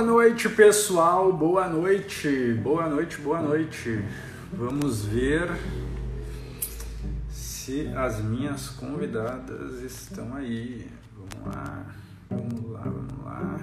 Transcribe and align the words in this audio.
Boa 0.00 0.12
noite, 0.12 0.48
pessoal. 0.48 1.30
Boa 1.30 1.68
noite. 1.68 2.54
Boa 2.54 2.88
noite, 2.88 3.20
boa 3.20 3.42
noite. 3.42 4.02
Vamos 4.50 5.04
ver 5.04 5.50
se 7.28 7.86
as 7.88 8.18
minhas 8.24 8.70
convidadas 8.70 9.82
estão 9.82 10.34
aí. 10.34 10.90
Vamos 11.14 11.54
lá. 11.54 11.86
Vamos 12.30 12.70
lá, 12.70 12.80
vamos 12.80 13.24
lá. 13.24 13.60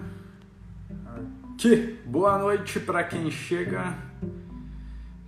Aqui. 1.56 2.00
Boa 2.06 2.38
noite 2.38 2.82
para 2.82 3.04
quem 3.04 3.32
chega. 3.32 3.98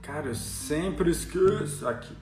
Cara, 0.03 0.27
eu 0.27 0.35
sempre 0.35 1.09
esqueço. 1.09 1.87
Aqui. 1.87 2.15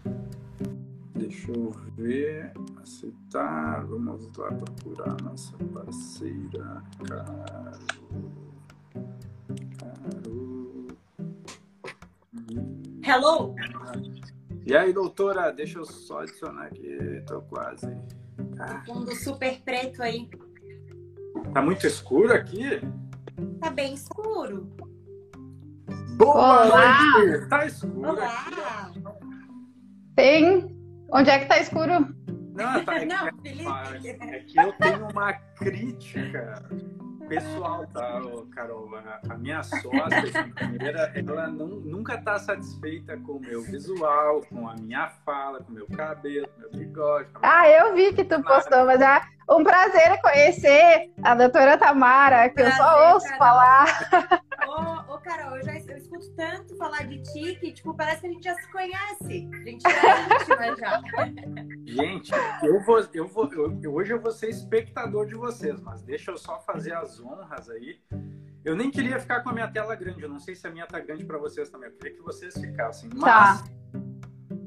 Deixa 1.13 1.51
eu 1.51 1.75
ver. 1.97 2.53
Aceitar. 2.81 3.85
Vamos 3.85 4.29
lá 4.37 4.47
procurar 4.47 5.21
nossa 5.21 5.57
parceira. 5.73 6.81
Caro. 7.05 8.26
Hello! 13.07 13.55
E 14.65 14.75
aí, 14.75 14.91
doutora? 14.91 15.51
Deixa 15.51 15.79
eu 15.79 15.85
só 15.85 16.19
adicionar 16.19 16.65
aqui. 16.65 17.23
Tô 17.25 17.41
quase. 17.43 17.87
Ah, 18.59 18.83
Fundo 18.85 19.15
super 19.15 19.61
preto 19.63 20.03
aí. 20.03 20.29
tá 21.53 21.61
muito 21.61 21.87
escuro 21.87 22.33
aqui? 22.33 22.81
Tá 23.61 23.69
bem 23.69 23.93
escuro. 23.93 24.67
Boa 26.17 26.65
Olá! 26.65 27.01
noite! 27.13 27.47
Tá 27.49 27.65
escuro. 27.65 28.09
Olá! 28.09 28.91
Tem. 30.15 30.75
Onde 31.13 31.29
é 31.29 31.39
que 31.39 31.45
tá 31.45 31.59
escuro? 31.59 32.13
Não, 32.53 32.83
tá, 32.83 32.97
é, 33.01 33.05
Não, 33.05 33.27
que- 33.37 33.41
Felipe. 33.49 34.23
é 34.25 34.39
que 34.39 34.59
eu 34.59 34.73
tenho 34.73 35.07
uma 35.09 35.33
crítica 35.33 36.67
pessoal, 37.27 37.85
tá, 37.93 38.21
Carol? 38.55 38.89
A, 39.29 39.37
minha 39.37 39.61
sócia 39.63 40.21
de 40.21 40.53
primeira, 40.53 41.11
ela 41.15 41.47
não, 41.47 41.67
nunca 41.67 42.17
tá 42.21 42.37
satisfeita 42.39 43.17
com 43.17 43.33
o 43.33 43.39
meu 43.39 43.61
visual, 43.61 44.41
com 44.49 44.67
a 44.67 44.75
minha 44.75 45.09
fala, 45.25 45.61
com 45.63 45.71
o 45.71 45.75
meu 45.75 45.87
cabelo, 45.87 46.47
com 46.47 46.57
o 46.57 46.59
meu 46.61 46.71
bigode. 46.71 47.29
com 47.31 47.37
a 47.37 47.41
minha- 47.41 47.59
Ah, 47.61 47.69
eu 47.69 47.95
vi 47.95 48.13
que 48.13 48.23
tu 48.23 48.41
postou, 48.43 48.85
mas 48.85 49.01
é 49.01 49.21
um 49.49 49.63
prazer 49.63 50.19
conhecer 50.21 51.11
a 51.23 51.35
doutora 51.35 51.77
Tamara, 51.77 52.49
que 52.49 52.61
eu 52.61 52.71
só 52.71 52.77
Prazer, 52.77 53.13
ouço 53.13 53.25
Carol. 53.27 53.37
falar. 53.39 54.41
Ô, 54.67 55.13
ô, 55.13 55.17
Carol, 55.19 55.55
eu 55.57 55.63
já 55.63 55.73
eu 55.73 55.97
escuto 55.97 56.29
tanto 56.35 56.75
falar 56.77 57.03
de 57.07 57.21
ti 57.23 57.55
que, 57.59 57.71
tipo, 57.73 57.93
parece 57.95 58.21
que 58.21 58.27
a 58.27 58.31
gente 58.31 58.43
já 58.43 58.55
se 58.55 58.71
conhece. 58.71 59.49
A 59.53 59.57
gente 59.63 59.81
já 59.83 59.89
é 59.89 60.23
íntima 60.23 60.75
já. 60.77 61.01
Gente, 61.87 62.31
eu 62.63 62.81
vou, 62.83 62.99
eu 63.13 63.27
vou, 63.27 63.49
eu- 63.53 63.93
hoje 63.93 64.11
eu 64.13 64.19
vou 64.21 64.31
ser 64.31 64.49
espectador 64.49 65.25
de 65.25 65.35
vocês, 65.35 65.79
mas 65.79 66.01
deixa 66.01 66.31
eu 66.31 66.37
só 66.37 66.59
fazer 66.59 66.93
as 66.93 67.19
honras 67.19 67.69
aí. 67.69 67.99
Eu 68.65 68.75
nem 68.75 68.91
queria 68.91 69.17
ficar 69.19 69.41
com 69.41 69.49
a 69.49 69.53
minha 69.53 69.67
tela 69.71 69.95
grande, 69.95 70.21
eu 70.21 70.27
não 70.27 70.39
sei 70.39 70.53
se 70.53 70.67
a 70.67 70.71
minha 70.71 70.85
tá 70.85 70.99
grande 70.99 71.23
para 71.25 71.37
vocês 71.37 71.69
também, 71.69 71.89
eu 71.89 71.95
queria 71.95 72.17
que 72.17 72.21
vocês 72.21 72.53
ficassem. 72.55 73.09
Mas 73.15 73.61
Tá. 73.61 73.67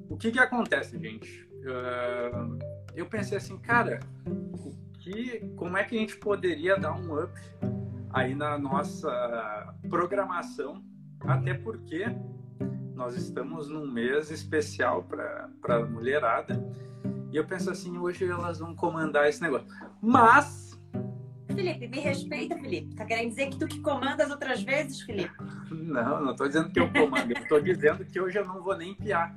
o 0.08 0.16
que 0.16 0.32
que 0.32 0.38
acontece, 0.38 0.98
gente? 0.98 1.46
Ah, 1.66 2.48
eu 2.94 3.04
pensei 3.04 3.36
assim, 3.36 3.58
cara, 3.58 4.00
o 4.27 4.72
que, 4.98 5.40
como 5.56 5.77
é 5.77 5.84
que 5.84 5.94
a 5.96 5.98
gente 6.00 6.16
poderia 6.16 6.78
dar 6.78 6.92
um 6.94 7.22
up 7.22 7.32
aí 8.14 8.34
na 8.34 8.56
nossa 8.58 9.74
programação? 9.90 10.82
Até 11.20 11.52
porque 11.52 12.06
nós 13.00 13.16
estamos 13.16 13.70
num 13.70 13.90
mês 13.90 14.30
especial 14.30 15.02
para 15.04 15.48
a 15.74 15.86
mulherada. 15.86 16.62
E 17.32 17.36
eu 17.36 17.46
penso 17.46 17.70
assim, 17.70 17.96
hoje 17.96 18.26
elas 18.26 18.58
vão 18.58 18.76
comandar 18.76 19.26
esse 19.26 19.40
negócio. 19.40 19.66
Mas, 20.02 20.78
Felipe, 21.46 21.88
me 21.88 21.98
respeita, 21.98 22.58
Felipe. 22.58 22.94
Tá 22.94 23.06
querendo 23.06 23.30
dizer 23.30 23.48
que 23.48 23.58
tu 23.58 23.66
que 23.66 23.80
comanda 23.80 24.22
as 24.22 24.30
outras 24.30 24.62
vezes, 24.62 25.00
Felipe? 25.00 25.32
não, 25.70 26.22
não 26.22 26.33
estou 26.33 26.46
dizendo 26.46 26.70
que 26.70 26.78
eu 26.78 26.92
comando, 26.92 27.33
eu 27.33 27.42
estou 27.42 27.58
dizendo 27.62 28.05
que 28.05 28.20
hoje 28.20 28.39
eu 28.39 28.44
não 28.44 28.62
vou 28.62 28.77
nem 28.77 28.94
piar. 28.94 29.34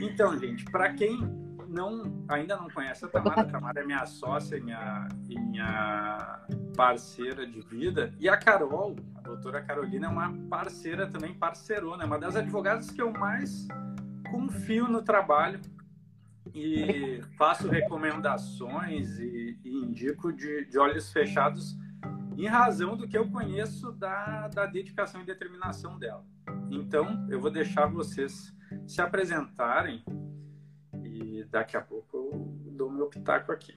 Então, 0.00 0.36
gente, 0.36 0.64
para 0.64 0.92
quem 0.92 1.20
não, 1.68 2.24
ainda 2.28 2.56
não 2.56 2.68
conhece 2.70 3.04
a 3.04 3.08
Tamara, 3.08 3.42
a 3.42 3.44
Tamara 3.44 3.80
é 3.80 3.84
minha 3.84 4.06
sócia 4.06 4.58
minha, 4.60 5.08
minha 5.26 6.40
parceira 6.76 7.46
de 7.46 7.60
vida. 7.60 8.12
E 8.18 8.28
a 8.28 8.36
Carol, 8.36 8.96
a 9.16 9.20
doutora 9.20 9.62
Carolina, 9.62 10.06
é 10.06 10.10
uma 10.10 10.32
parceira 10.48 11.06
também, 11.06 11.34
parceirona, 11.34 12.02
é 12.04 12.06
uma 12.06 12.18
das 12.18 12.36
advogadas 12.36 12.90
que 12.90 13.00
eu 13.00 13.12
mais 13.12 13.68
confio 14.30 14.88
no 14.88 15.02
trabalho 15.02 15.60
e 16.54 17.20
faço 17.36 17.68
recomendações 17.68 19.18
e, 19.18 19.58
e 19.62 19.84
indico 19.84 20.32
de, 20.32 20.64
de 20.64 20.78
olhos 20.78 21.12
fechados 21.12 21.76
em 22.36 22.46
razão 22.46 22.96
do 22.96 23.06
que 23.06 23.18
eu 23.18 23.28
conheço 23.28 23.92
da, 23.92 24.48
da 24.48 24.64
dedicação 24.64 25.20
e 25.20 25.24
determinação 25.24 25.98
dela. 25.98 26.24
Então, 26.70 27.26
eu 27.28 27.40
vou 27.40 27.50
deixar 27.50 27.86
vocês 27.86 28.54
se 28.86 29.00
apresentarem 29.00 30.04
daqui 31.50 31.76
a 31.76 31.80
pouco 31.80 32.16
eu 32.16 32.30
dou 32.72 32.90
meu 32.90 33.06
pitaco 33.06 33.52
aqui. 33.52 33.76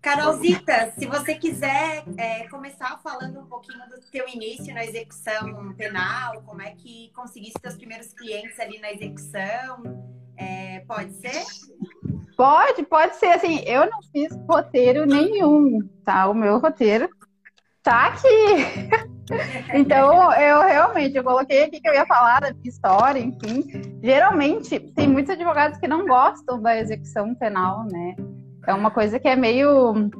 Carolzita, 0.00 0.92
se 0.96 1.06
você 1.06 1.34
quiser 1.34 2.04
é, 2.16 2.46
começar 2.48 2.98
falando 2.98 3.40
um 3.40 3.46
pouquinho 3.46 3.80
do 3.88 4.00
teu 4.10 4.28
início 4.28 4.72
na 4.72 4.84
execução 4.84 5.74
penal, 5.74 6.40
como 6.42 6.62
é 6.62 6.70
que 6.70 7.10
conseguiste 7.14 7.60
teus 7.60 7.76
primeiros 7.76 8.12
clientes 8.12 8.58
ali 8.60 8.78
na 8.78 8.92
execução, 8.92 9.82
é, 10.36 10.80
pode 10.86 11.12
ser? 11.14 11.44
Pode, 12.36 12.84
pode 12.84 13.16
ser. 13.16 13.32
Assim, 13.32 13.58
eu 13.66 13.90
não 13.90 14.00
fiz 14.12 14.32
roteiro 14.48 15.04
nenhum, 15.04 15.80
tá? 16.04 16.28
O 16.28 16.34
meu 16.34 16.58
roteiro 16.58 17.08
tá 17.82 18.06
aqui. 18.06 18.28
Então, 19.74 20.32
eu 20.34 20.60
realmente, 20.62 21.16
eu 21.16 21.24
coloquei 21.24 21.64
aqui 21.64 21.80
que 21.80 21.88
eu 21.88 21.94
ia 21.94 22.06
falar 22.06 22.40
da 22.40 22.50
minha 22.52 22.68
história, 22.68 23.18
enfim. 23.20 23.64
Geralmente, 24.02 24.78
tem 24.94 25.08
muitos 25.08 25.30
advogados 25.32 25.78
que 25.78 25.86
não 25.88 26.06
gostam 26.06 26.60
da 26.60 26.76
execução 26.78 27.34
penal, 27.34 27.84
né? 27.90 28.16
É 28.66 28.74
uma 28.74 28.90
coisa 28.90 29.18
que 29.18 29.28
é 29.28 29.36
meio 29.36 30.10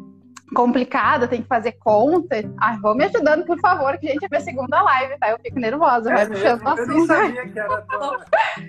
complicada, 0.55 1.29
tem 1.29 1.43
que 1.43 1.49
fazer 1.49 1.73
conta. 1.73 2.37
Ah, 2.59 2.79
vou 2.81 2.95
me 2.95 3.05
ajudando, 3.05 3.45
por 3.45 3.59
favor, 3.61 3.99
que 3.99 4.07
gente 4.09 4.25
é 4.25 4.29
minha 4.31 4.41
segunda 4.41 4.81
live, 4.83 5.19
tá? 5.19 5.31
Eu 5.31 5.39
fico 5.39 5.59
nervosa, 5.61 6.11
vai 6.11 6.23
É 6.23 6.27
puxando 6.27 6.63
mesmo? 6.65 6.69
o 6.69 6.79
eu 6.79 6.87
nem 6.87 6.97
assunto. 6.97 7.07
sabia 7.07 7.49
que 7.49 7.59
era 7.59 7.83
tua... 7.83 8.21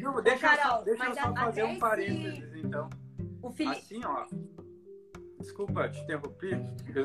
Não, 0.02 0.22
deixa 0.22 0.48
eu 0.48 0.52
só, 0.52 0.58
Carol, 0.58 0.84
deixa 0.84 1.06
eu 1.06 1.14
só 1.16 1.22
a- 1.30 1.36
fazer 1.36 1.64
um 1.64 1.70
esse- 1.72 1.80
parênteses, 1.80 2.56
então. 2.64 2.90
O 3.42 3.52
Felipe, 3.52 3.78
Assim, 3.78 4.02
ó. 4.06 4.26
Desculpa, 5.40 5.88
te 5.88 6.02
interrompi. 6.02 6.54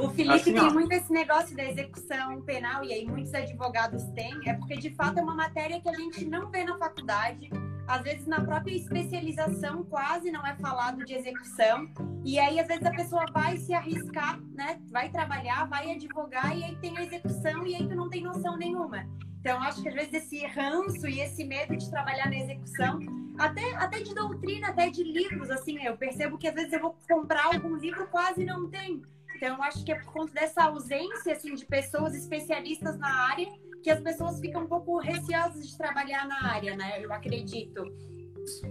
O 0.01 0.11
Felipe 0.11 0.35
assim, 0.35 0.53
tem 0.55 0.63
ó, 0.63 0.73
muito 0.73 0.93
esse 0.93 1.13
negócio 1.13 1.57
da 1.57 1.65
execução 1.65 2.43
penal, 2.43 2.85
e 2.85 2.93
aí 2.93 3.07
muitos 3.07 3.33
advogados 3.33 4.03
têm, 4.11 4.37
é 4.49 4.55
porque 4.55 4.77
de 4.77 4.91
fato 4.91 5.19
é 5.19 5.23
uma 5.23 5.37
matéria 5.37 5.81
que 5.81 5.89
a 5.89 5.95
gente 5.95 6.25
não 6.25 6.51
vê 6.51 6.65
na 6.65 6.77
faculdade. 6.77 7.49
Às 7.87 8.03
vezes 8.03 8.27
na 8.27 8.41
própria 8.43 8.75
especialização 8.75 9.85
quase 9.85 10.31
não 10.31 10.45
é 10.45 10.57
falado 10.57 11.05
de 11.05 11.15
execução. 11.15 11.89
E 12.25 12.39
aí, 12.39 12.59
às 12.59 12.67
vezes, 12.67 12.87
a 12.87 12.91
pessoa 12.91 13.27
vai 13.33 13.59
se 13.59 13.75
arriscar, 13.75 14.41
né? 14.55 14.81
Vai 14.91 15.11
trabalhar, 15.11 15.67
vai 15.67 15.93
advogar, 15.93 16.57
e 16.57 16.65
aí 16.65 16.77
tem 16.77 16.97
a 16.97 17.03
execução, 17.03 17.67
e 17.67 17.75
aí 17.75 17.87
tu 17.87 17.95
não 17.95 18.09
tem 18.09 18.23
noção 18.23 18.57
nenhuma. 18.57 19.07
Então, 19.45 19.63
acho 19.63 19.83
que 19.83 19.89
às 19.91 19.95
vezes 19.95 20.15
esse 20.15 20.47
ranço 20.47 21.07
e 21.07 21.21
esse 21.21 21.45
medo 21.45 21.77
de 21.77 21.91
trabalhar 21.91 22.31
na 22.31 22.37
execução, 22.39 22.99
até, 23.39 23.75
até 23.75 24.01
de 24.01 24.15
doutrina, 24.15 24.69
até 24.69 24.89
de 24.89 25.05
livros, 25.05 25.51
assim, 25.51 25.85
eu 25.85 25.99
percebo 25.99 26.39
que 26.39 26.49
às 26.49 26.55
vezes 26.55 26.73
eu 26.73 26.81
vou 26.81 26.97
comprar 27.07 27.45
algum 27.45 27.77
livro, 27.77 28.07
quase 28.07 28.43
não 28.43 28.71
tem. 28.71 29.03
Então, 29.37 29.57
eu 29.59 29.63
acho 29.63 29.85
que 29.85 29.93
é 29.93 29.97
por 29.97 30.15
conta 30.15 30.33
dessa 30.33 30.65
ausência, 30.65 31.35
assim, 31.35 31.55
de 31.55 31.67
pessoas 31.67 32.15
especialistas 32.15 32.97
na 32.97 33.29
área, 33.29 33.47
que 33.83 33.91
as 33.91 34.01
pessoas 34.01 34.41
ficam 34.41 34.63
um 34.63 34.67
pouco 34.67 34.99
receosas 34.99 35.69
de 35.69 35.77
trabalhar 35.77 36.27
na 36.27 36.51
área, 36.51 36.75
né? 36.75 37.05
Eu 37.05 37.13
acredito. 37.13 37.85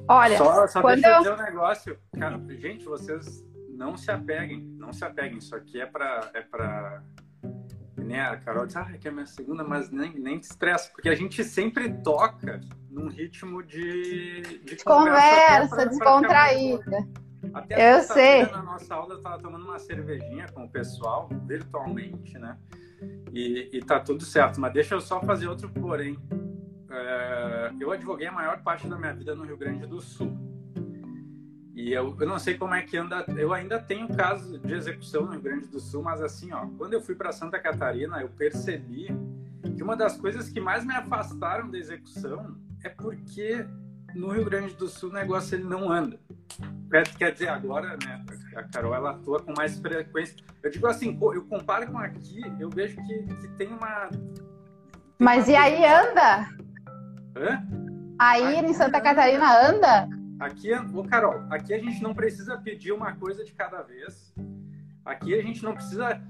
Olha, 0.07 0.39
Só, 0.39 0.67
só 0.67 0.81
quando 0.81 1.01
deixa 1.01 1.17
eu 1.17 1.19
dizer 1.19 1.33
um 1.33 1.45
negócio. 1.45 2.00
Cara, 2.19 2.41
gente, 2.50 2.83
vocês 2.85 3.45
não 3.69 3.95
se 3.95 4.09
apeguem. 4.09 4.63
Não 4.79 4.92
se 4.92 5.06
apeguem. 5.06 5.38
Isso 5.38 5.56
aqui 5.56 5.80
é 5.80 5.86
pra. 5.86 6.31
É 6.33 6.42
pra... 6.42 7.03
Né, 8.13 8.21
a 8.21 8.38
Carol 8.38 8.68
diz, 8.68 8.75
ah, 8.75 8.86
que 8.86 9.07
é 9.07 9.12
minha 9.12 9.25
segunda, 9.25 9.63
mas 9.63 9.89
nem, 9.89 10.13
nem 10.19 10.38
te 10.38 10.44
estressa, 10.44 10.88
porque 10.92 11.10
a 11.10 11.15
gente 11.15 11.44
sempre 11.44 11.92
toca 12.04 12.62
num 12.88 13.07
ritmo 13.07 13.63
de, 13.63 14.62
de 14.63 14.75
conversa, 14.83 15.88
descontraída. 15.88 17.07
Até 17.51 17.95
Eu 17.95 18.01
sei. 18.04 18.45
Na 18.45 18.62
nossa 18.62 18.94
aula 18.94 19.15
eu 19.15 19.21
tava 19.21 19.39
tomando 19.39 19.65
uma 19.65 19.80
cervejinha 19.80 20.45
com 20.54 20.65
o 20.65 20.69
pessoal, 20.69 21.27
virtualmente, 21.48 22.38
né? 22.38 22.56
E, 23.31 23.69
e 23.74 23.83
tá 23.83 24.00
tudo 24.00 24.24
certo. 24.24 24.62
Mas 24.62 24.71
deixa 24.74 24.94
eu 24.94 25.01
só 25.01 25.19
fazer 25.21 25.48
outro 25.48 25.68
porém. 25.69 26.16
É, 26.92 27.71
eu 27.80 27.92
advoguei 27.92 28.27
a 28.27 28.31
maior 28.31 28.62
parte 28.62 28.88
da 28.88 28.95
minha 28.95 29.13
vida 29.13 29.33
no 29.33 29.44
Rio 29.44 29.57
Grande 29.57 29.88
do 29.88 30.00
Sul. 30.00 30.31
E 31.83 31.91
eu, 31.91 32.15
eu 32.18 32.25
não 32.25 32.39
sei 32.39 32.57
como 32.57 32.74
é 32.74 32.81
que 32.81 32.95
anda. 32.95 33.25
Eu 33.35 33.51
ainda 33.51 33.77
tenho 33.77 34.07
casos 34.07 34.57
de 34.57 34.74
execução 34.74 35.25
no 35.25 35.31
Rio 35.33 35.41
Grande 35.41 35.68
do 35.68 35.81
Sul, 35.81 36.01
mas 36.01 36.21
assim, 36.21 36.53
ó, 36.53 36.65
quando 36.77 36.94
eu 36.94 37.01
fui 37.01 37.13
para 37.13 37.33
Santa 37.33 37.59
Catarina, 37.59 38.21
eu 38.21 38.30
percebi 38.30 39.07
que 39.62 39.83
uma 39.83 39.94
das 39.94 40.15
coisas 40.15 40.47
que 40.47 40.62
mais 40.62 40.85
me 40.85 40.94
afastaram 40.94 41.69
da 41.69 41.77
execução 41.77 42.56
é 42.85 42.88
porque 42.88 43.65
no 44.15 44.31
Rio 44.31 44.45
Grande 44.45 44.74
do 44.75 44.88
Sul 44.88 45.09
o 45.09 45.13
negócio 45.13 45.56
ele 45.56 45.65
não 45.65 45.91
anda. 45.91 46.18
Quer, 46.89 47.07
quer 47.18 47.31
dizer, 47.33 47.50
agora, 47.50 47.97
né, 48.01 48.24
a 48.56 48.63
Carol 48.63 48.95
ela 48.95 49.12
atua 49.12 49.41
com 49.41 49.53
mais 49.53 49.77
frequência. 49.77 50.38
Eu 50.63 50.71
digo 50.71 50.88
assim, 50.88 51.19
eu 51.21 51.44
comparo 51.44 51.91
com 51.91 51.97
aqui, 51.97 52.41
eu 52.62 52.69
vejo 52.69 52.95
que, 52.95 53.24
que 53.41 53.47
tem 53.57 53.68
uma 53.68 54.09
Mas 55.19 55.50
e 55.50 55.56
aí 55.57 55.83
anda? 55.85 56.47
Hã? 57.35 57.62
Aí 58.18 58.56
em 58.56 58.74
Santa 58.74 59.01
Catarina 59.01 59.68
anda? 59.68 60.22
Aqui, 60.44 60.74
ô 60.94 61.06
Carol, 61.06 61.45
aqui 61.50 61.74
a 61.74 61.80
gente 61.80 62.04
não 62.04 62.13
precisa 62.13 62.57
pedir 62.57 62.92
uma 62.92 63.16
coisa 63.16 63.45
de 63.45 63.54
cada 63.54 63.81
vez. 63.81 64.36
Aqui 65.06 65.34
a 65.34 65.42
gente 65.42 65.63
não 65.63 65.74
precisa. 65.74 66.22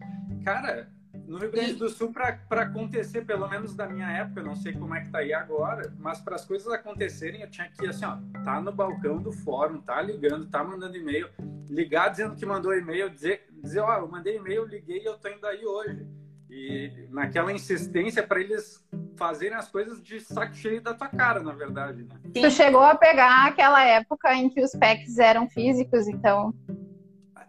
Cara, 0.45 0.87
no 1.25 1.39
Rio 1.39 1.49
Grande 1.49 1.73
do 1.73 1.89
Sul, 1.89 2.13
para 2.13 2.61
acontecer, 2.61 3.25
pelo 3.25 3.49
menos 3.49 3.73
da 3.73 3.87
minha 3.87 4.07
época, 4.11 4.41
eu 4.41 4.45
não 4.45 4.55
sei 4.55 4.71
como 4.73 4.93
é 4.93 5.01
que 5.01 5.09
tá 5.09 5.17
aí 5.17 5.33
agora, 5.33 5.91
mas 5.97 6.21
para 6.21 6.35
as 6.35 6.45
coisas 6.45 6.71
acontecerem, 6.71 7.41
eu 7.41 7.49
tinha 7.49 7.67
que, 7.67 7.87
assim, 7.87 8.05
ó, 8.05 8.19
tá 8.43 8.61
no 8.61 8.71
balcão 8.71 9.19
do 9.19 9.31
fórum, 9.31 9.81
tá 9.81 9.99
ligando, 9.99 10.45
tá 10.45 10.63
mandando 10.63 10.95
e-mail, 10.95 11.27
ligar 11.67 12.09
dizendo 12.09 12.35
que 12.35 12.45
mandou 12.45 12.71
e-mail, 12.77 13.09
dizer, 13.09 13.47
dizer 13.63 13.79
ó, 13.79 13.97
eu 13.97 14.07
mandei 14.07 14.35
e-mail, 14.35 14.63
liguei 14.63 15.01
e 15.01 15.05
eu 15.05 15.17
tô 15.17 15.27
indo 15.27 15.47
aí 15.47 15.65
hoje. 15.65 16.05
E 16.55 17.07
naquela 17.09 17.51
insistência 17.51 18.21
para 18.21 18.39
eles 18.39 18.85
fazerem 19.17 19.57
as 19.57 19.67
coisas 19.69 20.01
de 20.03 20.19
saco 20.19 20.53
cheio 20.53 20.79
da 20.81 20.93
tua 20.93 21.07
cara, 21.07 21.41
na 21.41 21.51
verdade, 21.51 22.03
né? 22.03 22.15
Tu 22.31 22.51
chegou 22.51 22.83
a 22.83 22.95
pegar 22.95 23.47
aquela 23.47 23.83
época 23.83 24.31
em 24.35 24.49
que 24.49 24.61
os 24.61 24.71
packs 24.71 25.17
eram 25.17 25.49
físicos, 25.49 26.07
então. 26.07 26.53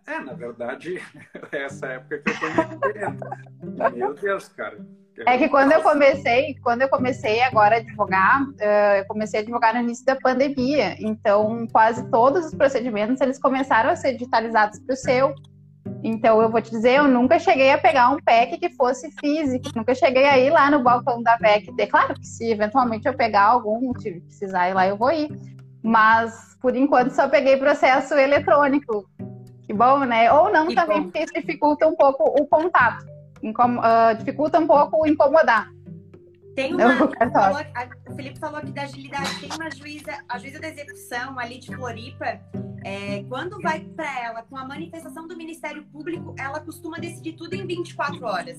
É, 0.06 0.19
na 0.21 0.33
verdade, 0.33 1.03
é 1.53 1.65
essa 1.65 1.87
época 1.87 2.19
que 2.19 2.31
eu 2.31 2.35
tô 2.41 3.91
me 3.91 3.99
Meu 3.99 4.15
Deus, 4.15 4.49
cara. 4.49 4.79
É 5.27 5.37
que 5.37 5.49
quando 5.51 5.73
eu 5.73 5.83
comecei, 5.83 6.56
quando 6.62 6.83
eu 6.83 6.89
comecei 6.89 7.43
agora 7.43 7.77
a 7.77 7.79
advogar, 7.79 8.43
eh, 8.59 9.01
eu 9.01 9.05
comecei 9.05 9.41
a 9.41 9.43
advogar 9.43 9.75
no 9.75 9.81
início 9.81 10.05
da 10.05 10.17
pandemia. 10.17 10.97
Então, 10.99 11.69
quase 11.71 12.11
todos 12.11 12.47
os 12.47 12.55
procedimentos 12.55 13.21
eles 13.21 13.39
começaram 13.39 13.91
a 13.91 13.97
ser 13.97 14.15
digitalizados 14.15 14.81
para 14.81 14.93
o 14.93 14.97
seu. 14.97 15.35
Então, 16.03 16.41
eu 16.41 16.51
vou 16.51 16.61
te 16.61 16.71
dizer, 16.71 16.99
eu 16.99 17.09
nunca 17.09 17.39
cheguei 17.39 17.71
a 17.73 17.79
pegar 17.79 18.11
um 18.11 18.19
PEC 18.19 18.59
que 18.59 18.71
fosse 18.71 19.11
físico, 19.21 19.71
nunca 19.75 19.95
cheguei 19.95 20.27
a 20.27 20.39
ir 20.39 20.51
lá 20.51 20.71
no 20.71 20.83
balcão 20.83 21.23
da 21.23 21.37
VEC. 21.37 21.73
Claro 21.89 22.15
que 22.15 22.27
se 22.27 22.51
eventualmente 22.51 23.07
eu 23.07 23.15
pegar 23.15 23.45
algum, 23.45 23.93
se 23.99 24.21
precisar 24.21 24.69
ir 24.69 24.75
lá, 24.75 24.87
eu 24.87 24.97
vou 24.97 25.11
ir. 25.11 25.29
Mas, 25.83 26.57
por 26.61 26.75
enquanto, 26.75 27.11
só 27.11 27.29
peguei 27.29 27.57
processo 27.57 28.15
eletrônico. 28.15 29.09
Que 29.67 29.73
bom, 29.73 30.01
né? 30.01 30.33
Ou 30.33 30.51
não 30.51 30.69
que 30.69 30.75
também, 30.75 30.99
bom. 30.99 31.05
porque 31.05 31.21
isso 31.21 31.35
dificulta 31.35 31.87
um 31.87 31.97
pouco 31.97 32.25
o 32.25 32.47
contato. 32.47 33.05
Incom 33.43 33.79
uh, 33.79 34.15
dificulta 34.17 34.59
um 34.59 34.67
pouco 34.67 35.03
o 35.03 35.07
incomodar. 35.07 35.69
Tem 36.55 36.73
uma. 36.73 36.95
Falou, 37.33 37.59
a, 37.75 37.89
o 38.11 38.15
Felipe 38.15 38.39
falou 38.39 38.59
aqui 38.59 38.71
da 38.73 38.83
agilidade. 38.83 39.41
Tem 39.41 39.51
uma 39.53 39.71
juíza, 39.71 40.13
a 40.29 40.39
juíza 40.39 40.61
da 40.61 40.69
execução 40.69 41.39
ali 41.39 41.59
de 41.59 41.75
Floripa. 41.75 42.41
É, 42.85 43.25
quando 43.25 43.59
vai 43.63 43.81
para 43.81 44.21
ela 44.21 44.43
com 44.43 44.59
a 44.59 44.65
manifestação 44.65 45.27
do 45.27 45.35
Ministério 45.35 45.85
Público, 45.87 46.35
ela 46.39 46.61
costuma 46.61 46.99
decidir 46.99 47.33
tudo 47.33 47.55
em 47.55 47.67
24 47.67 48.23
horas. 48.25 48.59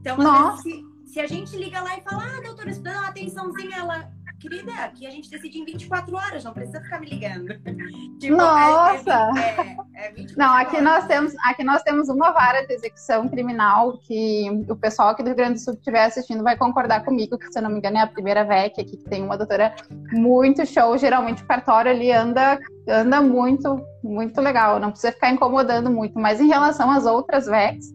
Então, 0.00 0.56
se, 0.58 0.84
se, 1.06 1.20
a 1.20 1.26
gente 1.26 1.56
liga 1.56 1.80
lá 1.80 1.96
e 1.96 2.02
fala, 2.02 2.24
ah, 2.24 2.40
doutora, 2.42 2.72
dando 2.72 2.98
uma 2.98 3.08
atençãozinha, 3.08 3.76
ela, 3.76 4.12
querida, 4.48 4.72
aqui 4.74 5.06
a 5.06 5.10
gente 5.10 5.30
decide 5.30 5.58
em 5.58 5.64
24 5.64 6.14
horas, 6.14 6.44
não 6.44 6.52
precisa 6.52 6.80
ficar 6.82 7.00
me 7.00 7.06
ligando. 7.06 7.58
tipo, 8.20 8.36
Nossa! 8.36 9.30
É, 9.38 9.76
é, 9.94 10.08
é 10.08 10.26
não, 10.36 10.52
aqui 10.54 10.76
horas. 10.76 10.84
nós, 10.84 11.06
temos, 11.06 11.32
aqui 11.42 11.64
nós 11.64 11.82
temos 11.82 12.08
uma 12.10 12.30
vara 12.30 12.66
de 12.66 12.74
execução 12.74 13.26
criminal 13.28 13.98
que 13.98 14.46
o 14.68 14.76
pessoal 14.76 15.08
aqui 15.08 15.22
do 15.22 15.28
Rio 15.28 15.36
Grande 15.36 15.54
do 15.54 15.60
Sul 15.60 15.72
que 15.74 15.80
estiver 15.80 16.04
assistindo 16.04 16.42
vai 16.42 16.58
concordar 16.58 17.04
comigo, 17.04 17.38
que 17.38 17.50
se 17.50 17.58
eu 17.58 17.62
não 17.62 17.70
me 17.70 17.78
engano 17.78 17.96
é 17.96 18.02
a 18.02 18.06
primeira 18.06 18.44
VEC 18.44 18.80
aqui, 18.80 18.96
que 18.98 19.08
tem 19.08 19.22
uma 19.22 19.38
doutora 19.38 19.74
muito 20.12 20.66
show. 20.66 20.96
Geralmente 20.98 21.42
o 21.42 21.46
cartório 21.46 21.90
ali 21.90 22.12
anda, 22.12 22.58
anda 22.86 23.22
muito, 23.22 23.82
muito 24.02 24.40
legal. 24.42 24.78
Não 24.78 24.90
precisa 24.90 25.12
ficar 25.12 25.30
incomodando 25.30 25.90
muito. 25.90 26.18
Mas 26.18 26.38
em 26.38 26.48
relação 26.48 26.90
às 26.90 27.06
outras 27.06 27.46
VECs, 27.46 27.94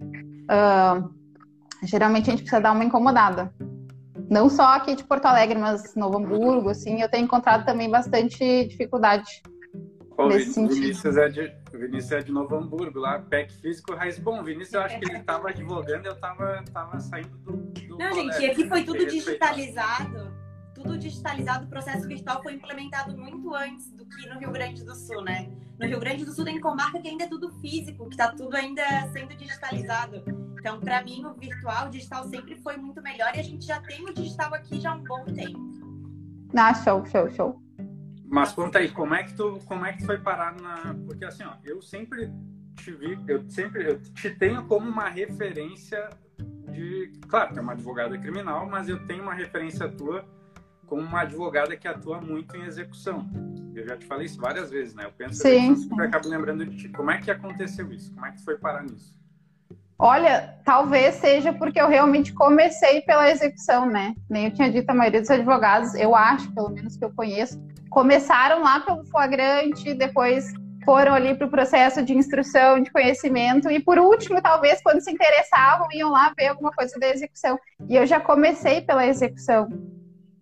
uh, 0.49 1.09
geralmente 1.83 2.29
a 2.29 2.31
gente 2.31 2.41
precisa 2.41 2.61
dar 2.61 2.71
uma 2.71 2.83
incomodada. 2.83 3.53
Não 4.29 4.49
só 4.49 4.75
aqui 4.75 4.95
de 4.95 5.03
Porto 5.03 5.25
Alegre, 5.25 5.57
mas 5.57 5.95
Novo 5.95 6.17
Hamburgo, 6.17 6.69
assim, 6.69 7.01
eu 7.01 7.09
tenho 7.09 7.25
encontrado 7.25 7.65
também 7.65 7.89
bastante 7.89 8.67
dificuldade 8.67 9.41
Ô, 10.19 10.27
nesse 10.27 10.61
Vinícius 10.67 11.15
É 11.15 11.29
de, 11.29 11.51
Vinícius 11.71 12.11
é 12.11 12.19
de 12.19 12.31
Novo 12.31 12.53
Hamburgo, 12.55 12.99
lá, 12.99 13.19
PEC 13.19 13.53
físico, 13.53 13.95
raiz. 13.95 14.19
Bom, 14.19 14.43
Vinícius, 14.43 14.73
eu 14.73 14.81
acho 14.81 14.99
que 14.99 15.05
ele 15.09 15.17
estava 15.17 15.49
advogando, 15.49 16.05
eu 16.05 16.11
estava 16.11 16.61
tava 16.73 16.99
saindo 16.99 17.37
do, 17.37 17.53
do 17.53 17.97
Não, 17.97 18.09
colégio, 18.09 18.33
gente, 18.33 18.51
aqui 18.51 18.67
foi 18.67 18.83
tudo 18.83 19.05
digitalizado. 19.05 20.37
Tudo 20.75 20.97
digitalizado, 20.97 21.65
o 21.65 21.69
processo 21.69 22.07
virtual 22.07 22.43
foi 22.43 22.53
implementado 22.53 23.17
muito 23.17 23.53
antes 23.53 23.91
do 23.91 24.05
que 24.05 24.29
no 24.29 24.39
Rio 24.39 24.51
Grande 24.51 24.83
do 24.83 24.95
Sul, 24.95 25.21
né? 25.23 25.49
No 25.79 25.87
Rio 25.87 25.99
Grande 25.99 26.25
do 26.25 26.33
Sul 26.33 26.43
tem 26.45 26.59
comarca 26.59 26.99
que 26.99 27.07
ainda 27.07 27.23
é 27.23 27.27
tudo 27.27 27.51
físico, 27.59 28.05
que 28.05 28.13
está 28.13 28.31
tudo 28.33 28.55
ainda 28.55 28.83
sendo 29.13 29.35
digitalizado. 29.35 30.23
Então, 30.59 30.79
para 30.79 31.01
mim, 31.03 31.23
o 31.25 31.33
virtual, 31.33 31.87
o 31.87 31.89
digital 31.89 32.27
sempre 32.27 32.55
foi 32.57 32.75
muito 32.75 33.01
melhor 33.01 33.33
e 33.33 33.39
a 33.39 33.43
gente 33.43 33.65
já 33.65 33.79
tem 33.81 34.03
o 34.03 34.13
digital 34.13 34.53
aqui 34.53 34.79
já 34.79 34.91
há 34.91 34.95
um 34.95 35.03
bom 35.03 35.23
tempo. 35.25 35.57
Ah, 36.55 36.73
show, 36.73 37.05
show, 37.05 37.29
show. 37.29 37.61
Mas 38.25 38.51
conta 38.51 38.79
aí, 38.79 38.91
como 38.91 39.15
é 39.15 39.23
que 39.23 39.33
tu, 39.33 39.59
como 39.65 39.85
é 39.85 39.93
que 39.93 39.99
tu 39.99 40.05
foi 40.05 40.19
parar 40.19 40.53
na. 40.59 40.93
Porque 41.05 41.23
assim, 41.23 41.43
ó, 41.43 41.53
eu 41.63 41.81
sempre 41.81 42.31
te 42.75 42.91
vi, 42.91 43.17
eu 43.27 43.49
sempre 43.49 43.87
eu 43.89 44.01
te 44.01 44.29
tenho 44.31 44.65
como 44.65 44.87
uma 44.87 45.09
referência 45.09 46.09
de. 46.71 47.11
Claro, 47.27 47.53
tu 47.53 47.59
é 47.59 47.61
uma 47.61 47.71
advogada 47.71 48.17
criminal, 48.17 48.67
mas 48.67 48.89
eu 48.89 49.05
tenho 49.05 49.23
uma 49.23 49.33
referência 49.33 49.87
tua 49.89 50.25
como 50.85 51.03
uma 51.03 51.21
advogada 51.21 51.77
que 51.77 51.87
atua 51.87 52.19
muito 52.19 52.57
em 52.57 52.63
execução. 52.63 53.29
Eu 53.75 53.87
já 53.87 53.95
te 53.95 54.05
falei 54.05 54.25
isso 54.25 54.41
várias 54.41 54.71
vezes, 54.71 54.95
né? 54.95 55.05
Eu 55.05 55.11
penso 55.11 55.41
sim, 55.41 55.87
que 55.87 55.93
eu 55.93 56.05
acabo 56.05 56.27
lembrando 56.27 56.65
de 56.65 56.75
ti. 56.75 56.89
Como 56.89 57.11
é 57.11 57.19
que 57.19 57.29
aconteceu 57.29 57.91
isso? 57.93 58.11
Como 58.13 58.25
é 58.25 58.31
que 58.31 58.37
tu 58.37 58.43
foi 58.43 58.57
parar 58.57 58.83
nisso? 58.83 59.18
Olha, 60.01 60.55
talvez 60.63 61.15
seja 61.15 61.51
porque 61.51 61.79
eu 61.79 61.89
realmente 61.89 62.33
comecei 62.33 63.01
pela 63.01 63.29
execução, 63.29 63.85
né? 63.85 64.15
Nem 64.29 64.45
eu 64.45 64.51
tinha 64.51 64.71
dito, 64.71 64.89
a 64.89 64.93
maioria 64.93 65.19
dos 65.19 65.29
advogados, 65.29 65.93
eu 65.93 66.15
acho, 66.15 66.53
pelo 66.53 66.69
menos 66.69 66.95
que 66.95 67.03
eu 67.03 67.11
conheço, 67.13 67.61
começaram 67.89 68.63
lá 68.63 68.79
pelo 68.79 69.03
flagrante, 69.07 69.93
depois 69.93 70.53
foram 70.85 71.13
ali 71.13 71.35
para 71.35 71.47
o 71.47 71.51
processo 71.51 72.01
de 72.01 72.13
instrução, 72.15 72.81
de 72.81 72.89
conhecimento, 72.91 73.69
e 73.69 73.77
por 73.77 73.99
último, 73.99 74.41
talvez, 74.41 74.81
quando 74.81 75.01
se 75.01 75.11
interessavam, 75.11 75.85
iam 75.91 76.11
lá 76.11 76.33
ver 76.37 76.47
alguma 76.47 76.71
coisa 76.71 76.97
da 76.97 77.09
execução. 77.09 77.59
E 77.89 77.97
eu 77.97 78.05
já 78.05 78.21
comecei 78.21 78.79
pela 78.79 79.05
execução. 79.05 79.67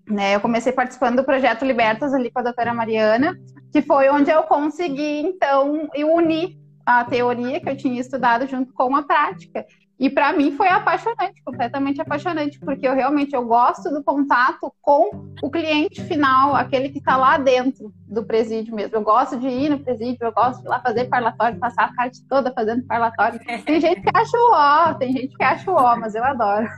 Né? 0.08 0.36
Eu 0.36 0.40
comecei 0.40 0.72
participando 0.72 1.16
do 1.16 1.24
projeto 1.24 1.66
Libertas 1.66 2.14
ali 2.14 2.30
com 2.30 2.40
a 2.40 2.44
doutora 2.44 2.76
Mariana, 2.76 3.36
que 3.72 3.82
foi 3.82 4.08
onde 4.10 4.30
eu 4.30 4.44
consegui, 4.44 5.22
então, 5.22 5.90
unir 5.96 6.56
a 6.88 7.04
teoria 7.04 7.60
que 7.60 7.70
eu 7.70 7.76
tinha 7.76 8.00
estudado 8.00 8.48
junto 8.48 8.74
com 8.74 8.96
a 8.96 9.04
prática. 9.04 9.66
E 10.00 10.10
para 10.10 10.32
mim 10.32 10.56
foi 10.56 10.70
apaixonante, 10.70 11.44
completamente 11.44 12.00
apaixonante, 12.00 12.58
porque 12.60 12.88
eu 12.88 12.94
realmente 12.94 13.36
eu 13.36 13.44
gosto 13.44 13.90
do 13.90 14.02
contato 14.02 14.74
com 14.80 15.34
o 15.44 15.52
cliente 15.52 16.02
final, 16.04 16.56
aquele 16.56 16.88
que 16.88 17.00
está 17.00 17.18
lá 17.18 17.38
dentro 17.38 17.92
do 18.08 18.24
presídio 18.24 18.74
mesmo. 18.74 18.96
Eu 18.96 19.02
gosto 19.02 19.38
de 19.38 19.48
ir 19.48 19.70
no 19.70 19.80
presídio, 19.80 20.20
eu 20.22 20.32
gosto 20.32 20.62
de 20.62 20.68
ir 20.68 20.70
lá 20.70 20.80
fazer 20.80 21.06
parlatório, 21.06 21.60
passar 21.60 21.86
a 21.86 21.94
tarde 21.94 22.24
toda 22.30 22.54
fazendo 22.54 22.86
parlatório. 22.86 23.40
Tem 23.66 23.82
gente 23.82 24.00
que 24.00 24.10
acha 24.14 24.38
o 24.38 24.52
ó, 24.54 24.94
tem 24.94 25.12
gente 25.12 25.36
que 25.36 25.44
acha 25.44 25.70
o 25.70 25.76
ó, 25.76 25.98
mas 25.98 26.16
eu 26.16 26.24
adoro. 26.24 26.70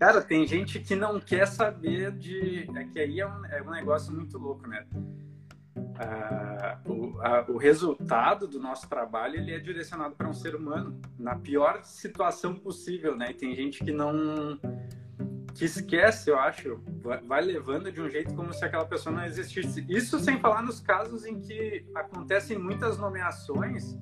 Cara, 0.00 0.22
tem 0.22 0.46
gente 0.46 0.78
que 0.78 0.94
não 0.94 1.20
quer 1.20 1.46
saber 1.46 2.12
de. 2.12 2.70
É 2.74 2.84
que 2.84 3.00
aí 3.00 3.20
é 3.20 3.26
um, 3.26 3.44
é 3.46 3.60
um 3.60 3.70
negócio 3.70 4.14
muito 4.14 4.38
louco, 4.38 4.66
né? 4.66 4.86
O, 6.86 7.20
a, 7.20 7.44
o, 7.48 7.56
resultado 7.56 8.46
do 8.46 8.60
nosso 8.60 8.88
trabalho 8.88 9.36
ele 9.36 9.52
é 9.52 9.58
direcionado 9.58 10.14
para 10.14 10.28
um 10.28 10.32
ser 10.32 10.54
humano 10.54 11.00
na 11.18 11.36
pior 11.36 11.82
situação 11.84 12.54
possível, 12.54 13.16
né? 13.16 13.30
E 13.30 13.34
tem 13.34 13.54
gente 13.54 13.84
que 13.84 13.92
não 13.92 14.58
que 15.54 15.64
esquece, 15.64 16.30
eu 16.30 16.38
acho, 16.38 16.80
vai, 17.02 17.20
vai 17.20 17.40
levando 17.42 17.90
de 17.90 18.00
um 18.00 18.08
jeito 18.08 18.32
como 18.34 18.52
se 18.52 18.64
aquela 18.64 18.86
pessoa 18.86 19.14
não 19.14 19.24
existisse. 19.24 19.84
Isso 19.88 20.20
sem 20.20 20.38
falar 20.38 20.62
nos 20.62 20.78
casos 20.78 21.26
em 21.26 21.40
que 21.40 21.84
acontecem 21.96 22.56
muitas 22.56 22.96
nomeações 22.96 23.98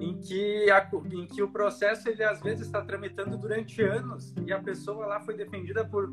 em 0.00 0.20
que, 0.20 0.70
a, 0.70 0.88
em 1.10 1.26
que 1.26 1.42
o 1.42 1.50
processo 1.50 2.08
ele 2.08 2.22
às 2.22 2.40
vezes 2.40 2.66
está 2.66 2.82
tramitando 2.82 3.36
durante 3.36 3.82
anos 3.82 4.32
e 4.46 4.52
a 4.52 4.60
pessoa 4.60 5.06
lá 5.06 5.20
foi 5.20 5.36
defendida 5.36 5.84
por 5.84 6.12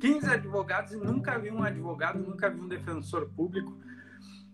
15 0.00 0.30
advogados 0.30 0.92
e 0.92 0.96
nunca 0.96 1.38
viu 1.38 1.54
um 1.54 1.62
advogado, 1.62 2.18
nunca 2.18 2.50
viu 2.50 2.64
um 2.64 2.68
defensor 2.68 3.28
público. 3.30 3.78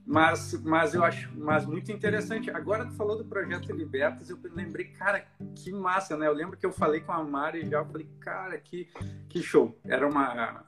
Mas, 0.06 0.62
mas 0.62 0.94
eu 0.94 1.02
acho 1.02 1.28
mas 1.36 1.66
muito 1.66 1.90
interessante. 1.90 2.48
Agora 2.50 2.86
tu 2.86 2.92
falou 2.92 3.18
do 3.18 3.24
projeto 3.24 3.72
Libertas, 3.72 4.30
eu 4.30 4.38
lembrei, 4.54 4.86
cara, 4.86 5.24
que 5.56 5.72
massa, 5.72 6.16
né? 6.16 6.28
Eu 6.28 6.32
lembro 6.32 6.56
que 6.56 6.64
eu 6.64 6.70
falei 6.70 7.00
com 7.00 7.10
a 7.10 7.24
Mari 7.24 7.68
já, 7.68 7.78
eu 7.78 7.86
falei, 7.86 8.08
cara, 8.20 8.56
que, 8.56 8.88
que 9.28 9.42
show. 9.42 9.76
Era 9.84 10.06
uma, 10.06 10.64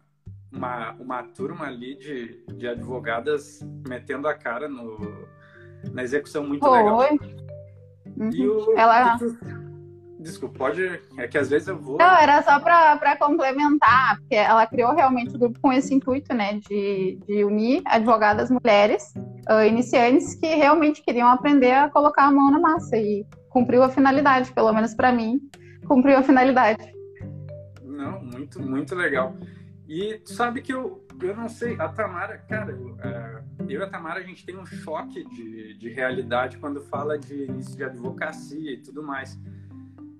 uma, 0.53 0.93
uma 0.95 1.23
turma 1.23 1.67
ali 1.67 1.95
de, 1.95 2.45
de 2.57 2.67
advogadas 2.67 3.61
metendo 3.87 4.27
a 4.27 4.35
cara 4.35 4.69
no, 4.69 5.29
na 5.93 6.03
execução 6.03 6.45
muito 6.45 6.69
legal. 6.69 6.99
Uhum. 8.17 8.31
E 8.33 8.49
o, 8.49 8.77
Ela... 8.77 9.15
E 9.15 9.19
tu, 9.19 9.39
Desculpa, 10.29 10.59
pode. 10.59 11.01
É 11.17 11.27
que 11.27 11.39
às 11.39 11.49
vezes 11.49 11.69
eu 11.69 11.79
vou. 11.79 11.97
Não, 11.97 12.17
era 12.17 12.43
só 12.43 12.61
para 12.61 13.17
complementar, 13.17 14.19
porque 14.19 14.35
ela 14.35 14.67
criou 14.67 14.95
realmente 14.95 15.35
o 15.35 15.39
grupo 15.39 15.59
com 15.59 15.73
esse 15.73 15.95
intuito, 15.95 16.35
né, 16.35 16.61
de, 16.69 17.19
de 17.27 17.45
unir 17.45 17.83
advogadas 17.87 18.51
mulheres 18.51 19.15
uh, 19.49 19.65
iniciantes 19.67 20.35
que 20.35 20.55
realmente 20.55 21.03
queriam 21.03 21.29
aprender 21.29 21.73
a 21.73 21.89
colocar 21.89 22.25
a 22.25 22.31
mão 22.31 22.51
na 22.51 22.59
massa 22.59 22.97
e 22.99 23.25
cumpriu 23.49 23.83
a 23.83 23.89
finalidade, 23.89 24.53
pelo 24.53 24.71
menos 24.73 24.95
para 24.95 25.11
mim, 25.11 25.41
cumpriu 25.87 26.19
a 26.19 26.23
finalidade. 26.23 26.93
Não, 27.83 28.23
muito, 28.23 28.61
muito 28.61 28.95
legal. 28.95 29.35
E 29.89 30.21
sabe 30.27 30.61
que 30.61 30.75
eu, 30.75 31.03
eu 31.23 31.35
não 31.35 31.49
sei, 31.49 31.75
a 31.81 31.89
Tamara, 31.89 32.37
cara, 32.37 32.73
eu, 32.73 32.89
uh, 32.89 33.67
eu 33.67 33.81
e 33.81 33.83
a 33.83 33.89
Tamara, 33.89 34.21
a 34.21 34.23
gente 34.23 34.45
tem 34.45 34.59
um 34.59 34.67
choque 34.67 35.25
de, 35.25 35.73
de 35.79 35.89
realidade 35.89 36.59
quando 36.59 36.83
fala 36.83 37.19
de 37.19 37.45
início 37.45 37.75
de 37.75 37.85
advocacia 37.85 38.75
e 38.75 38.77
tudo 38.83 39.03
mais. 39.03 39.39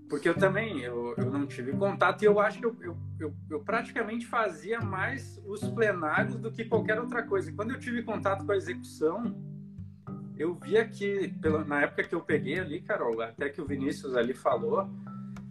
Porque 0.09 0.29
eu 0.29 0.35
também, 0.35 0.81
eu, 0.81 1.15
eu 1.19 1.31
não 1.31 1.47
tive 1.47 1.73
contato 1.73 2.23
e 2.23 2.25
eu 2.25 2.41
acho 2.41 2.59
que 2.59 2.65
eu, 2.65 2.77
eu, 2.81 2.97
eu, 3.21 3.35
eu 3.51 3.61
praticamente 3.61 4.27
fazia 4.27 4.81
mais 4.81 5.41
os 5.47 5.61
plenários 5.69 6.37
do 6.37 6.51
que 6.51 6.65
qualquer 6.65 6.99
outra 6.99 7.23
coisa. 7.23 7.51
E 7.51 7.53
quando 7.53 7.73
eu 7.73 7.79
tive 7.79 8.03
contato 8.03 8.47
com 8.47 8.53
a 8.53 8.57
execução, 8.57 9.37
eu 10.39 10.55
via 10.55 10.87
que, 10.89 11.29
pela, 11.43 11.65
na 11.65 11.83
época 11.83 12.05
que 12.05 12.15
eu 12.15 12.21
peguei 12.21 12.59
ali, 12.59 12.81
Carol, 12.81 13.21
até 13.21 13.51
que 13.51 13.61
o 13.61 13.67
Vinícius 13.67 14.17
ali 14.17 14.33
falou, 14.33 14.89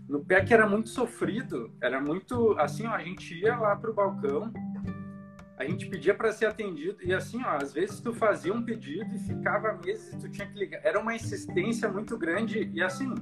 no 0.08 0.24
pé 0.24 0.44
que 0.44 0.54
era 0.54 0.68
muito 0.68 0.90
sofrido, 0.90 1.72
era 1.82 2.00
muito 2.00 2.58
assim, 2.58 2.88
ó, 2.88 2.94
a 2.94 3.04
gente 3.04 3.36
ia 3.36 3.58
lá 3.58 3.76
pro 3.76 3.94
balcão, 3.94 4.52
a 5.58 5.66
gente 5.66 5.88
pedia 5.88 6.14
para 6.14 6.32
ser 6.32 6.46
atendido 6.46 7.00
e 7.04 7.14
assim, 7.14 7.44
ó, 7.44 7.58
às 7.62 7.74
vezes 7.74 8.00
tu 8.00 8.14
fazia 8.14 8.54
um 8.54 8.64
pedido 8.64 9.14
e 9.14 9.20
ficava 9.20 9.74
meses 9.74 10.14
e 10.14 10.20
tu 10.20 10.30
tinha 10.30 10.48
que 10.48 10.58
ligar. 10.58 10.80
Era 10.84 11.00
uma 11.00 11.16
insistência 11.16 11.90
muito 11.90 12.18
grande 12.18 12.72
e 12.74 12.82
assim, 12.82 13.14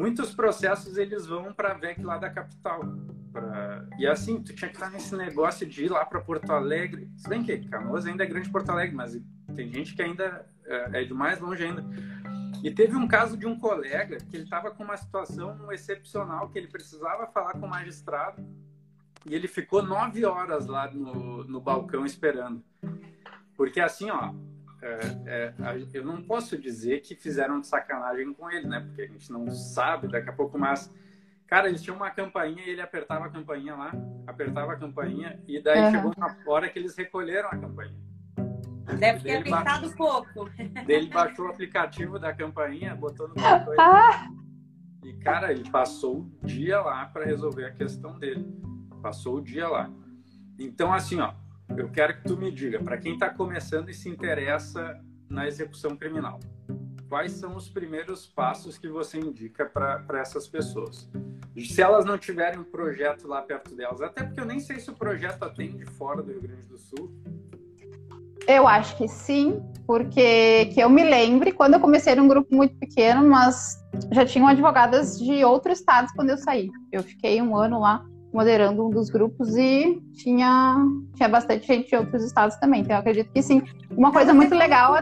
muitos 0.00 0.34
processos 0.34 0.96
eles 0.96 1.26
vão 1.26 1.52
para 1.52 1.72
a 1.72 1.74
VEC 1.74 2.02
lá 2.02 2.16
da 2.16 2.30
capital. 2.30 2.80
Pra... 3.30 3.86
E 3.98 4.06
assim, 4.06 4.42
tu 4.42 4.54
tinha 4.54 4.70
que 4.70 4.76
estar 4.76 4.90
nesse 4.90 5.14
negócio 5.14 5.66
de 5.66 5.84
ir 5.84 5.90
lá 5.90 6.06
para 6.06 6.20
Porto 6.20 6.50
Alegre. 6.50 7.10
Se 7.18 7.28
bem 7.28 7.42
que 7.42 7.68
Canoas 7.68 8.06
ainda 8.06 8.24
é 8.24 8.26
grande 8.26 8.48
Porto 8.48 8.70
Alegre, 8.70 8.96
mas 8.96 9.20
tem 9.54 9.70
gente 9.70 9.94
que 9.94 10.00
ainda 10.00 10.46
é, 10.64 11.02
é 11.02 11.04
de 11.04 11.12
mais 11.12 11.38
longe 11.38 11.62
ainda. 11.62 11.84
E 12.62 12.70
teve 12.70 12.96
um 12.96 13.06
caso 13.06 13.36
de 13.36 13.46
um 13.46 13.58
colega 13.58 14.16
que 14.16 14.36
ele 14.36 14.44
estava 14.44 14.70
com 14.70 14.84
uma 14.84 14.96
situação 14.96 15.70
excepcional, 15.70 16.48
que 16.48 16.58
ele 16.58 16.68
precisava 16.68 17.26
falar 17.26 17.52
com 17.52 17.66
o 17.66 17.70
magistrado, 17.70 18.42
e 19.26 19.34
ele 19.34 19.48
ficou 19.48 19.82
nove 19.82 20.24
horas 20.24 20.66
lá 20.66 20.90
no, 20.90 21.44
no 21.44 21.60
balcão 21.60 22.06
esperando. 22.06 22.64
Porque 23.54 23.80
assim, 23.80 24.10
ó, 24.10 24.32
é, 24.82 25.54
é, 25.58 25.86
eu 25.92 26.04
não 26.04 26.22
posso 26.22 26.56
dizer 26.56 27.00
que 27.00 27.14
fizeram 27.14 27.60
de 27.60 27.66
sacanagem 27.66 28.32
com 28.32 28.50
ele, 28.50 28.66
né? 28.66 28.80
Porque 28.80 29.02
a 29.02 29.06
gente 29.06 29.30
não 29.30 29.50
sabe 29.50 30.08
daqui 30.08 30.28
a 30.28 30.32
pouco, 30.32 30.58
mas. 30.58 30.92
Cara, 31.46 31.68
eles 31.68 31.82
tinham 31.82 31.96
uma 31.96 32.10
campainha 32.10 32.62
e 32.64 32.70
ele 32.70 32.80
apertava 32.80 33.26
a 33.26 33.28
campainha 33.28 33.74
lá, 33.74 33.92
apertava 34.24 34.72
a 34.72 34.76
campainha, 34.76 35.42
e 35.48 35.60
daí 35.60 35.80
uhum. 35.80 35.90
chegou 35.90 36.12
uma 36.16 36.36
hora 36.46 36.68
que 36.68 36.78
eles 36.78 36.96
recolheram 36.96 37.48
a 37.48 37.56
campainha. 37.56 37.98
Deve 38.98 39.20
ter 39.22 39.36
apertado 39.38 39.88
ba... 39.90 39.96
pouco. 39.96 40.50
Ele 40.86 41.08
baixou 41.08 41.46
o 41.46 41.48
aplicativo 41.50 42.18
da 42.18 42.32
campainha, 42.32 42.94
botou 42.94 43.28
no 43.28 43.34
cartão. 43.34 43.74
Ah. 43.78 44.28
E, 45.04 45.12
cara, 45.14 45.52
ele 45.52 45.68
passou 45.70 46.20
o 46.20 46.46
dia 46.46 46.80
lá 46.80 47.06
para 47.06 47.24
resolver 47.24 47.64
a 47.64 47.72
questão 47.72 48.18
dele. 48.18 48.46
Passou 49.02 49.38
o 49.38 49.42
dia 49.42 49.68
lá. 49.68 49.90
Então, 50.58 50.92
assim, 50.92 51.18
ó, 51.20 51.32
eu 51.76 51.88
quero 51.90 52.16
que 52.16 52.24
tu 52.24 52.36
me 52.36 52.50
diga, 52.50 52.82
para 52.82 52.98
quem 52.98 53.14
está 53.14 53.30
começando 53.30 53.88
e 53.88 53.94
se 53.94 54.08
interessa 54.08 54.98
na 55.28 55.46
execução 55.46 55.96
criminal, 55.96 56.40
quais 57.08 57.32
são 57.32 57.56
os 57.56 57.68
primeiros 57.68 58.26
passos 58.26 58.78
que 58.78 58.88
você 58.88 59.18
indica 59.18 59.66
para 59.66 60.20
essas 60.20 60.48
pessoas? 60.48 61.08
Se 61.56 61.82
elas 61.82 62.04
não 62.04 62.16
tiverem 62.16 62.58
um 62.58 62.64
projeto 62.64 63.26
lá 63.26 63.42
perto 63.42 63.74
delas, 63.74 64.00
até 64.00 64.22
porque 64.22 64.40
eu 64.40 64.46
nem 64.46 64.60
sei 64.60 64.78
se 64.78 64.90
o 64.90 64.94
projeto 64.94 65.42
atende 65.42 65.84
fora 65.84 66.22
do 66.22 66.32
Rio 66.32 66.42
Grande 66.42 66.66
do 66.66 66.78
Sul, 66.78 67.12
eu 68.46 68.66
acho 68.66 68.96
que 68.96 69.06
sim, 69.06 69.62
porque 69.86 70.66
que 70.66 70.80
eu 70.80 70.88
me 70.88 71.04
lembre, 71.04 71.52
quando 71.52 71.74
eu 71.74 71.80
comecei 71.80 72.14
num 72.14 72.26
grupo 72.26 72.52
muito 72.54 72.74
pequeno, 72.76 73.28
mas 73.28 73.78
já 74.10 74.24
tinham 74.24 74.48
advogadas 74.48 75.18
de 75.18 75.44
outros 75.44 75.78
estados 75.78 76.10
quando 76.12 76.30
eu 76.30 76.38
saí. 76.38 76.70
Eu 76.90 77.02
fiquei 77.02 77.40
um 77.40 77.56
ano 77.56 77.78
lá 77.78 78.04
moderando 78.32 78.86
um 78.86 78.90
dos 78.90 79.10
grupos 79.10 79.56
e 79.56 80.00
tinha, 80.14 80.76
tinha 81.14 81.28
bastante 81.28 81.66
gente 81.66 81.88
de 81.88 81.96
outros 81.96 82.24
estados 82.24 82.56
também. 82.56 82.82
Então 82.82 82.96
eu 82.96 83.00
acredito 83.00 83.32
que 83.32 83.42
sim. 83.42 83.62
Uma 83.90 84.12
coisa 84.12 84.32
muito 84.32 84.54
legal 84.54 84.96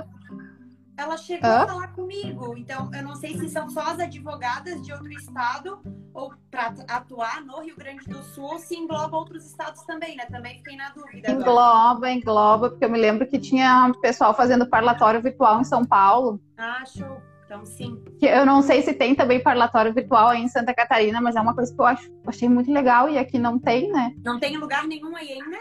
ela 0.98 1.16
chegou 1.16 1.48
Hã? 1.48 1.62
a 1.62 1.66
falar 1.68 1.88
comigo. 1.88 2.56
Então, 2.58 2.90
eu 2.92 3.04
não 3.04 3.14
sei 3.14 3.38
se 3.38 3.48
são 3.48 3.70
só 3.70 3.82
as 3.82 4.00
advogadas 4.00 4.82
de 4.82 4.92
outro 4.92 5.12
estado 5.12 5.80
ou 6.12 6.34
para 6.50 6.74
atuar 6.88 7.40
no 7.44 7.60
Rio 7.60 7.76
Grande 7.76 8.04
do 8.08 8.20
Sul, 8.24 8.58
se 8.58 8.74
engloba 8.74 9.16
outros 9.16 9.46
estados 9.46 9.82
também, 9.82 10.16
né? 10.16 10.26
Também 10.26 10.56
fiquei 10.56 10.76
na 10.76 10.90
dúvida. 10.90 11.30
Engloba, 11.30 11.90
agora. 11.90 12.12
engloba, 12.12 12.70
porque 12.70 12.84
eu 12.84 12.90
me 12.90 12.98
lembro 12.98 13.28
que 13.28 13.38
tinha 13.38 13.92
pessoal 14.02 14.34
fazendo 14.34 14.68
parlatório 14.68 15.22
virtual 15.22 15.60
em 15.60 15.64
São 15.64 15.84
Paulo. 15.84 16.40
Ah, 16.56 16.84
show. 16.84 17.22
Então, 17.48 17.64
sim. 17.64 17.98
Eu 18.20 18.44
não 18.44 18.60
sei 18.60 18.82
se 18.82 18.92
tem 18.92 19.14
também 19.14 19.42
parlatório 19.42 19.94
virtual 19.94 20.28
aí 20.28 20.42
em 20.42 20.48
Santa 20.48 20.74
Catarina, 20.74 21.18
mas 21.18 21.34
é 21.34 21.40
uma 21.40 21.54
coisa 21.54 21.74
que 21.74 21.80
eu 21.80 21.86
acho, 21.86 22.12
achei 22.26 22.46
muito 22.46 22.70
legal 22.70 23.08
e 23.08 23.16
aqui 23.16 23.38
não 23.38 23.58
tem, 23.58 23.90
né? 23.90 24.12
Não 24.22 24.38
tem 24.38 24.58
lugar 24.58 24.86
nenhum 24.86 25.16
aí 25.16 25.32
ainda? 25.32 25.56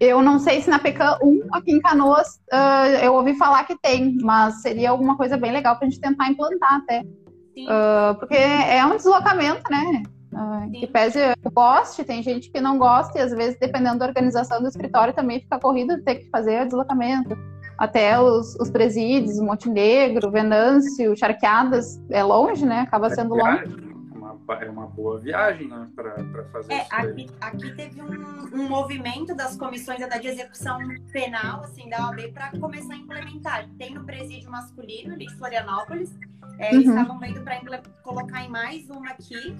Eu 0.00 0.22
não 0.22 0.38
sei 0.38 0.62
se 0.62 0.70
na 0.70 0.78
PECAM 0.78 1.18
1 1.22 1.48
aqui 1.52 1.72
em 1.72 1.80
Canoas 1.82 2.40
uh, 2.50 2.96
eu 3.02 3.12
ouvi 3.12 3.34
falar 3.34 3.64
que 3.64 3.78
tem, 3.78 4.16
mas 4.22 4.62
seria 4.62 4.88
alguma 4.88 5.14
coisa 5.14 5.36
bem 5.36 5.52
legal 5.52 5.76
para 5.76 5.86
a 5.86 5.90
gente 5.90 6.00
tentar 6.00 6.28
implantar 6.28 6.76
até. 6.76 7.00
Uh, 7.02 8.18
porque 8.18 8.34
é 8.34 8.82
um 8.86 8.96
deslocamento, 8.96 9.62
né? 9.70 10.02
Uh, 10.32 10.70
que 10.72 10.86
pese 10.86 11.18
goste, 11.52 12.04
tem 12.04 12.22
gente 12.22 12.50
que 12.50 12.58
não 12.58 12.78
gosta, 12.78 13.18
e 13.18 13.20
às 13.20 13.32
vezes, 13.32 13.60
dependendo 13.60 13.98
da 13.98 14.06
organização 14.06 14.62
do 14.62 14.68
escritório, 14.68 15.12
também 15.12 15.40
fica 15.40 15.60
corrido 15.60 16.02
ter 16.02 16.14
que 16.14 16.30
fazer 16.30 16.62
o 16.62 16.64
deslocamento. 16.64 17.36
Até 17.82 18.20
os, 18.20 18.54
os 18.60 18.70
presídios, 18.70 19.40
Montenegro, 19.40 20.30
Venâncio, 20.30 21.16
Charqueadas, 21.16 22.00
é 22.10 22.22
longe, 22.22 22.64
né? 22.64 22.82
Acaba 22.82 23.10
sendo 23.10 23.34
longe 23.34 23.92
é 24.60 24.70
uma 24.70 24.86
boa 24.86 25.18
viagem 25.18 25.66
né, 25.68 25.88
para 25.96 26.44
fazer 26.52 26.74
é, 26.74 26.82
isso. 26.82 26.88
Aqui, 26.92 27.30
aqui, 27.40 27.74
teve 27.74 28.02
um, 28.02 28.54
um, 28.54 28.68
movimento 28.68 29.34
das 29.34 29.56
comissões 29.56 30.00
da 30.00 30.18
de 30.18 30.28
execução 30.28 30.78
penal, 31.10 31.64
assim, 31.64 31.88
da 31.88 32.06
OAB, 32.08 32.32
para 32.32 32.50
começar 32.58 32.94
a 32.94 32.96
implementar. 32.98 33.68
Tem 33.78 33.94
no 33.94 34.04
presídio 34.04 34.50
masculino 34.50 35.16
de 35.16 35.28
Florianópolis, 35.36 36.14
é, 36.58 36.70
uhum. 36.70 36.74
eles 36.74 36.88
estavam 36.88 37.18
vendo 37.18 37.42
para 37.42 37.82
colocar 38.02 38.44
em 38.44 38.48
mais 38.48 38.88
uma 38.90 39.10
aqui. 39.10 39.56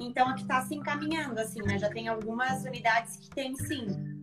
Então 0.00 0.28
aqui 0.28 0.42
está 0.42 0.62
se 0.62 0.74
encaminhando, 0.74 1.38
assim, 1.40 1.60
né? 1.62 1.78
Já 1.78 1.90
tem 1.90 2.08
algumas 2.08 2.64
unidades 2.64 3.16
que 3.16 3.30
tem 3.30 3.54
sim. 3.56 4.15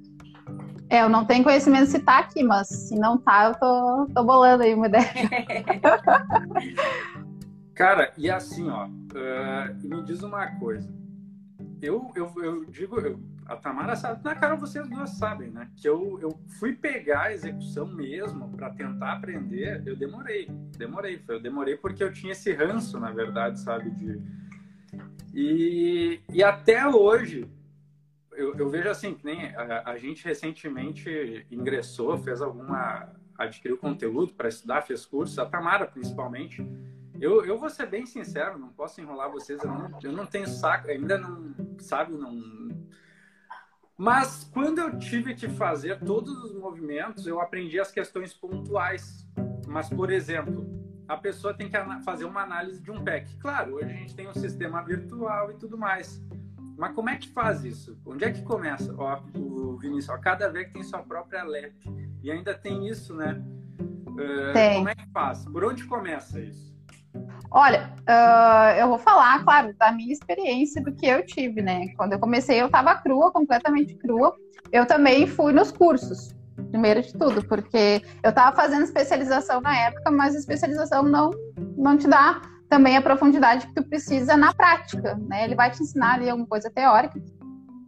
É, 0.94 1.02
eu 1.02 1.10
não 1.10 1.26
tenho 1.26 1.44
conhecimento 1.44 1.88
se 1.88 1.98
tá 1.98 2.20
aqui, 2.20 2.44
mas 2.44 2.68
se 2.68 2.96
não 2.96 3.18
tá, 3.18 3.46
eu 3.46 3.56
tô, 3.56 4.06
tô 4.14 4.24
bolando 4.24 4.62
aí 4.62 4.76
uma 4.76 4.86
ideia. 4.86 5.10
Cara, 7.74 8.14
e 8.16 8.30
assim, 8.30 8.70
ó, 8.70 8.86
uh, 8.86 9.74
me 9.82 10.04
diz 10.04 10.22
uma 10.22 10.46
coisa. 10.60 10.88
Eu, 11.82 12.12
eu, 12.16 12.32
eu 12.44 12.66
digo, 12.66 13.00
eu, 13.00 13.20
a 13.48 13.56
Tamara 13.56 13.96
sabe, 13.96 14.24
na 14.24 14.36
cara 14.36 14.56
vocês 14.56 14.88
duas 14.88 15.10
sabem, 15.18 15.50
né? 15.50 15.68
Que 15.76 15.90
eu, 15.90 16.20
eu 16.22 16.40
fui 16.60 16.74
pegar 16.74 17.24
a 17.24 17.34
execução 17.34 17.88
mesmo 17.88 18.50
para 18.50 18.70
tentar 18.70 19.14
aprender, 19.14 19.82
eu 19.88 19.96
demorei, 19.96 20.46
demorei. 20.78 21.20
Eu 21.28 21.42
demorei 21.42 21.76
porque 21.76 22.04
eu 22.04 22.14
tinha 22.14 22.34
esse 22.34 22.54
ranço, 22.54 23.00
na 23.00 23.10
verdade, 23.10 23.60
sabe? 23.60 23.90
De... 23.90 24.22
E, 25.34 26.22
e 26.32 26.44
até 26.44 26.88
hoje, 26.88 27.50
eu, 28.36 28.56
eu 28.56 28.70
vejo 28.70 28.90
assim, 28.90 29.14
que 29.14 29.26
nem 29.26 29.56
a, 29.56 29.90
a 29.92 29.98
gente 29.98 30.26
recentemente 30.26 31.46
ingressou, 31.52 32.18
fez 32.18 32.42
alguma. 32.42 33.10
adquiriu 33.38 33.78
conteúdo 33.78 34.34
para 34.34 34.50
estudar, 34.50 34.82
fez 34.82 35.06
curso, 35.06 35.42
a 35.42 35.46
Tamara 35.46 35.86
principalmente. 35.86 36.66
Eu, 37.20 37.46
eu 37.46 37.58
vou 37.58 37.70
ser 37.70 37.88
bem 37.88 38.06
sincero, 38.06 38.58
não 38.58 38.70
posso 38.70 39.00
enrolar 39.00 39.32
vocês, 39.32 39.64
eu 39.64 39.70
não, 39.70 40.00
eu 40.04 40.12
não 40.12 40.26
tenho 40.26 40.48
saco, 40.48 40.90
ainda 40.90 41.18
não, 41.18 41.56
sabe, 41.80 42.14
não. 42.14 42.64
Mas 43.98 44.50
quando 44.52 44.80
eu 44.80 44.98
tive 44.98 45.36
que 45.36 45.48
fazer 45.48 46.00
todos 46.00 46.44
os 46.44 46.54
movimentos, 46.54 47.26
eu 47.28 47.40
aprendi 47.40 47.80
as 47.80 47.92
questões 47.92 48.34
pontuais. 48.34 49.26
Mas, 49.68 49.90
por 49.90 50.12
exemplo, 50.12 50.68
a 51.08 51.16
pessoa 51.16 51.54
tem 51.54 51.70
que 51.70 51.78
fazer 52.04 52.26
uma 52.26 52.42
análise 52.42 52.82
de 52.82 52.92
um 52.92 53.04
PEC. 53.04 53.38
Claro, 53.38 53.76
hoje 53.76 53.86
a 53.86 53.96
gente 53.96 54.16
tem 54.16 54.28
um 54.28 54.34
sistema 54.34 54.82
virtual 54.82 55.52
e 55.52 55.56
tudo 55.56 55.78
mais. 55.78 56.22
Mas 56.78 56.94
como 56.94 57.10
é 57.10 57.18
que 57.18 57.30
faz 57.30 57.64
isso? 57.64 57.98
Onde 58.06 58.26
é 58.26 58.32
que 58.32 58.42
começa? 58.42 58.94
Ó, 58.98 59.22
o 59.36 59.78
Vinícius, 59.78 60.10
ó, 60.10 60.18
cada 60.18 60.50
vez 60.50 60.68
que 60.68 60.74
tem 60.74 60.84
sua 60.84 61.00
própria 61.00 61.44
LEP. 61.44 61.76
E 62.22 62.32
ainda 62.32 62.54
tem 62.54 62.88
isso, 62.88 63.16
né? 63.16 63.42
Uh, 64.08 64.54
tem. 64.54 64.76
Como 64.78 64.90
é 64.90 64.96
que 64.96 65.10
faz? 65.12 65.46
Por 65.46 65.64
onde 65.64 65.86
começa 65.86 66.40
isso? 66.40 66.74
Olha, 67.52 67.94
uh, 68.10 68.80
eu 68.80 68.88
vou 68.88 68.98
falar, 68.98 69.44
claro, 69.44 69.76
da 69.78 69.92
minha 69.92 70.12
experiência, 70.12 70.82
do 70.82 70.92
que 70.92 71.06
eu 71.06 71.24
tive, 71.26 71.62
né? 71.62 71.90
Quando 71.96 72.14
eu 72.14 72.20
comecei, 72.20 72.60
eu 72.60 72.66
estava 72.66 72.96
crua, 72.96 73.32
completamente 73.32 73.94
crua. 73.96 74.36
Eu 74.72 74.88
também 74.88 75.28
fui 75.28 75.54
nos 75.54 75.72
cursos, 75.72 76.36
primeiro 76.72 77.04
de 77.04 77.14
tudo, 77.14 77.46
porque 77.46 78.02
eu 78.24 78.30
estava 78.32 78.56
fazendo 78.56 78.84
especialização 78.84 79.62
na 79.62 79.78
época, 79.78 80.10
mas 80.10 80.34
especialização 80.34 81.04
não, 81.04 81.30
não 81.78 81.96
te 81.96 82.08
dá 82.08 82.42
também 82.70 82.98
a 82.98 83.02
profundidade 83.02 83.68
que 83.68 83.74
tu 83.74 83.84
precisa 83.84 84.36
na 84.36 84.54
prática, 84.54 85.16
né? 85.28 85.44
Ele 85.44 85.56
vai 85.56 85.70
te 85.72 85.82
ensinar 85.82 86.16
ali 86.16 86.30
alguma 86.30 86.48
coisa 86.48 86.70
teórica, 86.70 87.22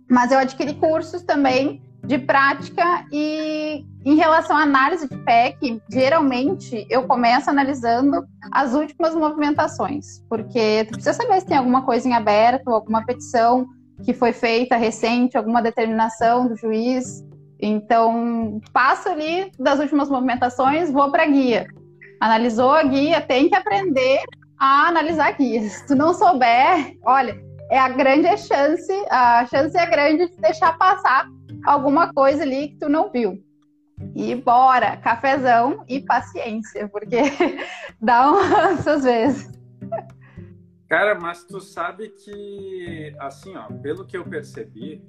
mas 0.10 0.32
eu 0.32 0.39
adquiri 0.39 0.74
cursos 0.75 1.24
também 1.24 1.82
de 2.05 2.20
prática 2.20 3.05
e 3.12 3.84
em 4.05 4.15
relação 4.15 4.55
à 4.55 4.62
análise 4.62 5.10
de 5.10 5.17
PEC, 5.17 5.82
geralmente 5.89 6.86
eu 6.89 7.03
começo 7.08 7.50
analisando 7.50 8.24
as 8.51 8.74
últimas 8.75 9.15
movimentações, 9.15 10.24
porque 10.29 10.86
tu 10.86 10.91
precisa 10.91 11.13
saber 11.13 11.39
se 11.39 11.48
tem 11.48 11.58
alguma 11.58 11.84
coisa 11.84 12.08
em 12.08 12.13
aberto, 12.13 12.70
alguma 12.70 13.03
petição 13.03 13.67
que 14.03 14.13
foi 14.13 14.32
feita 14.32 14.75
recente, 14.75 15.36
alguma 15.36 15.62
determinação 15.62 16.48
do 16.48 16.55
juiz. 16.55 17.25
Então, 17.60 18.62
passo 18.72 19.10
ali 19.10 19.51
das 19.58 19.79
últimas 19.79 20.10
movimentações, 20.10 20.91
vou 20.91 21.10
para 21.10 21.24
a 21.24 21.27
guia. 21.27 21.65
Analisou 22.22 22.72
a 22.72 22.84
guia, 22.84 23.22
tem 23.22 23.50
que 23.50 23.55
aprender 23.55 24.22
a 24.59 24.88
analisar 24.88 25.27
a 25.27 25.31
guia. 25.31 25.62
Se 25.62 25.85
tu 25.88 25.95
não 25.95 26.13
souber, 26.13 26.97
olha, 27.03 27.39
é 27.69 27.79
a 27.79 27.89
grande 27.89 28.27
chance, 28.38 28.91
a 29.09 29.45
chance 29.47 29.77
é 29.77 29.85
grande 29.85 30.29
de 30.29 30.38
deixar 30.38 30.77
passar 30.77 31.27
alguma 31.65 32.13
coisa 32.13 32.43
ali 32.43 32.69
que 32.69 32.77
tu 32.77 32.89
não 32.89 33.12
viu. 33.12 33.43
E 34.13 34.35
bora, 34.35 34.97
cafezão 34.97 35.83
e 35.88 36.01
paciência, 36.01 36.88
porque 36.89 37.17
dá 38.01 38.31
um 38.31 38.38
às 38.38 39.03
vezes. 39.03 39.51
Cara, 40.88 41.19
mas 41.19 41.43
tu 41.45 41.59
sabe 41.59 42.09
que, 42.09 43.15
assim, 43.19 43.55
ó, 43.55 43.67
pelo 43.81 44.05
que 44.05 44.15
eu 44.15 44.24
percebi, 44.24 45.03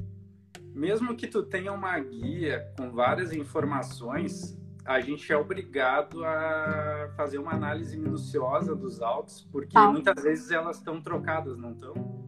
mesmo 0.73 1.15
que 1.15 1.27
tu 1.27 1.43
tenha 1.43 1.73
uma 1.73 1.99
guia 1.99 2.73
com 2.79 2.91
várias 2.91 3.33
informações, 3.33 4.59
a 4.87 5.01
gente 5.01 5.31
é 5.33 5.37
obrigado 5.37 6.25
a 6.25 7.11
fazer 7.17 7.39
uma 7.39 7.53
análise 7.53 7.97
minuciosa 7.97 8.75
dos 8.75 9.03
autos, 9.03 9.47
porque 9.51 9.77
muitas 9.79 10.23
vezes 10.23 10.51
elas 10.51 10.79
estão 10.79 11.01
trocadas, 11.01 11.59
não 11.59 11.73
estão? 11.73 12.27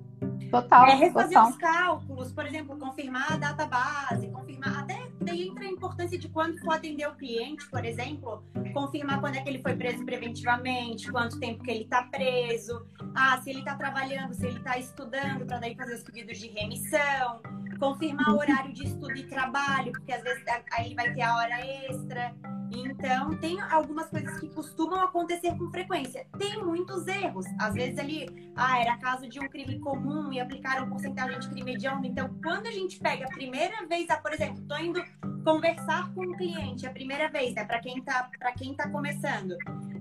Total. 0.50 0.86
É 0.86 0.94
refazer 0.94 1.36
total. 1.36 1.50
os 1.50 1.56
cálculos, 1.56 2.32
por 2.32 2.46
exemplo, 2.46 2.76
confirmar 2.78 3.32
a 3.32 3.36
data 3.36 3.66
base, 3.66 4.28
confirmar. 4.28 4.80
Até 4.80 5.08
daí 5.20 5.48
entra 5.48 5.64
a 5.64 5.68
importância 5.68 6.18
de 6.18 6.28
quando 6.28 6.58
for 6.60 6.74
atender 6.74 7.06
o 7.06 7.14
cliente, 7.14 7.68
por 7.68 7.84
exemplo, 7.84 8.42
confirmar 8.72 9.20
quando 9.20 9.36
é 9.36 9.42
que 9.42 9.48
ele 9.48 9.60
foi 9.60 9.76
preso 9.76 10.04
preventivamente, 10.04 11.10
quanto 11.12 11.38
tempo 11.38 11.62
que 11.62 11.70
ele 11.70 11.84
está 11.84 12.02
preso, 12.04 12.86
ah, 13.14 13.38
se 13.42 13.50
ele 13.50 13.58
está 13.58 13.74
trabalhando, 13.74 14.32
se 14.32 14.46
ele 14.46 14.58
está 14.58 14.78
estudando, 14.78 15.44
para 15.44 15.58
daí 15.58 15.74
fazer 15.74 15.94
os 15.94 16.02
pedidos 16.02 16.38
de 16.38 16.48
remissão, 16.48 17.42
confirmar 17.78 18.28
o 18.30 18.38
horário 18.38 18.72
de 18.72 18.84
estudo 18.84 19.16
e 19.16 19.24
trabalho, 19.24 19.92
porque 19.92 20.12
às 20.12 20.22
vezes 20.22 20.42
aí 20.72 20.86
ele 20.86 20.94
vai 20.94 21.12
ter 21.12 21.22
a 21.22 21.36
hora 21.36 21.60
extra. 21.60 22.34
Então, 22.70 23.34
tem 23.38 23.58
algumas 23.60 24.08
coisas 24.08 24.38
que 24.38 24.48
costumam 24.50 25.00
acontecer 25.00 25.56
com 25.56 25.70
frequência. 25.70 26.26
Tem 26.38 26.62
muitos 26.62 27.06
erros. 27.06 27.46
Às 27.58 27.74
vezes 27.74 27.98
ali, 27.98 28.52
ah, 28.54 28.78
era 28.78 28.96
caso 28.98 29.26
de 29.26 29.40
um 29.40 29.48
crime 29.48 29.78
comum 29.78 30.30
e 30.32 30.38
aplicaram 30.38 30.88
porcentagem 30.88 31.40
de 31.40 31.48
crime 31.48 31.72
hediondo. 31.72 32.06
Então, 32.06 32.28
quando 32.42 32.66
a 32.66 32.70
gente 32.70 32.98
pega 32.98 33.24
a 33.24 33.28
primeira 33.28 33.86
vez, 33.86 34.10
ah, 34.10 34.18
por 34.18 34.32
exemplo, 34.32 34.62
tô 34.68 34.76
indo 34.76 35.02
conversar 35.44 36.12
com 36.12 36.22
um 36.26 36.36
cliente 36.36 36.86
a 36.86 36.90
primeira 36.90 37.28
vez, 37.30 37.54
né, 37.54 37.64
para 37.64 37.80
quem 37.80 38.02
tá 38.02 38.28
para 38.38 38.52
quem 38.52 38.74
tá 38.74 38.86
começando, 38.90 39.56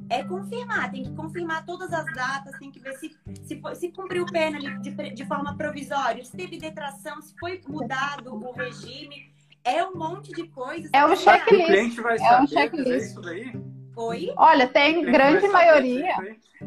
é 0.09 0.21
confirmar, 0.23 0.91
tem 0.91 1.03
que 1.03 1.13
confirmar 1.13 1.65
todas 1.65 1.93
as 1.93 2.05
datas, 2.13 2.57
tem 2.59 2.69
que 2.69 2.79
ver 2.81 2.93
se 2.97 3.15
se, 3.43 3.59
foi, 3.61 3.75
se 3.75 3.89
cumpriu 3.91 4.25
pena 4.25 4.59
de, 4.59 4.91
de 4.91 5.25
forma 5.25 5.55
provisória, 5.55 6.23
se 6.23 6.35
teve 6.35 6.57
detração, 6.57 7.21
se 7.21 7.33
foi 7.39 7.59
mudado 7.67 8.33
o 8.35 8.51
regime 8.51 9.27
é 9.63 9.83
um 9.83 9.95
monte 9.95 10.31
de 10.31 10.47
coisas. 10.47 10.89
É 10.93 11.05
um 11.05 11.15
checklist. 11.15 11.63
O 11.63 11.67
cliente 11.67 12.01
vai 12.01 12.17
é 12.17 12.41
um 12.41 12.47
checklist. 12.47 13.07
isso 13.07 13.21
daí? 13.21 13.51
Oi? 13.97 14.31
Olha, 14.37 14.67
tem 14.67 15.01
grande 15.03 15.47
maioria, 15.47 16.15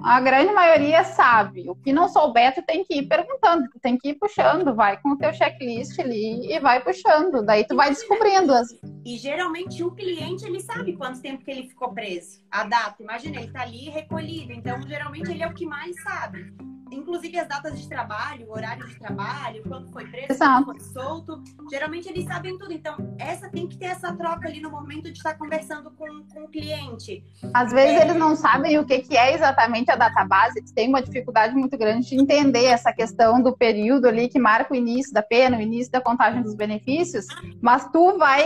a 0.03 0.21
grande 0.21 0.53
maioria 0.53 1.05
sabe. 1.05 1.71
O 1.71 1.77
que 1.77 1.93
não 1.93 2.09
souber, 2.09 2.53
tu 2.53 2.61
tem 2.61 2.85
que 2.85 2.97
ir 2.97 3.07
perguntando, 3.07 3.71
tu 3.71 3.79
tem 3.79 3.97
que 3.97 4.09
ir 4.09 4.15
puxando, 4.15 4.75
vai 4.75 5.01
com 5.01 5.11
o 5.11 5.17
teu 5.17 5.33
checklist 5.33 5.97
ali 6.01 6.53
e 6.53 6.59
vai 6.59 6.83
puxando. 6.83 7.45
Daí 7.45 7.65
tu 7.65 7.77
vai 7.77 7.91
descobrindo 7.91 8.53
as. 8.53 8.67
E 9.07 9.17
geralmente 9.17 9.85
o 9.85 9.93
cliente 9.93 10.45
ele 10.45 10.59
sabe 10.59 10.97
quanto 10.97 11.23
tempo 11.23 11.45
que 11.45 11.53
ele 11.53 11.69
ficou 11.69 11.95
preso. 11.95 12.43
A 12.51 12.65
data, 12.65 13.01
imagina, 13.01 13.41
ele 13.41 13.53
tá 13.53 13.63
ali 13.63 13.89
recolhido. 13.89 14.53
Então, 14.53 14.83
geralmente 14.83 15.31
ele 15.31 15.45
é 15.45 15.47
o 15.47 15.55
que 15.55 15.65
mais 15.65 15.95
sabe 16.03 16.53
inclusive 16.91 17.39
as 17.39 17.49
datas 17.49 17.81
de 17.81 17.89
trabalho, 17.89 18.47
o 18.49 18.53
horário 18.53 18.87
de 18.87 18.99
trabalho, 18.99 19.63
quando 19.67 19.91
foi 19.93 20.07
preso, 20.07 20.33
Exato. 20.33 20.65
quando 20.65 20.81
foi 20.81 20.89
solto. 20.93 21.43
Geralmente 21.71 22.09
eles 22.09 22.25
sabem 22.25 22.57
tudo. 22.59 22.73
Então, 22.73 22.97
essa 23.19 23.49
tem 23.49 23.67
que 23.67 23.77
ter 23.77 23.87
essa 23.87 24.13
troca 24.13 24.49
ali 24.49 24.61
no 24.61 24.71
momento 24.71 25.05
de 25.05 25.19
estar 25.19 25.35
conversando 25.35 25.91
com, 25.93 26.07
com 26.33 26.45
o 26.45 26.49
cliente. 26.49 27.25
Às 27.55 27.73
vezes 27.73 28.01
é... 28.01 28.05
eles 28.05 28.17
não 28.17 28.35
sabem 28.35 28.79
o 28.79 28.85
que, 28.85 29.01
que 29.01 29.17
é 29.17 29.35
exatamente 29.35 29.91
a 29.91 29.97
database, 29.97 30.59
eles 30.59 30.73
têm 30.73 30.89
uma 30.89 31.03
dificuldade 31.03 31.55
muito 31.55 31.77
grande 31.77 32.09
de 32.09 32.17
entender 32.17 32.65
essa 32.65 32.93
questão 32.93 33.43
do 33.43 33.57
período 33.57 34.07
ali 34.07 34.29
que 34.29 34.39
marca 34.39 34.73
o 34.73 34.77
início 34.77 35.13
da 35.13 35.23
pena, 35.23 35.59
o 35.59 35.61
início 35.61 35.93
da 35.93 36.01
contagem 36.01 36.43
dos 36.43 36.55
benefícios, 36.55 37.27
mas 37.61 37.89
tu 37.91 38.17
vai, 38.19 38.45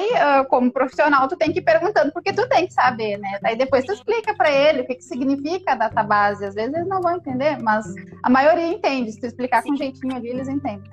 como 0.48 0.72
profissional, 0.72 1.28
tu 1.28 1.36
tem 1.36 1.52
que 1.52 1.58
ir 1.58 1.62
perguntando, 1.62 2.12
porque 2.12 2.32
tu 2.32 2.48
tem 2.48 2.66
que 2.66 2.72
saber, 2.72 3.18
né? 3.18 3.38
Daí 3.42 3.56
depois 3.56 3.84
tu 3.84 3.92
explica 3.92 4.34
para 4.34 4.50
ele 4.50 4.82
o 4.82 4.86
que, 4.86 4.96
que 4.96 5.04
significa 5.04 5.72
a 5.72 5.76
database. 5.76 6.44
Às 6.44 6.54
vezes 6.54 6.74
eles 6.74 6.88
não 6.88 7.00
vão 7.00 7.16
entender, 7.16 7.58
mas 7.62 7.86
a 8.22 8.30
maioria 8.34 8.66
entende. 8.66 9.12
Se 9.12 9.20
tu 9.20 9.26
explicar 9.26 9.62
Sim. 9.62 9.70
com 9.70 9.76
jeitinho 9.76 10.16
ali, 10.16 10.28
eles 10.28 10.48
entendem. 10.48 10.90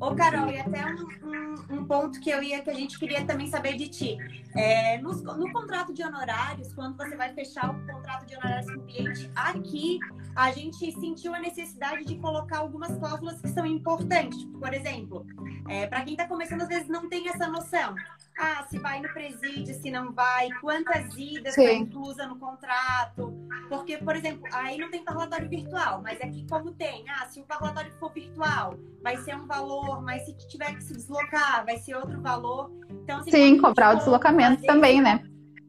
Ô, 0.00 0.14
Carol, 0.14 0.48
e 0.50 0.58
até 0.58 0.86
um, 0.86 1.28
um, 1.28 1.76
um, 1.76 1.84
ponto 1.84 2.18
que 2.20 2.30
eu 2.30 2.42
ia, 2.42 2.62
que 2.62 2.70
a 2.70 2.74
gente 2.74 2.98
queria 2.98 3.22
também 3.26 3.48
saber 3.48 3.76
de 3.76 3.88
ti. 3.88 4.16
É, 4.56 4.96
no, 4.98 5.12
no, 5.12 5.52
contrato 5.52 5.92
de 5.92 6.02
honorários, 6.02 6.72
quando 6.72 6.96
você 6.96 7.14
vai 7.16 7.34
fechar 7.34 7.70
o 7.70 7.86
contrato 7.86 8.24
de 8.24 8.34
honorários 8.34 8.72
com 8.72 8.80
o 8.80 8.86
cliente, 8.86 9.30
aqui 9.36 9.98
a 10.34 10.52
gente 10.52 10.90
sentiu 10.92 11.34
a 11.34 11.40
necessidade 11.40 12.04
de 12.04 12.16
colocar 12.16 12.58
algumas 12.58 12.96
cláusulas 12.96 13.42
que 13.42 13.48
são 13.48 13.66
importantes. 13.66 14.42
Por 14.58 14.72
exemplo, 14.72 15.26
é, 15.68 15.86
para 15.86 16.02
quem 16.02 16.14
está 16.14 16.26
começando, 16.26 16.62
às 16.62 16.68
vezes 16.68 16.88
não 16.88 17.06
tem 17.08 17.28
essa 17.28 17.46
noção. 17.46 17.94
Ah, 18.42 18.64
se 18.70 18.78
vai 18.78 19.02
no 19.02 19.12
presídio, 19.12 19.74
se 19.74 19.90
não 19.90 20.12
vai, 20.12 20.48
quantas 20.62 21.14
idas 21.14 21.58
está 21.58 21.74
inclusa 21.74 22.26
no 22.26 22.38
contrato. 22.38 23.34
Porque, 23.68 23.98
por 23.98 24.16
exemplo, 24.16 24.42
aí 24.54 24.78
não 24.78 24.90
tem 24.90 25.04
parlatório 25.04 25.46
virtual, 25.46 26.00
mas 26.02 26.18
aqui 26.22 26.46
como 26.48 26.72
tem, 26.72 27.04
ah, 27.10 27.26
se 27.26 27.38
o 27.38 27.44
parlatório 27.44 27.92
for 28.00 28.10
virtual, 28.14 28.78
vai 29.02 29.18
ser 29.18 29.36
um 29.36 29.46
valor, 29.46 30.00
mas 30.02 30.24
se 30.24 30.34
tiver 30.48 30.74
que 30.74 30.82
se 30.82 30.94
deslocar, 30.94 31.66
vai 31.66 31.76
ser 31.76 31.94
outro 31.96 32.18
valor. 32.22 32.72
Então, 32.88 33.18
assim, 33.18 33.30
Sim, 33.30 33.60
comprar 33.60 33.94
o 33.94 33.98
deslocamento 33.98 34.62
também, 34.62 35.02
né? 35.02 35.22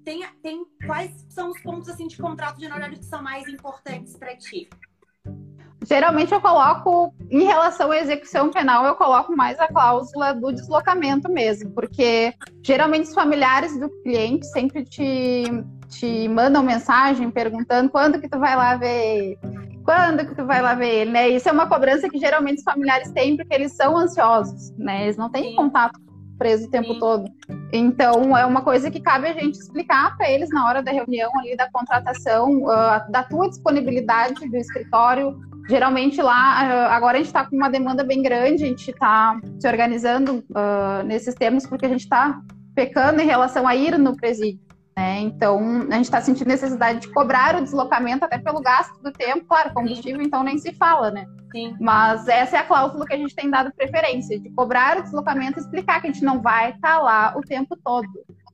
Tem, 0.05 0.25
tem 0.41 0.65
quais 0.87 1.25
são 1.27 1.49
os 1.49 1.61
pontos 1.61 1.89
assim 1.89 2.07
de 2.07 2.17
contrato 2.17 2.57
de 2.57 2.67
honorário 2.67 2.97
que 2.97 3.05
são 3.05 3.21
mais 3.21 3.49
importantes 3.49 4.15
para 4.15 4.33
ti? 4.37 4.69
Geralmente 5.83 6.31
eu 6.31 6.39
coloco, 6.39 7.13
em 7.29 7.43
relação 7.43 7.91
à 7.91 7.97
execução 7.97 8.51
penal, 8.51 8.85
eu 8.85 8.95
coloco 8.95 9.35
mais 9.35 9.59
a 9.59 9.67
cláusula 9.67 10.33
do 10.33 10.51
deslocamento 10.51 11.29
mesmo, 11.31 11.71
porque 11.71 12.33
geralmente 12.61 13.05
os 13.05 13.13
familiares 13.13 13.79
do 13.79 13.89
cliente 14.03 14.45
sempre 14.47 14.83
te, 14.85 15.43
te 15.89 16.27
mandam 16.27 16.61
mensagem 16.61 17.31
perguntando 17.31 17.89
quando 17.89 18.21
que 18.21 18.29
tu 18.29 18.37
vai 18.37 18.55
lá 18.55 18.75
ver 18.75 19.37
quando 19.83 20.25
que 20.25 20.35
tu 20.35 20.45
vai 20.45 20.61
lá 20.61 20.75
ver 20.75 21.01
ele, 21.01 21.11
né? 21.11 21.29
Isso 21.29 21.49
é 21.49 21.51
uma 21.51 21.67
cobrança 21.67 22.07
que 22.07 22.19
geralmente 22.19 22.59
os 22.59 22.63
familiares 22.63 23.11
têm 23.11 23.35
porque 23.35 23.53
eles 23.53 23.75
são 23.75 23.97
ansiosos, 23.97 24.71
né? 24.77 25.03
Eles 25.03 25.17
não 25.17 25.29
têm 25.29 25.49
Sim. 25.49 25.55
contato 25.55 25.99
preso 26.37 26.67
o 26.67 26.69
tempo 26.69 26.93
Sim. 26.93 26.99
todo. 26.99 27.31
Então, 27.73 28.35
é 28.35 28.45
uma 28.45 28.61
coisa 28.61 28.89
que 28.89 28.99
cabe 28.99 29.27
a 29.27 29.33
gente 29.33 29.55
explicar 29.55 30.15
para 30.17 30.29
eles 30.29 30.49
na 30.49 30.67
hora 30.67 30.81
da 30.81 30.91
reunião 30.91 31.31
ali 31.39 31.55
da 31.55 31.69
contratação, 31.71 32.63
uh, 32.63 33.11
da 33.11 33.23
tua 33.23 33.49
disponibilidade 33.49 34.47
do 34.49 34.57
escritório, 34.57 35.37
geralmente 35.71 36.21
lá, 36.21 36.93
agora 36.93 37.15
a 37.15 37.19
gente 37.19 37.27
está 37.27 37.45
com 37.45 37.55
uma 37.55 37.69
demanda 37.69 38.03
bem 38.03 38.21
grande, 38.21 38.65
a 38.65 38.67
gente 38.67 38.91
está 38.91 39.39
se 39.57 39.67
organizando 39.67 40.43
uh, 40.49 41.03
nesses 41.05 41.33
termos 41.33 41.65
porque 41.65 41.85
a 41.85 41.89
gente 41.89 42.01
está 42.01 42.41
pecando 42.75 43.21
em 43.21 43.25
relação 43.25 43.65
a 43.65 43.73
ir 43.73 43.97
no 43.97 44.15
presídio. 44.15 44.59
Né? 44.97 45.21
Então, 45.21 45.87
a 45.89 45.95
gente 45.95 46.05
está 46.05 46.19
sentindo 46.19 46.49
necessidade 46.49 46.99
de 46.99 47.07
cobrar 47.07 47.55
o 47.55 47.63
deslocamento 47.63 48.25
até 48.25 48.37
pelo 48.37 48.59
gasto 48.59 49.01
do 49.01 49.11
tempo, 49.13 49.45
claro, 49.47 49.73
combustível, 49.73 50.19
Sim. 50.19 50.27
então 50.27 50.43
nem 50.43 50.57
se 50.57 50.73
fala, 50.73 51.09
né? 51.09 51.25
Sim. 51.53 51.75
Mas 51.79 52.27
essa 52.27 52.57
é 52.57 52.59
a 52.59 52.65
cláusula 52.65 53.05
que 53.05 53.13
a 53.13 53.17
gente 53.17 53.33
tem 53.33 53.49
dado 53.49 53.71
preferência, 53.73 54.37
de 54.37 54.49
cobrar 54.49 54.97
o 54.97 55.03
deslocamento 55.03 55.57
e 55.57 55.61
explicar 55.61 56.01
que 56.01 56.07
a 56.07 56.11
gente 56.11 56.25
não 56.25 56.41
vai 56.41 56.71
estar 56.71 56.97
tá 56.97 56.99
lá 56.99 57.33
o 57.37 57.41
tempo 57.41 57.77
todo. 57.81 58.09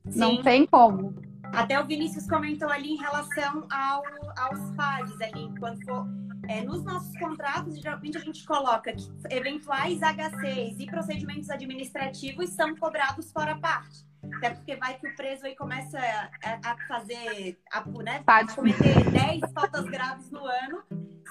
Sim. 0.08 0.18
Não 0.20 0.42
tem 0.42 0.64
como. 0.64 1.14
Até 1.52 1.80
o 1.80 1.86
Vinícius 1.86 2.26
comentou 2.26 2.68
ali 2.70 2.92
em 2.92 2.96
relação 2.96 3.66
ao, 3.70 4.02
aos 4.36 4.70
PADs 4.76 5.20
ali, 5.20 5.52
quando 5.58 5.84
for 5.84 6.06
é, 6.48 6.62
nos 6.62 6.82
nossos 6.82 7.16
contratos, 7.18 7.78
geralmente 7.78 8.16
a 8.16 8.20
gente 8.20 8.44
coloca 8.44 8.92
que 8.92 9.06
eventuais 9.30 10.00
HCs 10.00 10.78
e 10.78 10.86
procedimentos 10.86 11.50
administrativos 11.50 12.50
são 12.50 12.74
cobrados 12.74 13.30
fora 13.30 13.54
parte. 13.58 14.06
Até 14.36 14.50
porque 14.50 14.76
vai 14.76 14.98
que 14.98 15.06
o 15.06 15.14
preso 15.14 15.46
aí 15.46 15.54
começa 15.54 15.98
a, 15.98 16.72
a 16.72 16.76
fazer, 16.86 17.58
a, 17.70 17.84
né, 18.02 18.22
a 18.26 18.46
cometer 18.46 19.10
10 19.10 19.52
faltas 19.52 19.84
graves 19.84 20.30
no 20.30 20.44
ano. 20.44 20.82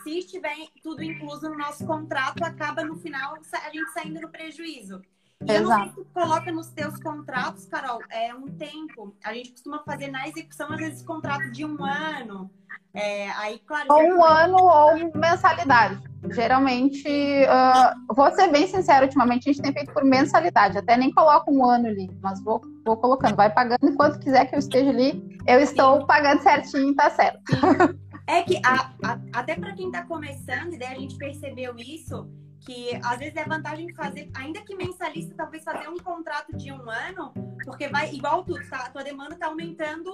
Se 0.03 0.19
estiver 0.19 0.55
tudo 0.83 1.03
incluso 1.03 1.49
no 1.49 1.57
nosso 1.57 1.85
contrato, 1.85 2.43
acaba 2.43 2.83
no 2.83 2.95
final 2.97 3.35
a 3.35 3.69
gente 3.71 3.91
saindo 3.91 4.21
no 4.21 4.29
prejuízo. 4.29 5.01
E 5.45 5.53
eu 5.53 5.63
não 5.63 5.77
sei 5.77 5.89
se 5.89 5.95
tu 5.95 6.05
coloca 6.13 6.51
nos 6.51 6.67
teus 6.71 6.99
contratos, 6.99 7.65
Carol, 7.65 7.99
é 8.09 8.33
um 8.33 8.47
tempo. 8.47 9.15
A 9.23 9.33
gente 9.33 9.51
costuma 9.51 9.83
fazer 9.83 10.07
na 10.07 10.27
execução, 10.27 10.71
às 10.71 10.77
vezes, 10.77 11.03
contrato 11.03 11.51
de 11.51 11.63
um 11.63 11.83
ano. 11.83 12.49
É, 12.93 13.29
aí, 13.31 13.59
claro. 13.59 13.87
Ou 13.91 14.01
um 14.01 14.25
ano 14.25 14.57
ou 14.57 15.11
mensalidade. 15.15 16.01
Geralmente, 16.31 17.07
uh, 17.07 18.13
vou 18.15 18.31
ser 18.31 18.51
bem 18.51 18.65
sincero, 18.65 19.05
ultimamente 19.05 19.47
a 19.47 19.53
gente 19.53 19.61
tem 19.61 19.71
feito 19.71 19.93
por 19.93 20.03
mensalidade. 20.03 20.79
Até 20.79 20.97
nem 20.97 21.13
coloco 21.13 21.51
um 21.51 21.63
ano 21.63 21.87
ali, 21.87 22.09
mas 22.21 22.43
vou, 22.43 22.59
vou 22.83 22.97
colocando. 22.97 23.35
Vai 23.35 23.53
pagando 23.53 23.87
enquanto 23.87 24.19
quiser 24.19 24.45
que 24.45 24.55
eu 24.55 24.59
esteja 24.59 24.89
ali. 24.89 25.37
Eu 25.45 25.59
estou 25.59 26.01
Sim. 26.01 26.07
pagando 26.07 26.41
certinho, 26.41 26.95
tá 26.95 27.09
certo. 27.11 27.39
Sim. 27.49 27.99
É 28.29 28.43
que 28.43 28.57
a, 28.57 28.91
a, 29.05 29.19
até 29.39 29.55
para 29.55 29.71
quem 29.71 29.85
está 29.85 30.03
começando, 30.03 30.73
e 30.73 30.77
daí 30.77 30.97
a 30.97 30.99
gente 30.99 31.15
percebeu 31.15 31.73
isso, 31.77 32.29
que 32.67 32.99
às 33.01 33.17
vezes 33.17 33.37
é 33.37 33.45
vantagem 33.45 33.93
fazer, 33.93 34.29
ainda 34.35 34.61
que 34.61 34.75
mensalista, 34.75 35.33
talvez 35.37 35.63
fazer 35.63 35.87
um 35.87 35.95
contrato 35.95 36.53
de 36.57 36.69
um 36.69 36.89
ano, 36.89 37.33
porque 37.63 37.87
vai, 37.87 38.13
igual 38.13 38.43
tudo, 38.43 38.59
tá? 38.69 38.79
a 38.79 38.89
tua 38.89 39.05
demanda 39.05 39.35
está 39.35 39.47
aumentando 39.47 40.11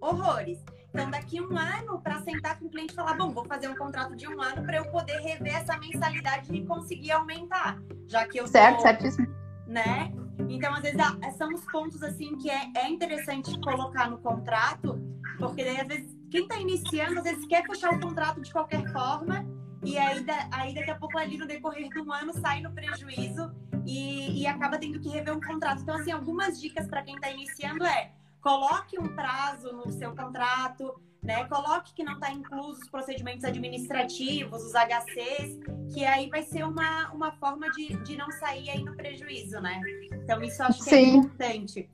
horrores. 0.00 0.64
Então, 0.90 1.10
daqui 1.10 1.40
um 1.40 1.58
ano, 1.58 2.00
para 2.00 2.20
sentar 2.20 2.56
com 2.60 2.66
o 2.66 2.70
cliente 2.70 2.92
e 2.92 2.96
falar, 2.96 3.14
bom, 3.14 3.30
vou 3.30 3.44
fazer 3.46 3.66
um 3.66 3.74
contrato 3.74 4.14
de 4.14 4.28
um 4.28 4.40
ano 4.40 4.62
para 4.62 4.76
eu 4.76 4.84
poder 4.92 5.18
rever 5.22 5.56
essa 5.56 5.76
mensalidade 5.78 6.54
e 6.54 6.64
conseguir 6.64 7.10
aumentar. 7.10 7.82
Já 8.06 8.28
que 8.28 8.38
eu 8.38 8.46
Certo, 8.46 8.76
tô, 8.76 8.82
certíssimo. 8.82 9.26
Né? 9.66 10.12
Então, 10.48 10.72
às 10.74 10.82
vezes, 10.82 11.00
são 11.36 11.52
os 11.52 11.64
pontos 11.64 12.00
assim 12.04 12.36
que 12.36 12.48
é, 12.48 12.70
é 12.76 12.88
interessante 12.88 13.58
colocar 13.60 14.08
no 14.08 14.18
contrato, 14.18 15.00
porque 15.36 15.64
daí, 15.64 15.80
às 15.80 15.88
vezes, 15.88 16.16
quem 16.30 16.42
está 16.42 16.58
iniciando, 16.58 17.18
às 17.18 17.24
vezes 17.24 17.44
quer 17.46 17.66
fechar 17.66 17.92
o 17.92 17.98
contrato 17.98 18.40
de 18.40 18.52
qualquer 18.52 18.86
forma, 18.92 19.44
e 19.84 19.98
aí, 19.98 20.24
aí 20.50 20.74
daqui 20.74 20.90
a 20.90 20.94
pouco 20.94 21.18
ali 21.18 21.36
no 21.36 21.46
decorrer 21.46 21.88
do 21.90 22.12
ano 22.12 22.32
sai 22.40 22.60
no 22.60 22.72
prejuízo 22.72 23.52
e, 23.84 24.42
e 24.42 24.46
acaba 24.46 24.78
tendo 24.78 25.00
que 25.00 25.08
rever 25.08 25.36
um 25.36 25.40
contrato. 25.40 25.82
Então, 25.82 25.96
assim, 25.96 26.12
algumas 26.12 26.60
dicas 26.60 26.86
para 26.86 27.02
quem 27.02 27.14
está 27.16 27.30
iniciando 27.30 27.84
é 27.84 28.12
coloque 28.40 28.98
um 28.98 29.14
prazo 29.14 29.72
no 29.72 29.90
seu 29.92 30.14
contrato, 30.14 31.00
né? 31.22 31.44
Coloque 31.44 31.94
que 31.94 32.02
não 32.02 32.14
está 32.14 32.30
incluso 32.32 32.80
os 32.80 32.88
procedimentos 32.88 33.44
administrativos, 33.44 34.64
os 34.64 34.72
HCs, 34.74 35.60
que 35.92 36.04
aí 36.04 36.28
vai 36.28 36.42
ser 36.42 36.64
uma, 36.64 37.10
uma 37.12 37.32
forma 37.32 37.70
de, 37.70 37.94
de 38.02 38.16
não 38.16 38.30
sair 38.32 38.70
aí 38.70 38.82
no 38.82 38.96
prejuízo, 38.96 39.60
né? 39.60 39.80
Então, 40.12 40.42
isso 40.42 40.62
acho 40.62 40.82
que 40.82 40.90
é 40.90 40.92
Sim. 40.92 41.04
é 41.04 41.14
importante. 41.14 41.90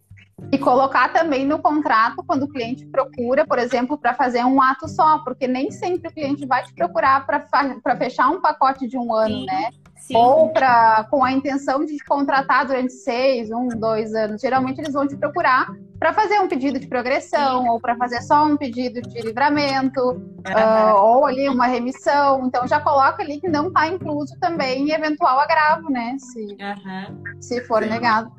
E 0.52 0.58
colocar 0.58 1.12
também 1.12 1.44
no 1.44 1.58
contrato 1.58 2.22
quando 2.26 2.44
o 2.44 2.48
cliente 2.48 2.86
procura, 2.86 3.46
por 3.46 3.58
exemplo, 3.58 3.98
para 3.98 4.14
fazer 4.14 4.44
um 4.44 4.62
ato 4.62 4.88
só, 4.88 5.18
porque 5.18 5.46
nem 5.46 5.70
sempre 5.70 6.08
o 6.08 6.12
cliente 6.12 6.46
vai 6.46 6.62
te 6.64 6.72
procurar 6.74 7.26
para 7.26 7.96
fechar 7.96 8.30
um 8.30 8.40
pacote 8.40 8.86
de 8.86 8.96
um 8.96 9.14
ano, 9.14 9.40
Sim. 9.40 9.46
né? 9.46 9.70
Sim. 10.08 10.16
Ou 10.16 10.48
pra, 10.48 11.06
com 11.10 11.22
a 11.22 11.32
intenção 11.32 11.84
de 11.84 11.98
te 11.98 12.04
contratar 12.04 12.66
durante 12.66 12.94
seis, 12.94 13.50
um, 13.50 13.68
dois 13.68 14.14
anos. 14.14 14.40
Geralmente 14.40 14.80
eles 14.80 14.94
vão 14.94 15.06
te 15.06 15.14
procurar 15.14 15.68
para 15.98 16.14
fazer 16.14 16.40
um 16.40 16.48
pedido 16.48 16.78
de 16.78 16.86
progressão, 16.86 17.62
Sim. 17.64 17.68
ou 17.68 17.78
para 17.78 17.94
fazer 17.96 18.22
só 18.22 18.44
um 18.44 18.56
pedido 18.56 19.02
de 19.02 19.20
livramento, 19.20 20.00
uhum. 20.00 20.94
uh, 20.94 20.96
ou 20.96 21.26
ali 21.26 21.46
uma 21.46 21.66
remissão. 21.66 22.46
Então 22.46 22.66
já 22.66 22.80
coloca 22.80 23.22
ali 23.22 23.38
que 23.38 23.48
não 23.48 23.68
está 23.68 23.86
incluso 23.86 24.34
também 24.40 24.90
eventual 24.90 25.38
agravo, 25.40 25.90
né? 25.90 26.16
Se, 26.18 26.40
uhum. 26.40 27.42
se 27.42 27.60
for 27.66 27.82
Sim. 27.82 27.90
negado. 27.90 28.32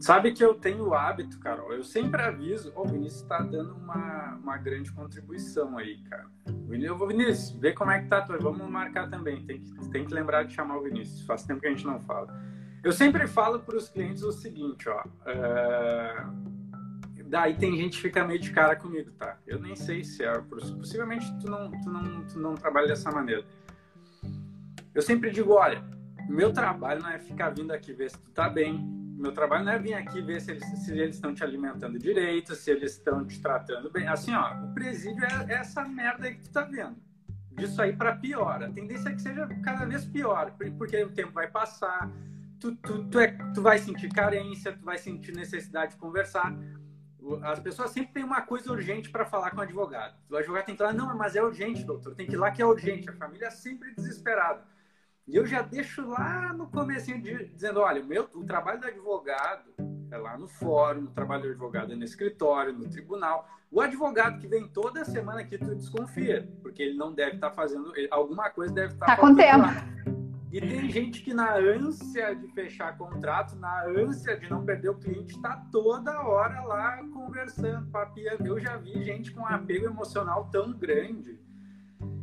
Sabe 0.00 0.32
que 0.32 0.44
eu 0.44 0.54
tenho 0.54 0.88
o 0.88 0.94
hábito, 0.94 1.40
Carol, 1.40 1.72
eu 1.72 1.82
sempre 1.82 2.22
aviso, 2.22 2.72
o 2.76 2.86
Vinícius 2.86 3.22
está 3.22 3.40
dando 3.40 3.74
uma, 3.74 4.36
uma 4.36 4.56
grande 4.56 4.92
contribuição 4.92 5.76
aí, 5.76 5.98
cara. 6.04 6.26
Eu 6.70 6.96
vou, 6.96 7.08
Vinícius, 7.08 7.50
vê 7.58 7.72
como 7.72 7.90
é 7.90 8.00
que 8.00 8.08
tá, 8.08 8.20
vamos 8.40 8.70
marcar 8.70 9.10
também, 9.10 9.44
tem 9.44 9.60
que, 9.60 9.90
tem 9.90 10.04
que 10.04 10.14
lembrar 10.14 10.44
de 10.44 10.54
chamar 10.54 10.78
o 10.78 10.82
Vinícius, 10.82 11.22
faz 11.22 11.42
tempo 11.42 11.60
que 11.60 11.66
a 11.66 11.70
gente 11.70 11.84
não 11.84 12.00
fala. 12.00 12.32
Eu 12.84 12.92
sempre 12.92 13.26
falo 13.26 13.58
para 13.58 13.76
os 13.76 13.88
clientes 13.88 14.22
o 14.22 14.30
seguinte, 14.30 14.88
ó, 14.88 15.02
é... 15.26 16.26
daí 17.24 17.56
tem 17.56 17.76
gente 17.76 17.96
que 17.96 18.02
fica 18.02 18.24
meio 18.24 18.38
de 18.38 18.52
cara 18.52 18.76
comigo, 18.76 19.10
tá? 19.12 19.36
Eu 19.46 19.58
nem 19.58 19.74
sei 19.74 20.04
se 20.04 20.24
é, 20.24 20.32
possivelmente 20.40 21.26
tu 21.40 21.50
não, 21.50 21.70
tu 21.72 21.90
não, 21.90 22.24
tu 22.24 22.38
não 22.38 22.54
trabalha 22.54 22.86
dessa 22.86 23.10
maneira. 23.10 23.44
Eu 24.94 25.02
sempre 25.02 25.32
digo, 25.32 25.54
olha, 25.54 25.82
meu 26.28 26.52
trabalho 26.52 27.02
não 27.02 27.10
é 27.10 27.18
ficar 27.18 27.50
vindo 27.50 27.72
aqui 27.72 27.92
ver 27.92 28.10
se 28.10 28.18
tu 28.18 28.30
tá 28.30 28.48
bem, 28.48 29.07
meu 29.18 29.32
trabalho 29.32 29.64
não 29.64 29.72
é 29.72 29.78
vir 29.78 29.94
aqui 29.94 30.22
ver 30.22 30.40
se 30.40 30.52
eles, 30.52 30.64
se 30.64 30.92
eles 30.92 31.16
estão 31.16 31.34
te 31.34 31.42
alimentando 31.42 31.98
direito, 31.98 32.54
se 32.54 32.70
eles 32.70 32.92
estão 32.92 33.26
te 33.26 33.40
tratando 33.40 33.90
bem. 33.90 34.06
Assim, 34.06 34.32
ó, 34.32 34.54
o 34.64 34.72
presídio 34.72 35.24
é 35.24 35.54
essa 35.54 35.84
merda 35.84 36.28
aí 36.28 36.36
que 36.36 36.42
tu 36.42 36.52
tá 36.52 36.62
vendo. 36.62 36.96
Disso 37.50 37.82
aí 37.82 37.92
para 37.92 38.14
pior. 38.14 38.62
A 38.62 38.70
tendência 38.70 39.08
é 39.08 39.14
que 39.14 39.20
seja 39.20 39.46
cada 39.64 39.84
vez 39.84 40.04
pior, 40.04 40.52
porque 40.76 41.02
o 41.02 41.10
tempo 41.10 41.32
vai 41.32 41.48
passar, 41.48 42.08
tu, 42.60 42.76
tu, 42.76 43.04
tu, 43.08 43.18
é, 43.18 43.36
tu 43.52 43.60
vai 43.60 43.78
sentir 43.78 44.08
carência, 44.08 44.72
tu 44.72 44.84
vai 44.84 44.98
sentir 44.98 45.34
necessidade 45.34 45.92
de 45.92 45.98
conversar. 45.98 46.56
As 47.42 47.58
pessoas 47.58 47.90
sempre 47.90 48.12
têm 48.12 48.24
uma 48.24 48.42
coisa 48.42 48.70
urgente 48.70 49.10
para 49.10 49.24
falar 49.24 49.50
com 49.50 49.58
o 49.58 49.62
advogado. 49.62 50.14
O 50.30 50.36
advogado 50.36 50.66
tem 50.66 50.76
que 50.76 50.78
falar, 50.78 50.94
não, 50.94 51.16
mas 51.16 51.34
é 51.34 51.42
urgente, 51.42 51.82
doutor, 51.82 52.14
tem 52.14 52.26
que 52.26 52.34
ir 52.34 52.38
lá 52.38 52.52
que 52.52 52.62
é 52.62 52.64
urgente. 52.64 53.10
A 53.10 53.12
família 53.12 53.46
é 53.46 53.50
sempre 53.50 53.92
desesperada. 53.96 54.62
E 55.28 55.36
eu 55.36 55.46
já 55.46 55.60
deixo 55.60 56.08
lá 56.08 56.54
no 56.54 56.66
começo 56.68 57.12
dizendo, 57.54 57.80
olha, 57.80 58.02
o, 58.02 58.06
meu, 58.06 58.26
o 58.34 58.44
trabalho 58.44 58.80
do 58.80 58.86
advogado 58.86 59.70
é 60.10 60.16
lá 60.16 60.38
no 60.38 60.48
fórum, 60.48 61.02
o 61.02 61.10
trabalho 61.10 61.42
do 61.42 61.48
advogado 61.50 61.92
é 61.92 61.96
no 61.96 62.02
escritório, 62.02 62.72
no 62.72 62.88
tribunal. 62.88 63.46
O 63.70 63.82
advogado 63.82 64.40
que 64.40 64.48
vem 64.48 64.66
toda 64.66 65.04
semana 65.04 65.40
aqui, 65.40 65.58
tu 65.58 65.74
desconfia, 65.74 66.50
porque 66.62 66.82
ele 66.82 66.96
não 66.96 67.12
deve 67.12 67.34
estar 67.34 67.50
tá 67.50 67.54
fazendo, 67.54 67.92
alguma 68.10 68.48
coisa 68.48 68.72
deve 68.72 68.94
estar 68.94 69.04
tá 69.04 69.16
tá 69.16 69.34
tempo. 69.34 70.18
E 70.50 70.62
tem 70.62 70.88
gente 70.88 71.20
que 71.20 71.34
na 71.34 71.56
ânsia 71.56 72.34
de 72.34 72.48
fechar 72.54 72.96
contrato, 72.96 73.54
na 73.54 73.84
ânsia 73.84 74.34
de 74.38 74.48
não 74.48 74.64
perder 74.64 74.88
o 74.88 74.94
cliente, 74.94 75.34
está 75.34 75.62
toda 75.70 76.22
hora 76.22 76.62
lá 76.62 77.04
conversando, 77.12 77.86
papia. 77.90 78.34
Eu 78.42 78.58
já 78.58 78.78
vi 78.78 79.04
gente 79.04 79.30
com 79.30 79.42
um 79.42 79.46
apego 79.46 79.84
emocional 79.84 80.48
tão 80.50 80.72
grande 80.72 81.38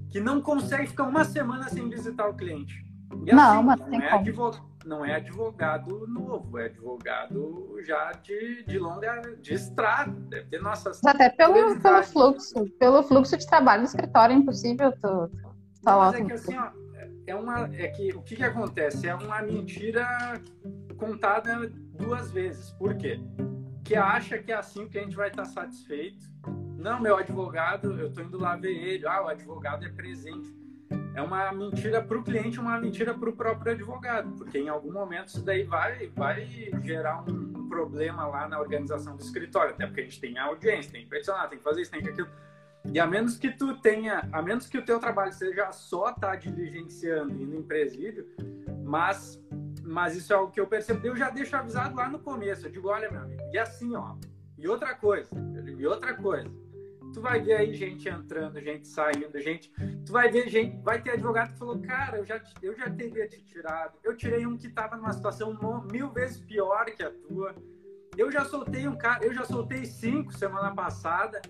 que 0.09 0.19
não 0.19 0.41
consegue 0.41 0.87
ficar 0.87 1.03
uma 1.03 1.23
semana 1.23 1.69
sem 1.69 1.87
visitar 1.87 2.27
o 2.27 2.33
cliente. 2.33 2.84
E 3.25 3.33
não, 3.33 3.59
assim, 3.59 3.63
mas 3.63 3.79
não, 3.79 4.01
é 4.01 4.13
advogado, 4.13 4.75
não 4.85 5.05
é 5.05 5.15
advogado 5.15 6.07
novo, 6.07 6.57
é 6.59 6.65
advogado 6.65 7.77
já 7.81 8.11
de, 8.11 8.63
de 8.63 8.77
longa 8.77 9.21
de 9.41 9.53
estrada. 9.53 10.11
Deve 10.29 10.49
ter 10.49 10.61
nossas. 10.61 11.03
Até 11.03 11.29
pelo, 11.29 11.79
pelo 11.79 12.03
fluxo, 12.03 12.65
pelo 12.79 13.03
fluxo 13.03 13.37
de 13.37 13.47
trabalho 13.47 13.81
no 13.81 13.87
escritório 13.87 14.33
é 14.33 14.37
impossível 14.37 14.91
tu, 14.91 15.29
tu 15.29 15.81
falar. 15.83 16.11
Mas 16.11 16.21
é 16.21 16.25
que 16.25 16.33
assim, 16.33 16.57
ó, 16.57 16.69
é 17.25 17.35
uma. 17.35 17.69
É 17.75 17.87
que 17.87 18.13
o 18.13 18.21
que, 18.21 18.35
que 18.35 18.43
acontece? 18.43 19.07
É 19.07 19.15
uma 19.15 19.41
mentira 19.41 20.41
contada 20.97 21.71
duas 21.97 22.31
vezes. 22.31 22.71
Por 22.71 22.95
quê? 22.95 23.19
Que 23.83 23.95
acha 23.95 24.37
que 24.37 24.51
é 24.51 24.55
assim 24.55 24.87
que 24.87 24.97
a 24.97 25.01
gente 25.01 25.15
vai 25.15 25.29
estar 25.29 25.45
satisfeito. 25.45 26.25
Não, 26.77 26.99
meu 26.99 27.17
advogado, 27.17 27.99
eu 27.99 28.07
estou 28.07 28.23
indo 28.23 28.37
lá 28.37 28.55
ver 28.55 28.75
ele. 28.75 29.07
Ah, 29.07 29.23
o 29.23 29.27
advogado 29.27 29.83
é 29.85 29.89
presente 29.89 30.64
é 31.15 31.21
uma 31.21 31.51
mentira 31.53 32.03
para 32.03 32.17
o 32.17 32.23
cliente, 32.23 32.59
uma 32.59 32.77
mentira 32.77 33.13
para 33.13 33.29
o 33.29 33.33
próprio 33.33 33.71
advogado, 33.71 34.31
porque 34.33 34.59
em 34.59 34.67
algum 34.67 34.91
momento 34.91 35.29
isso 35.29 35.41
daí 35.41 35.63
vai, 35.63 36.09
vai 36.09 36.45
gerar 36.83 37.23
um, 37.23 37.55
problema 37.69 38.27
lá 38.27 38.47
na 38.47 38.59
organização 38.59 39.15
do 39.15 39.23
escritório, 39.23 39.71
até 39.71 39.85
porque 39.85 40.01
a 40.01 40.03
gente 40.03 40.19
tem 40.19 40.37
audiência, 40.37 40.91
tem 40.91 41.03
que 41.03 41.09
pressionar, 41.09 41.49
tem 41.49 41.57
que 41.57 41.63
fazer 41.63 41.81
isso, 41.81 41.91
tem 41.91 42.01
que 42.01 42.09
aquilo. 42.09 42.29
E 42.85 42.99
a 42.99 43.07
menos 43.07 43.37
que 43.37 43.49
tu 43.49 43.81
tenha, 43.81 44.29
a 44.31 44.41
menos 44.41 44.67
que 44.67 44.77
o 44.77 44.85
teu 44.85 44.99
trabalho 44.99 45.33
seja 45.33 45.71
só 45.71 46.09
estar 46.09 46.31
tá 46.31 46.35
diligenciando, 46.35 47.33
indo 47.41 47.55
em 47.55 47.63
presídio, 47.63 48.27
mas, 48.83 49.41
mas 49.83 50.15
isso 50.15 50.31
é 50.31 50.37
o 50.37 50.49
que 50.49 50.59
eu 50.59 50.67
percebi, 50.67 51.07
eu 51.07 51.15
já 51.15 51.29
deixo 51.29 51.55
avisado 51.55 51.95
lá 51.95 52.07
no 52.07 52.19
começo, 52.19 52.67
eu 52.67 52.71
digo, 52.71 52.89
olha 52.89 53.09
meu 53.09 53.21
amigo, 53.21 53.41
e 53.51 53.57
assim, 53.57 53.95
ó, 53.95 54.15
e 54.57 54.67
outra 54.67 54.93
coisa, 54.93 55.29
e 55.77 55.85
outra 55.87 56.13
coisa, 56.13 56.49
tu 57.15 57.21
vai 57.21 57.39
ver 57.39 57.53
aí 57.53 57.73
gente 57.73 58.09
entrando, 58.09 58.59
gente 58.59 58.85
saindo, 58.89 59.39
gente. 59.39 59.71
Tu 60.05 60.11
vai 60.11 60.29
ver 60.29 60.49
gente, 60.49 60.83
vai 60.83 61.01
ter 61.01 61.11
advogado 61.11 61.53
que 61.53 61.59
falou, 61.59 61.79
cara, 61.79 62.17
eu 62.17 62.25
já, 62.25 62.41
eu 62.61 62.75
já 62.75 62.89
teria 62.89 63.25
te 63.25 63.41
tirado. 63.41 63.97
Eu 64.03 64.17
tirei 64.17 64.45
um 64.45 64.57
que 64.57 64.67
estava 64.67 64.97
numa 64.97 65.13
situação 65.13 65.57
mil 65.89 66.11
vezes 66.11 66.41
pior 66.41 66.85
que 66.87 67.01
a 67.01 67.09
tua. 67.09 67.55
Eu 68.17 68.29
já 68.29 68.43
soltei 68.43 68.85
um 68.85 68.97
cara, 68.97 69.23
eu 69.23 69.33
já 69.33 69.45
soltei 69.45 69.85
cinco 69.85 70.33
semana 70.33 70.75
passada. 70.75 71.41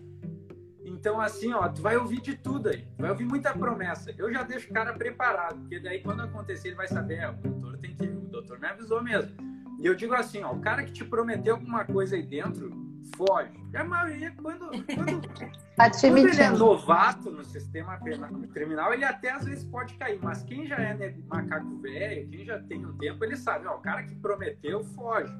Então, 0.83 1.19
assim, 1.19 1.51
ó, 1.51 1.67
tu 1.67 1.81
vai 1.81 1.97
ouvir 1.97 2.21
de 2.21 2.37
tudo 2.37 2.69
aí. 2.69 2.87
Vai 2.99 3.09
ouvir 3.09 3.25
muita 3.25 3.51
promessa. 3.51 4.13
Eu 4.15 4.31
já 4.31 4.43
deixo 4.43 4.69
o 4.69 4.73
cara 4.73 4.93
preparado, 4.93 5.59
porque 5.61 5.79
daí 5.79 5.99
quando 5.99 6.21
acontecer, 6.21 6.67
ele 6.67 6.75
vai 6.75 6.87
saber, 6.87 7.15
é, 7.15 7.29
o 7.29 7.33
doutor 7.33 7.77
tem 7.79 7.95
que. 7.95 8.05
O 8.05 8.27
doutor 8.27 8.59
me 8.59 8.67
avisou 8.67 9.01
mesmo. 9.01 9.35
E 9.79 9.87
eu 9.87 9.95
digo 9.95 10.13
assim, 10.13 10.43
ó, 10.43 10.53
o 10.53 10.61
cara 10.61 10.83
que 10.83 10.91
te 10.91 11.03
prometeu 11.03 11.55
alguma 11.55 11.83
coisa 11.85 12.15
aí 12.15 12.23
dentro, 12.23 12.84
foge. 13.15 13.51
E 13.73 13.77
a 13.77 13.83
maioria, 13.83 14.33
quando, 14.41 14.69
quando, 14.69 15.21
tá 15.75 15.89
quando 15.89 16.17
ele 16.17 16.41
é 16.41 16.49
novato 16.49 17.31
no 17.31 17.43
sistema 17.43 17.97
penal, 17.97 18.29
criminal, 18.53 18.93
ele 18.93 19.05
até 19.05 19.31
às 19.31 19.45
vezes 19.45 19.63
pode 19.65 19.93
cair. 19.95 20.19
Mas 20.21 20.43
quem 20.43 20.65
já 20.65 20.77
é 20.77 20.93
né, 20.93 21.15
macaco 21.27 21.77
velho, 21.77 22.27
quem 22.29 22.45
já 22.45 22.59
tem 22.63 22.85
um 22.85 22.97
tempo, 22.97 23.23
ele 23.23 23.37
sabe, 23.37 23.67
ó, 23.67 23.75
o 23.75 23.79
cara 23.79 24.03
que 24.03 24.15
prometeu, 24.15 24.83
foge. 24.83 25.33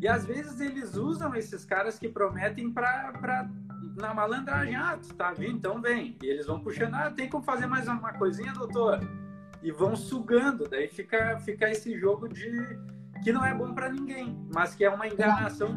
E 0.00 0.06
às 0.06 0.24
vezes 0.24 0.60
eles 0.60 0.94
usam 0.94 1.34
esses 1.34 1.64
caras 1.64 1.98
que 1.98 2.08
prometem 2.08 2.70
para 2.70 3.48
na 3.96 4.14
malandragem, 4.14 4.76
ah, 4.76 4.96
tu 4.96 5.12
tá 5.14 5.32
vindo, 5.32 5.56
então 5.56 5.80
vem. 5.80 6.16
E 6.22 6.26
eles 6.26 6.46
vão 6.46 6.60
puxando, 6.60 6.94
ah, 6.94 7.10
tem 7.10 7.28
como 7.28 7.42
fazer 7.42 7.66
mais 7.66 7.88
uma 7.88 8.12
coisinha, 8.12 8.52
doutor? 8.52 9.00
E 9.60 9.72
vão 9.72 9.96
sugando, 9.96 10.68
daí 10.68 10.86
fica, 10.88 11.36
fica 11.40 11.68
esse 11.68 11.98
jogo 11.98 12.28
de 12.28 12.78
que 13.24 13.32
não 13.32 13.44
é 13.44 13.52
bom 13.52 13.74
para 13.74 13.88
ninguém, 13.88 14.38
mas 14.54 14.74
que 14.74 14.84
é 14.84 14.90
uma 14.90 15.08
enganação 15.08 15.74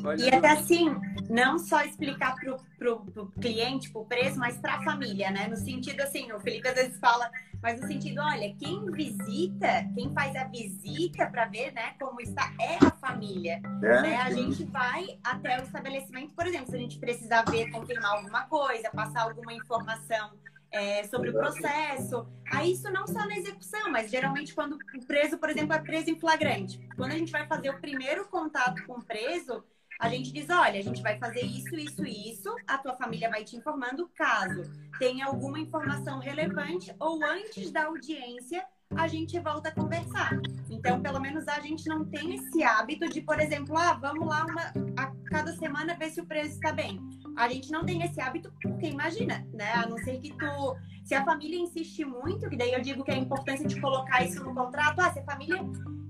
do, 0.00 0.14
e 0.16 0.28
até 0.28 0.50
assim, 0.50 0.94
não 1.28 1.58
só 1.58 1.82
explicar 1.82 2.34
pro, 2.36 2.56
pro, 2.78 3.00
pro 3.06 3.26
cliente, 3.40 3.90
pro 3.90 4.04
preço, 4.04 4.38
mas 4.38 4.56
para 4.56 4.74
a 4.74 4.82
família, 4.82 5.30
né? 5.30 5.48
No 5.48 5.56
sentido 5.56 6.00
assim, 6.00 6.32
o 6.32 6.40
Felipe 6.40 6.68
às 6.68 6.74
vezes 6.74 6.98
fala, 6.98 7.30
mas 7.62 7.80
no 7.80 7.86
sentido, 7.86 8.20
olha, 8.20 8.54
quem 8.56 8.90
visita, 8.92 9.88
quem 9.94 10.12
faz 10.12 10.36
a 10.36 10.44
visita 10.44 11.26
para 11.26 11.46
ver, 11.46 11.72
né, 11.72 11.94
como 11.98 12.20
está, 12.20 12.52
é 12.60 12.76
a 12.84 12.90
família. 12.92 13.60
É, 13.82 14.02
né? 14.02 14.16
A 14.16 14.30
gente 14.30 14.64
vai 14.64 15.18
até 15.24 15.58
o 15.60 15.62
estabelecimento, 15.62 16.34
por 16.34 16.46
exemplo, 16.46 16.70
se 16.70 16.76
a 16.76 16.78
gente 16.78 16.98
precisar 16.98 17.42
ver, 17.50 17.70
confirmar 17.70 18.12
alguma 18.12 18.44
coisa, 18.44 18.90
passar 18.90 19.22
alguma 19.22 19.52
informação 19.52 20.30
é, 20.70 21.04
sobre 21.04 21.30
o 21.30 21.32
processo. 21.32 22.26
Aí 22.52 22.72
isso 22.72 22.90
não 22.90 23.06
só 23.06 23.26
na 23.26 23.36
execução, 23.36 23.90
mas 23.90 24.10
geralmente 24.10 24.54
quando 24.54 24.74
o 24.74 25.06
preso, 25.06 25.38
por 25.38 25.50
exemplo, 25.50 25.74
é 25.74 25.78
preso 25.78 26.10
em 26.10 26.18
flagrante. 26.18 26.78
Quando 26.96 27.12
a 27.12 27.18
gente 27.18 27.32
vai 27.32 27.46
fazer 27.46 27.70
o 27.70 27.80
primeiro 27.80 28.28
contato 28.28 28.84
com 28.86 28.94
o 28.94 29.04
preso, 29.04 29.64
a 30.00 30.08
gente 30.08 30.32
diz, 30.32 30.48
olha, 30.50 30.78
a 30.78 30.82
gente 30.82 31.02
vai 31.02 31.18
fazer 31.18 31.42
isso, 31.42 31.74
isso 31.74 32.04
isso, 32.04 32.54
a 32.66 32.78
tua 32.78 32.94
família 32.94 33.30
vai 33.30 33.44
te 33.44 33.56
informando 33.56 34.10
caso 34.14 34.62
tenha 34.98 35.26
alguma 35.26 35.58
informação 35.58 36.18
relevante 36.18 36.94
ou 36.98 37.22
antes 37.24 37.70
da 37.70 37.86
audiência 37.86 38.64
a 38.94 39.08
gente 39.08 39.38
volta 39.40 39.68
a 39.68 39.74
conversar. 39.74 40.30
Então, 40.70 41.02
pelo 41.02 41.20
menos 41.20 41.48
a 41.48 41.58
gente 41.60 41.88
não 41.88 42.04
tem 42.04 42.34
esse 42.34 42.62
hábito 42.62 43.08
de, 43.08 43.20
por 43.20 43.40
exemplo, 43.40 43.76
ah, 43.76 43.94
vamos 43.94 44.26
lá 44.26 44.46
uma, 44.46 44.72
a 44.96 45.12
cada 45.28 45.52
semana 45.56 45.96
ver 45.96 46.10
se 46.10 46.20
o 46.20 46.26
preço 46.26 46.54
está 46.54 46.72
bem. 46.72 47.00
A 47.36 47.48
gente 47.48 47.70
não 47.72 47.84
tem 47.84 48.02
esse 48.02 48.20
hábito 48.20 48.52
porque 48.62 48.86
imagina, 48.86 49.46
né? 49.52 49.72
A 49.72 49.86
não 49.86 49.98
ser 49.98 50.20
que 50.20 50.32
tu, 50.32 50.76
se 51.04 51.14
a 51.14 51.24
família 51.24 51.58
insiste 51.58 52.04
muito, 52.04 52.48
que 52.48 52.56
daí 52.56 52.72
eu 52.72 52.80
digo 52.80 53.02
que 53.02 53.10
é 53.10 53.14
a 53.14 53.18
importância 53.18 53.66
de 53.66 53.80
colocar 53.80 54.24
isso 54.24 54.42
no 54.44 54.54
contrato, 54.54 55.00
ah, 55.00 55.12
se 55.12 55.18
a 55.18 55.24
família 55.24 55.58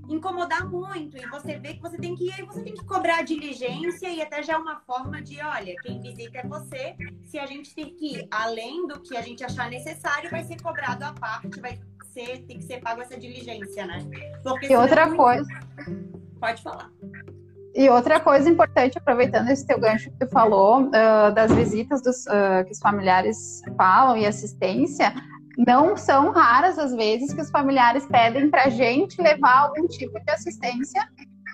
incomodar 0.09 0.69
muito 0.69 1.17
e 1.17 1.27
você 1.29 1.59
vê 1.59 1.75
que 1.75 1.83
você 1.83 1.97
tem 1.97 2.15
que 2.15 2.29
ir, 2.29 2.45
você 2.47 2.63
tem 2.63 2.75
que 2.75 2.85
cobrar 2.85 3.23
diligência 3.23 4.09
e 4.09 4.23
até 4.23 4.43
já 4.43 4.55
é 4.55 4.57
uma 4.57 4.81
forma 4.81 5.21
de, 5.23 5.41
olha, 5.41 5.75
quem 5.83 6.01
visita 6.01 6.39
é 6.39 6.47
você. 6.47 6.97
Se 7.25 7.39
a 7.39 7.47
gente 7.47 7.75
ter 7.75 7.87
que 7.91 8.17
ir 8.17 8.29
além 8.31 8.87
do 8.87 9.01
que 9.01 9.17
a 9.17 9.23
gente 9.23 9.45
achar 9.45 9.69
necessário, 9.71 10.31
vai 10.31 10.45
ser 10.45 10.61
cobrado 10.63 11.05
a 11.05 11.13
parte, 11.13 11.61
vai 11.61 11.79
ser, 12.13 12.45
tem 12.47 12.59
que 12.59 12.65
ser 12.65 12.81
pago 12.81 13.03
essa 13.03 13.19
diligência, 13.19 13.87
né? 13.87 13.99
Porque 14.43 14.73
e 14.73 14.77
outra 14.77 15.15
coisa. 15.15 15.49
Pode 16.41 16.63
falar. 16.63 16.91
E 17.75 17.91
outra 17.91 18.19
coisa 18.19 18.49
importante, 18.49 18.97
aproveitando 18.97 19.51
esse 19.51 19.67
teu 19.67 19.79
gancho 19.79 20.11
que 20.11 20.19
tu 20.21 20.27
falou, 20.29 20.85
uh, 20.85 21.35
das 21.35 21.53
visitas 21.53 22.01
dos, 22.01 22.25
uh, 22.25 22.65
que 22.65 22.73
os 22.73 22.79
familiares 22.79 23.61
falam 23.77 24.17
e 24.17 24.25
assistência, 24.25 25.13
não 25.57 25.97
são 25.97 26.31
raras 26.31 26.79
as 26.79 26.95
vezes 26.95 27.33
que 27.33 27.41
os 27.41 27.51
familiares 27.51 28.07
pedem 28.07 28.51
para 28.51 28.65
a 28.65 28.69
gente 28.69 29.21
levar 29.21 29.59
algum 29.59 29.87
tipo 29.87 30.19
de 30.21 30.31
assistência 30.31 31.09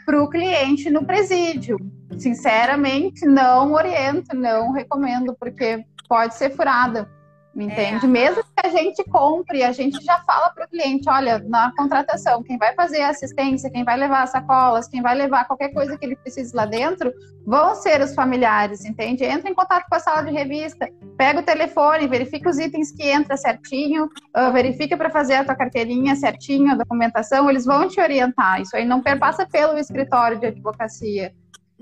para 0.04 0.22
o 0.22 0.28
cliente 0.28 0.90
no 0.90 1.04
presídio. 1.04 1.76
Sinceramente, 2.18 3.24
não 3.24 3.72
oriento, 3.72 4.36
não 4.36 4.72
recomendo, 4.72 5.34
porque 5.38 5.84
pode 6.08 6.34
ser 6.34 6.50
furada. 6.50 7.08
Me 7.54 7.66
entende? 7.66 8.06
É. 8.06 8.08
Mesmo 8.08 8.42
que 8.42 8.66
a 8.66 8.70
gente 8.70 9.04
compre, 9.04 9.62
a 9.62 9.72
gente 9.72 10.02
já 10.02 10.18
fala 10.20 10.50
para 10.50 10.64
o 10.64 10.68
cliente: 10.68 11.08
olha, 11.08 11.38
na 11.40 11.70
contratação, 11.76 12.42
quem 12.42 12.56
vai 12.56 12.74
fazer 12.74 13.02
a 13.02 13.10
assistência, 13.10 13.70
quem 13.70 13.84
vai 13.84 13.96
levar 13.96 14.22
as 14.22 14.30
sacolas, 14.30 14.88
quem 14.88 15.02
vai 15.02 15.14
levar 15.14 15.46
qualquer 15.46 15.68
coisa 15.68 15.96
que 15.98 16.04
ele 16.04 16.16
precise 16.16 16.54
lá 16.56 16.64
dentro, 16.64 17.12
vão 17.46 17.74
ser 17.74 18.00
os 18.00 18.14
familiares, 18.14 18.84
entende? 18.84 19.24
Entra 19.24 19.50
em 19.50 19.54
contato 19.54 19.84
com 19.88 19.94
a 19.94 20.00
sala 20.00 20.22
de 20.22 20.32
revista, 20.32 20.88
pega 21.18 21.40
o 21.40 21.42
telefone, 21.42 22.08
verifica 22.08 22.48
os 22.48 22.58
itens 22.58 22.90
que 22.90 23.02
entra 23.02 23.36
certinho, 23.36 24.04
uh, 24.04 24.52
verifica 24.52 24.96
para 24.96 25.10
fazer 25.10 25.34
a 25.34 25.44
tua 25.44 25.54
carteirinha 25.54 26.16
certinho, 26.16 26.72
a 26.72 26.76
documentação, 26.76 27.50
eles 27.50 27.66
vão 27.66 27.86
te 27.86 28.00
orientar. 28.00 28.62
Isso 28.62 28.74
aí 28.74 28.86
não 28.86 29.02
perpassa 29.02 29.46
pelo 29.46 29.78
escritório 29.78 30.38
de 30.38 30.46
advocacia. 30.46 31.32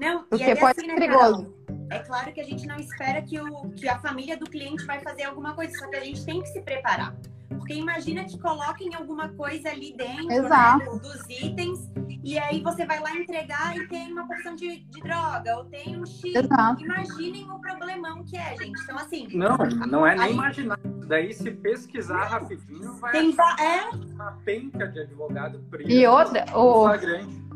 Não, 0.01 0.25
porque 0.25 0.57
pode 0.57 0.79
assim, 0.79 0.81
ser 0.81 0.87
né, 0.87 0.95
perigoso. 0.95 1.55
É 1.91 1.99
claro 1.99 2.33
que 2.33 2.41
a 2.41 2.45
gente 2.45 2.67
não 2.67 2.77
espera 2.77 3.21
que, 3.21 3.39
o, 3.39 3.71
que 3.73 3.87
a 3.87 3.99
família 3.99 4.37
do 4.37 4.47
cliente 4.47 4.85
vai 4.87 5.01
fazer 5.01 5.25
alguma 5.25 5.55
coisa, 5.55 5.77
só 5.77 5.89
que 5.89 5.97
a 5.97 6.05
gente 6.05 6.25
tem 6.25 6.41
que 6.41 6.49
se 6.49 6.63
preparar. 6.63 7.15
Porque 7.49 7.75
imagina 7.75 8.25
que 8.25 8.39
coloquem 8.39 8.95
alguma 8.95 9.29
coisa 9.31 9.69
ali 9.69 9.93
dentro 9.95 10.27
né, 10.27 10.79
dos 11.03 11.29
itens 11.29 11.91
e 12.23 12.39
aí 12.39 12.63
você 12.63 12.87
vai 12.87 13.01
lá 13.01 13.15
entregar 13.17 13.77
e 13.77 13.87
tem 13.89 14.13
uma 14.13 14.27
porção 14.27 14.55
de, 14.55 14.81
de 14.85 15.01
droga 15.01 15.57
ou 15.57 15.65
tem 15.65 16.01
um 16.01 16.07
X. 16.07 16.35
Exato. 16.35 16.83
Imaginem 16.83 17.51
o 17.51 17.59
problemão 17.59 18.25
que 18.25 18.37
é, 18.37 18.57
gente. 18.57 18.81
Então, 18.83 18.97
assim. 18.97 19.29
Não, 19.33 19.57
não 19.87 20.07
é 20.07 20.15
nem 20.15 20.27
aí... 20.27 20.33
imaginar. 20.33 20.79
Daí, 21.07 21.35
se 21.35 21.51
pesquisar 21.51 22.25
rapidinho, 22.25 22.95
vai 22.95 23.13
tem, 23.13 23.35
é... 23.59 23.91
uma 24.15 24.33
penca 24.45 24.87
de 24.87 25.01
advogado 25.01 25.59
preso. 25.71 25.91
E 25.91 26.07
outra, 26.07 26.45
o. 26.57 26.85
Flagrante 26.85 27.50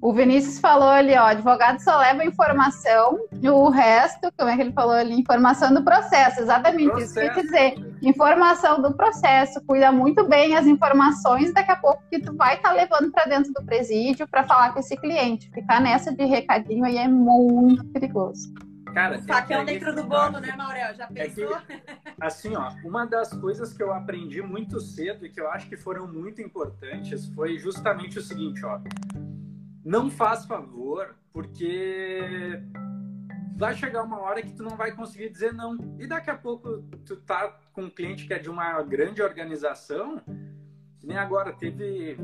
o 0.00 0.14
Vinícius 0.14 0.58
falou 0.58 0.88
ali, 0.88 1.14
ó, 1.14 1.26
advogado 1.26 1.78
só 1.80 1.98
leva 1.98 2.24
informação, 2.24 3.18
o 3.42 3.68
resto, 3.68 4.32
como 4.36 4.48
é 4.48 4.56
que 4.56 4.62
ele 4.62 4.72
falou 4.72 4.94
ali, 4.94 5.20
informação 5.20 5.74
do 5.74 5.84
processo, 5.84 6.40
exatamente 6.40 6.90
processo. 6.90 7.04
isso 7.04 7.20
que 7.20 7.26
eu 7.26 7.34
quer 7.34 7.42
dizer. 7.42 7.96
Informação 8.02 8.80
do 8.80 8.94
processo, 8.94 9.60
cuida 9.66 9.92
muito 9.92 10.26
bem 10.26 10.56
as 10.56 10.66
informações 10.66 11.52
daqui 11.52 11.70
a 11.70 11.76
pouco 11.76 12.02
que 12.08 12.18
tu 12.18 12.34
vai 12.34 12.56
estar 12.56 12.70
tá 12.70 12.74
levando 12.74 13.12
para 13.12 13.26
dentro 13.26 13.52
do 13.52 13.62
presídio 13.62 14.26
para 14.26 14.42
falar 14.44 14.72
com 14.72 14.80
esse 14.80 14.96
cliente. 14.96 15.50
Ficar 15.50 15.82
nessa 15.82 16.10
de 16.10 16.24
recadinho 16.24 16.84
aí 16.84 16.96
é 16.96 17.06
muito 17.06 17.84
perigoso. 17.88 18.54
Cara, 18.94 19.18
o 19.18 19.22
facão 19.22 19.64
dentro 19.64 19.94
do 19.94 20.02
bolo, 20.02 20.40
né, 20.40 20.52
Maurel? 20.56 20.94
Já 20.94 21.06
pensou? 21.06 21.54
É 21.54 21.60
que, 21.60 21.82
assim, 22.18 22.56
ó, 22.56 22.72
uma 22.84 23.04
das 23.04 23.32
coisas 23.34 23.72
que 23.72 23.82
eu 23.82 23.92
aprendi 23.92 24.40
muito 24.40 24.80
cedo 24.80 25.26
e 25.26 25.30
que 25.30 25.40
eu 25.40 25.48
acho 25.50 25.68
que 25.68 25.76
foram 25.76 26.08
muito 26.08 26.40
importantes 26.40 27.26
foi 27.34 27.58
justamente 27.58 28.18
o 28.18 28.22
seguinte, 28.22 28.64
ó 28.64 28.80
não 29.90 30.08
faz 30.08 30.44
favor, 30.46 31.16
porque 31.32 32.62
vai 33.56 33.74
chegar 33.74 34.04
uma 34.04 34.20
hora 34.20 34.40
que 34.40 34.52
tu 34.52 34.62
não 34.62 34.76
vai 34.76 34.92
conseguir 34.92 35.28
dizer 35.30 35.52
não. 35.52 35.76
E 35.98 36.06
daqui 36.06 36.30
a 36.30 36.38
pouco 36.38 36.84
tu 37.04 37.16
tá 37.16 37.48
com 37.72 37.82
um 37.82 37.90
cliente 37.90 38.24
que 38.24 38.32
é 38.32 38.38
de 38.38 38.48
uma 38.48 38.80
grande 38.84 39.20
organização, 39.20 40.22
nem 41.02 41.16
agora 41.18 41.52
teve 41.52 42.16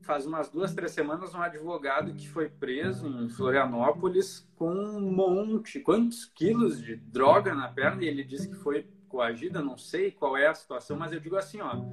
faz 0.00 0.24
umas 0.24 0.48
duas, 0.48 0.72
três 0.74 0.92
semanas 0.92 1.34
um 1.34 1.42
advogado 1.42 2.14
que 2.14 2.26
foi 2.26 2.48
preso 2.48 3.06
em 3.06 3.28
Florianópolis 3.28 4.50
com 4.56 4.72
um 4.72 5.12
monte, 5.12 5.78
quantos 5.80 6.24
quilos 6.24 6.82
de 6.82 6.96
droga 6.96 7.54
na 7.54 7.68
perna 7.68 8.02
e 8.02 8.08
ele 8.08 8.24
disse 8.24 8.48
que 8.48 8.56
foi 8.56 8.88
coagida, 9.10 9.60
não 9.60 9.76
sei 9.76 10.10
qual 10.10 10.38
é 10.38 10.46
a 10.46 10.54
situação, 10.54 10.96
mas 10.96 11.12
eu 11.12 11.20
digo 11.20 11.36
assim, 11.36 11.60
ó, 11.60 11.84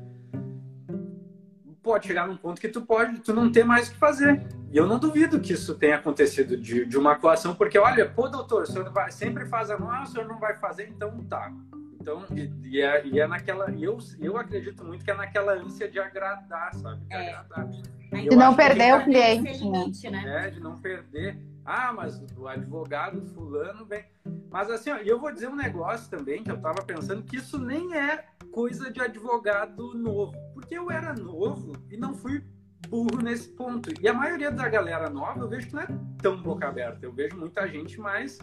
pode 1.82 2.08
chegar 2.08 2.28
num 2.28 2.38
ponto 2.38 2.60
que 2.60 2.68
tu 2.68 2.82
pode, 2.82 3.20
tu 3.20 3.34
não 3.34 3.52
ter 3.52 3.64
mais 3.64 3.88
o 3.88 3.92
que 3.92 3.98
fazer. 3.98 4.46
E 4.72 4.78
eu 4.78 4.86
não 4.86 5.00
duvido 5.00 5.40
que 5.40 5.54
isso 5.54 5.76
tenha 5.76 5.96
acontecido 5.96 6.58
de, 6.58 6.86
de 6.86 6.98
uma 6.98 7.16
coação, 7.16 7.56
porque 7.56 7.78
olha, 7.78 8.08
pô, 8.10 8.28
doutor, 8.28 8.64
o 8.64 8.66
senhor 8.66 8.92
vai, 8.92 9.12
sempre 9.12 9.46
faz 9.46 9.72
a 9.72 9.76
ah, 9.76 10.04
o 10.04 10.06
senhor 10.06 10.28
não 10.28 10.40
vai 10.40 10.56
fazer, 10.58 10.90
então 10.90 11.24
tá. 11.26 11.52
Então, 12.00 12.26
e, 12.36 12.52
e, 12.64 12.82
é, 12.82 13.06
e 13.06 13.20
é 13.20 13.28
naquela. 13.28 13.70
Eu, 13.72 13.98
eu 14.20 14.38
acredito 14.38 14.84
muito 14.86 15.04
que 15.04 15.12
é 15.12 15.14
naquela 15.14 15.54
ânsia 15.54 15.90
de 15.90 16.00
agradar, 16.00 16.74
sabe? 16.76 17.04
De 17.06 17.14
é. 17.14 17.30
agradar. 17.30 17.68
De 17.68 18.36
não 18.36 18.56
perder 18.56 18.96
o 18.96 19.04
cliente. 19.04 19.58
Limite, 19.58 20.10
né? 20.10 20.46
É, 20.46 20.50
de 20.50 20.60
não 20.62 20.78
perder. 20.78 21.38
Ah, 21.66 21.92
mas 21.92 22.24
o 22.38 22.48
advogado 22.48 23.22
fulano 23.34 23.86
vem. 23.86 24.06
Mas 24.50 24.70
assim, 24.70 24.90
ó, 24.90 24.96
eu 24.98 25.20
vou 25.20 25.34
dizer 25.34 25.50
um 25.50 25.56
negócio 25.56 26.10
também 26.10 26.42
que 26.42 26.50
eu 26.50 26.58
tava 26.62 26.82
pensando 26.82 27.24
que 27.24 27.36
isso 27.36 27.60
nem 27.60 27.94
é 27.94 28.24
coisa 28.58 28.90
de 28.90 29.00
advogado 29.00 29.94
novo. 29.94 30.34
Porque 30.56 30.76
eu 30.76 30.90
era 30.90 31.14
novo 31.14 31.74
e 31.92 31.96
não 31.96 32.16
fui 32.16 32.44
burro 32.90 33.22
nesse 33.22 33.50
ponto. 33.50 33.94
E 34.02 34.08
a 34.08 34.14
maioria 34.16 34.50
da 34.50 34.68
galera 34.68 35.12
nova 35.12 35.42
eu 35.42 35.48
vejo 35.48 35.68
que 35.68 35.76
não 35.76 35.84
é 35.84 35.88
tão 36.24 36.42
boca 36.42 36.68
aberta. 36.68 37.06
Eu 37.06 37.14
vejo 37.14 37.38
muita 37.38 37.68
gente 37.68 38.00
mais, 38.00 38.40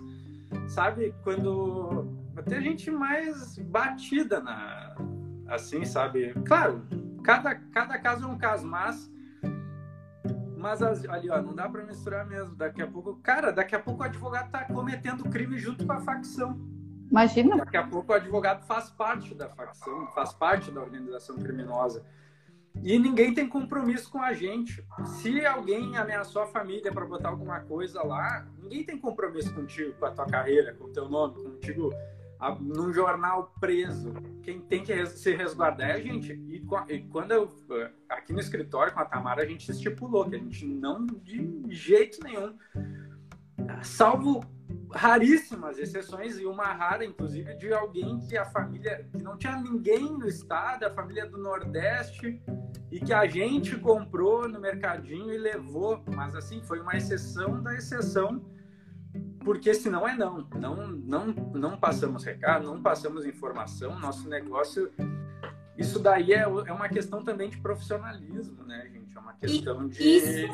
sabe, 0.69 1.13
quando. 1.25 2.17
Até 2.37 2.61
gente 2.61 2.93
mais 2.93 3.59
batida 3.59 4.39
na. 4.39 4.95
Assim, 5.49 5.85
sabe? 5.85 6.33
Claro, 6.47 6.87
cada, 7.25 7.57
cada 7.57 7.99
caso 7.99 8.25
é 8.25 8.29
um 8.29 8.39
caso, 8.39 8.65
mas 8.65 9.13
mas 10.57 10.81
ali, 10.81 11.29
ó, 11.29 11.43
não 11.43 11.57
dá 11.57 11.69
para 11.69 11.85
misturar 11.85 12.25
mesmo. 12.25 12.55
Daqui 12.55 12.81
a 12.81 12.87
pouco, 12.87 13.17
cara, 13.17 13.51
daqui 13.51 13.75
a 13.75 13.81
pouco 13.81 14.03
o 14.03 14.07
advogado 14.07 14.51
tá 14.53 14.65
cometendo 14.65 15.29
crime 15.29 15.59
junto 15.59 15.85
com 15.85 15.93
a 15.93 16.01
facção. 16.01 16.74
Imagina. 17.11 17.57
Daqui 17.57 17.77
a 17.77 17.87
pouco 17.87 18.13
o 18.13 18.15
advogado 18.15 18.65
faz 18.67 18.91
parte 18.91 19.35
da 19.35 19.49
facção, 19.49 20.07
faz 20.09 20.33
parte 20.33 20.71
da 20.71 20.81
organização 20.81 21.37
criminosa. 21.37 22.05
E 22.83 22.99
ninguém 22.99 23.33
tem 23.33 23.49
compromisso 23.49 24.11
com 24.11 24.21
a 24.21 24.33
gente. 24.33 24.85
Se 25.07 25.47
alguém 25.47 25.97
ameaçou 25.97 26.43
a 26.43 26.47
família 26.47 26.93
para 26.93 27.07
botar 27.07 27.29
alguma 27.29 27.61
coisa 27.61 28.03
lá, 28.03 28.47
ninguém 28.59 28.85
tem 28.85 28.99
compromisso 28.99 29.55
contigo, 29.55 29.93
com 29.95 30.07
a 30.07 30.11
tua 30.11 30.27
carreira, 30.27 30.75
com 30.75 30.85
o 30.85 30.93
teu 30.93 31.09
nome, 31.09 31.35
contigo 31.35 31.93
num 32.61 32.93
jornal 32.93 33.55
preso. 33.61 34.13
Quem 34.43 34.61
tem 34.61 34.83
que 34.83 35.07
se 35.07 35.35
resguardar 35.35 35.91
é 35.91 35.93
a 35.95 36.01
gente. 36.01 36.33
E, 36.33 36.61
quando 37.09 37.31
eu, 37.31 37.49
aqui 38.09 38.33
no 38.33 38.41
escritório 38.41 38.93
com 38.93 39.01
a 39.01 39.05
Tamara, 39.05 39.43
a 39.43 39.47
gente 39.47 39.71
estipulou 39.71 40.29
que 40.29 40.37
a 40.37 40.39
gente 40.39 40.67
não, 40.67 41.07
de 41.07 41.65
jeito 41.69 42.19
nenhum, 42.23 42.55
salvo 43.83 44.45
raríssimas 44.95 45.79
exceções, 45.79 46.39
e 46.39 46.47
uma 46.47 46.67
rara, 46.67 47.05
inclusive, 47.05 47.55
de 47.55 47.73
alguém 47.73 48.21
que 48.21 48.37
a 48.37 48.45
família, 48.45 49.07
que 49.13 49.23
não 49.23 49.37
tinha 49.37 49.57
ninguém 49.57 50.05
no 50.05 50.27
estado, 50.27 50.85
a 50.85 50.91
família 50.91 51.27
do 51.27 51.39
Nordeste, 51.39 52.41
e 52.91 53.01
que 53.01 53.13
a 53.13 53.27
gente 53.27 53.77
comprou 53.77 54.49
no 54.49 54.61
mercadinho 54.61 55.33
e 55.33 55.39
levou. 55.39 56.03
Mas, 56.15 56.35
assim, 56.35 56.63
foi 56.63 56.81
uma 56.81 56.97
exceção 56.97 57.63
da 57.63 57.75
exceção 57.75 58.45
porque 59.45 59.75
senão 59.75 60.09
é 60.09 60.17
não. 60.17 60.49
Não, 60.59 60.89
não, 60.89 61.27
não 61.27 61.77
passamos 61.77 62.25
recado, 62.25 62.65
não 62.65 62.83
passamos 62.83 63.27
informação. 63.27 63.99
Nosso 63.99 64.29
negócio 64.29 64.91
isso 65.77 65.99
daí 65.99 66.33
é, 66.33 66.41
é 66.41 66.73
uma 66.73 66.89
questão 66.89 67.23
também 67.23 67.51
de 67.51 67.57
profissionalismo, 67.59 68.65
né, 68.65 68.89
gente? 68.93 69.17
É 69.17 69.21
uma 69.21 69.33
questão 69.35 69.87
E 69.87 69.89
de. 69.91 70.03
Isso, 70.17 70.47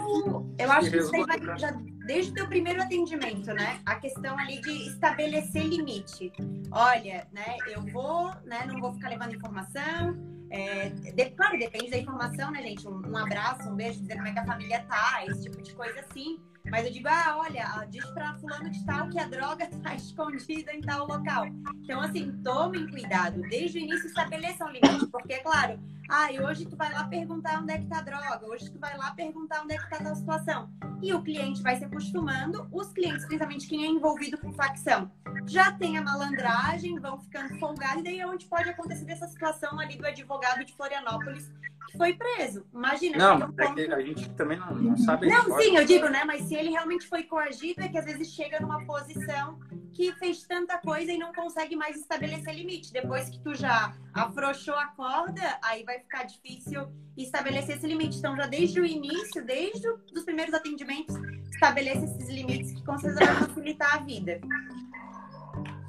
eu 0.58 0.72
acho 0.72 0.90
que 0.90 0.96
isso 0.96 1.10
vai 1.10 1.58
já 1.58 1.70
desde 2.06 2.32
o 2.32 2.34
teu 2.34 2.46
primeiro 2.48 2.82
atendimento, 2.82 3.52
né? 3.52 3.80
A 3.84 3.96
questão 3.96 4.38
ali 4.38 4.60
de 4.60 4.88
estabelecer 4.88 5.64
limite. 5.66 6.32
Olha, 6.70 7.26
né, 7.32 7.56
eu 7.68 7.82
vou, 7.92 8.32
né, 8.44 8.64
não 8.66 8.80
vou 8.80 8.92
ficar 8.94 9.08
levando 9.08 9.34
informação. 9.34 10.16
É, 10.50 10.88
de- 10.88 11.30
claro, 11.30 11.56
depende 11.58 11.90
da 11.90 11.98
informação, 11.98 12.50
né, 12.50 12.60
gente? 12.62 12.86
Um, 12.88 13.00
um 13.08 13.16
abraço, 13.16 13.68
um 13.68 13.76
beijo, 13.76 14.00
dizer 14.00 14.16
como 14.16 14.26
é 14.26 14.32
que 14.32 14.38
a 14.40 14.44
família 14.46 14.80
tá, 14.88 15.24
esse 15.26 15.42
tipo 15.42 15.62
de 15.62 15.72
coisa 15.74 16.00
assim. 16.00 16.40
Mas 16.68 16.86
eu 16.86 16.92
digo, 16.92 17.08
ah, 17.08 17.38
olha, 17.38 17.86
diz 17.88 18.04
pra 18.10 18.34
fulano 18.34 18.70
de 18.70 18.84
tal 18.84 19.08
que 19.08 19.18
a 19.18 19.26
droga 19.26 19.66
tá 19.82 19.94
escondida 19.94 20.72
em 20.72 20.80
tal 20.80 21.06
local. 21.06 21.46
Então, 21.82 22.00
assim, 22.00 22.32
tomem 22.42 22.88
cuidado. 22.88 23.42
Desde 23.42 23.78
o 23.78 23.80
início 23.80 24.06
estabeleçam 24.06 24.68
limite, 24.68 25.06
porque, 25.10 25.34
é 25.34 25.38
claro, 25.38 25.80
ah, 26.10 26.32
e 26.32 26.40
hoje 26.40 26.66
tu 26.66 26.76
vai 26.76 26.92
lá 26.92 27.04
perguntar 27.04 27.62
onde 27.62 27.72
é 27.72 27.78
que 27.78 27.86
tá 27.86 27.98
a 27.98 28.02
droga, 28.02 28.46
hoje 28.46 28.68
tu 28.70 28.78
vai 28.78 28.96
lá 28.96 29.12
perguntar 29.12 29.62
onde 29.62 29.74
é 29.74 29.78
que 29.78 29.88
tá 29.88 29.98
tal 29.98 30.14
situação. 30.14 30.68
E 31.00 31.14
o 31.14 31.22
cliente 31.22 31.62
vai 31.62 31.76
se 31.76 31.84
acostumando, 31.84 32.68
os 32.72 32.92
clientes, 32.92 33.24
principalmente 33.24 33.68
quem 33.68 33.84
é 33.84 33.86
envolvido 33.86 34.36
com 34.36 34.52
facção, 34.52 35.10
já 35.46 35.72
tem 35.72 35.96
a 35.96 36.02
malandragem, 36.02 36.98
vão 36.98 37.20
ficando 37.20 37.58
folgados, 37.58 38.00
e 38.00 38.04
daí 38.04 38.20
é 38.20 38.26
onde 38.26 38.46
pode 38.46 38.68
acontecer 38.68 39.04
dessa 39.04 39.28
situação 39.28 39.78
ali 39.78 39.96
do 39.96 40.06
advogado 40.06 40.64
de 40.64 40.74
Florianópolis 40.74 41.50
que 41.90 41.98
foi 41.98 42.14
preso. 42.14 42.64
Imagina, 42.72 43.18
Não, 43.18 43.38
um 43.38 43.54
é 43.58 43.66
ponto... 43.66 43.74
que 43.74 43.92
a 43.92 44.00
gente 44.00 44.28
também 44.30 44.58
não, 44.58 44.74
não 44.74 44.96
sabe 44.96 45.30
a 45.30 45.42
Não, 45.42 45.58
sim, 45.58 45.76
eu 45.76 45.84
digo, 45.84 46.08
né? 46.08 46.24
Mas 46.24 46.42
se 46.42 46.54
ele 46.54 46.70
realmente 46.70 47.06
foi 47.06 47.24
coagido, 47.24 47.82
é 47.82 47.88
que 47.88 47.98
às 47.98 48.04
vezes 48.04 48.32
chega 48.32 48.60
numa 48.60 48.84
posição 48.84 49.58
que 49.92 50.12
fez 50.12 50.42
tanta 50.44 50.78
coisa 50.78 51.12
e 51.12 51.18
não 51.18 51.32
consegue 51.32 51.76
mais 51.76 51.96
estabelecer 51.96 52.54
limite. 52.54 52.92
Depois 52.92 53.28
que 53.28 53.40
tu 53.40 53.54
já 53.54 53.92
afrouxou 54.14 54.74
a 54.74 54.86
corda, 54.86 55.58
aí 55.62 55.84
vai 55.84 55.99
ficar 56.00 56.24
difícil 56.24 56.88
estabelecer 57.16 57.76
esse 57.76 57.86
limite. 57.86 58.18
Então, 58.18 58.36
já 58.36 58.46
desde 58.46 58.80
o 58.80 58.84
início, 58.84 59.44
desde 59.44 59.88
os 59.88 60.24
primeiros 60.24 60.54
atendimentos, 60.54 61.14
estabeleça 61.52 62.04
esses 62.04 62.28
limites 62.28 62.72
que 62.72 62.84
com 62.84 62.98
certeza 62.98 63.32
vai 63.32 63.48
facilitar 63.48 63.96
a 63.96 63.98
vida. 64.04 64.40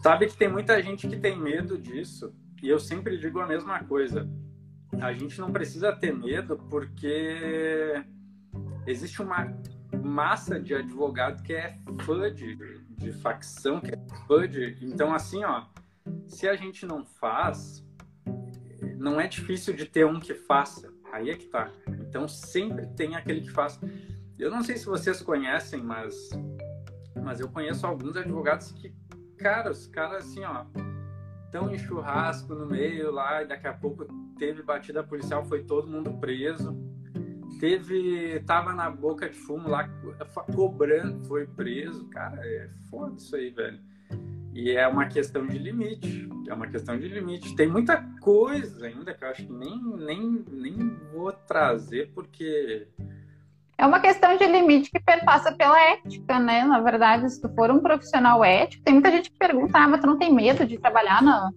Sabe 0.02 0.28
que 0.28 0.38
tem 0.38 0.52
muita 0.52 0.82
gente 0.82 1.08
que 1.08 1.18
tem 1.18 1.40
medo 1.40 1.78
disso, 1.78 2.34
e 2.62 2.70
eu 2.70 2.80
sempre 2.80 3.18
digo 3.18 3.40
a 3.40 3.48
mesma 3.48 3.84
coisa. 3.84 4.30
A 5.00 5.14
gente 5.14 5.40
não 5.40 5.52
precisa 5.52 5.94
ter 5.94 6.14
medo 6.14 6.58
porque 6.70 8.04
existe 8.86 9.22
uma 9.22 9.56
massa 10.04 10.60
de 10.60 10.74
advogado 10.74 11.44
que 11.44 11.54
é 11.54 11.78
fã 12.02 12.34
de, 12.34 12.56
de 12.98 13.12
facção, 13.14 13.80
que 13.80 13.92
é 13.92 14.00
fã 14.28 14.48
de. 14.48 14.78
Então, 14.82 15.14
assim, 15.14 15.44
ó, 15.44 15.66
se 16.28 16.48
a 16.48 16.56
gente 16.56 16.86
não 16.86 17.06
faz, 17.06 17.86
não 19.02 19.20
é 19.20 19.28
difícil 19.28 19.74
de 19.74 19.86
ter 19.86 20.06
um 20.06 20.20
que 20.20 20.34
faça. 20.34 20.94
Aí 21.12 21.30
é 21.30 21.36
que 21.36 21.48
tá. 21.48 21.70
Então, 22.08 22.28
sempre 22.28 22.86
tem 22.96 23.16
aquele 23.16 23.42
que 23.42 23.52
faz. 23.52 23.80
Eu 24.40 24.50
não 24.50 24.64
sei 24.64 24.78
se 24.78 24.86
vocês 24.86 25.22
conhecem, 25.22 25.82
mas, 25.84 26.30
mas 27.22 27.40
eu 27.40 27.50
conheço 27.50 27.86
alguns 27.86 28.16
advogados 28.16 28.72
que 28.72 28.94
cara, 29.38 29.72
os 29.72 29.88
caras 29.88 30.26
assim, 30.26 30.44
ó, 30.44 30.66
estão 31.46 31.74
em 31.74 31.78
churrasco 31.78 32.54
no 32.54 32.66
meio 32.68 33.12
lá, 33.12 33.42
e 33.42 33.48
daqui 33.48 33.68
a 33.68 33.74
pouco 33.74 34.06
teve 34.38 34.62
batida 34.62 35.04
policial, 35.04 35.44
foi 35.44 35.64
todo 35.64 35.88
mundo 35.88 36.14
preso. 36.20 36.78
Teve, 37.60 38.40
tava 38.46 38.74
na 38.74 38.90
boca 38.90 39.30
de 39.30 39.36
fumo 39.36 39.68
lá, 39.68 39.88
co- 39.88 40.54
cobrando, 40.54 41.24
foi 41.26 41.46
preso. 41.46 42.08
Cara, 42.10 42.40
é 42.44 42.70
foda 42.90 43.16
isso 43.18 43.36
aí, 43.36 43.50
velho. 43.52 43.80
E 44.54 44.72
é 44.72 44.88
uma 44.88 45.06
questão 45.06 45.46
de 45.46 45.58
limite. 45.58 46.28
É 46.48 46.54
uma 46.54 46.68
questão 46.68 46.98
de 46.98 47.08
limite. 47.08 47.56
Tem 47.56 47.68
muita 47.68 48.04
coisa 48.22 48.86
ainda 48.86 49.14
que 49.14 49.24
eu 49.24 49.30
acho 49.30 49.46
que 49.46 49.52
nem, 49.52 49.82
nem, 49.98 50.46
nem 50.52 50.98
vou 51.14 51.32
trazer, 51.34 52.12
porque. 52.14 52.88
É 53.78 53.86
uma 53.86 54.00
questão 54.00 54.38
de 54.38 54.46
limite 54.46 54.92
que 54.92 55.00
perpassa 55.00 55.52
pela 55.54 55.80
ética, 55.94 56.38
né? 56.40 56.64
Na 56.64 56.80
verdade, 56.80 57.28
se 57.30 57.42
tu 57.42 57.50
for 57.56 57.72
um 57.72 57.80
profissional 57.80 58.44
ético, 58.46 58.84
tem 58.84 58.94
muita 58.94 59.10
gente 59.12 59.32
que 59.32 59.38
pergunta, 59.38 59.78
ah, 59.80 59.88
mas 59.88 60.00
tu 60.00 60.06
não 60.08 60.20
tem 60.20 60.32
medo 60.32 60.66
de 60.68 60.78
trabalhar 60.78 61.22
na, 61.24 61.50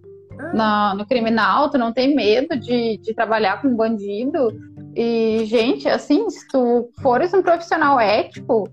na- 0.53 0.95
no 0.95 1.05
criminal, 1.05 1.69
tu 1.69 1.77
não 1.77 1.93
tem 1.93 2.15
medo 2.15 2.57
de, 2.59 2.97
de 2.97 3.13
trabalhar 3.13 3.61
com 3.61 3.75
bandido. 3.75 4.47
E, 4.95 5.43
gente, 5.45 5.87
assim, 5.87 6.27
se 6.31 6.47
tu 6.47 6.89
fores 7.01 7.31
um 7.33 7.43
profissional 7.43 7.99
ético, 7.99 8.67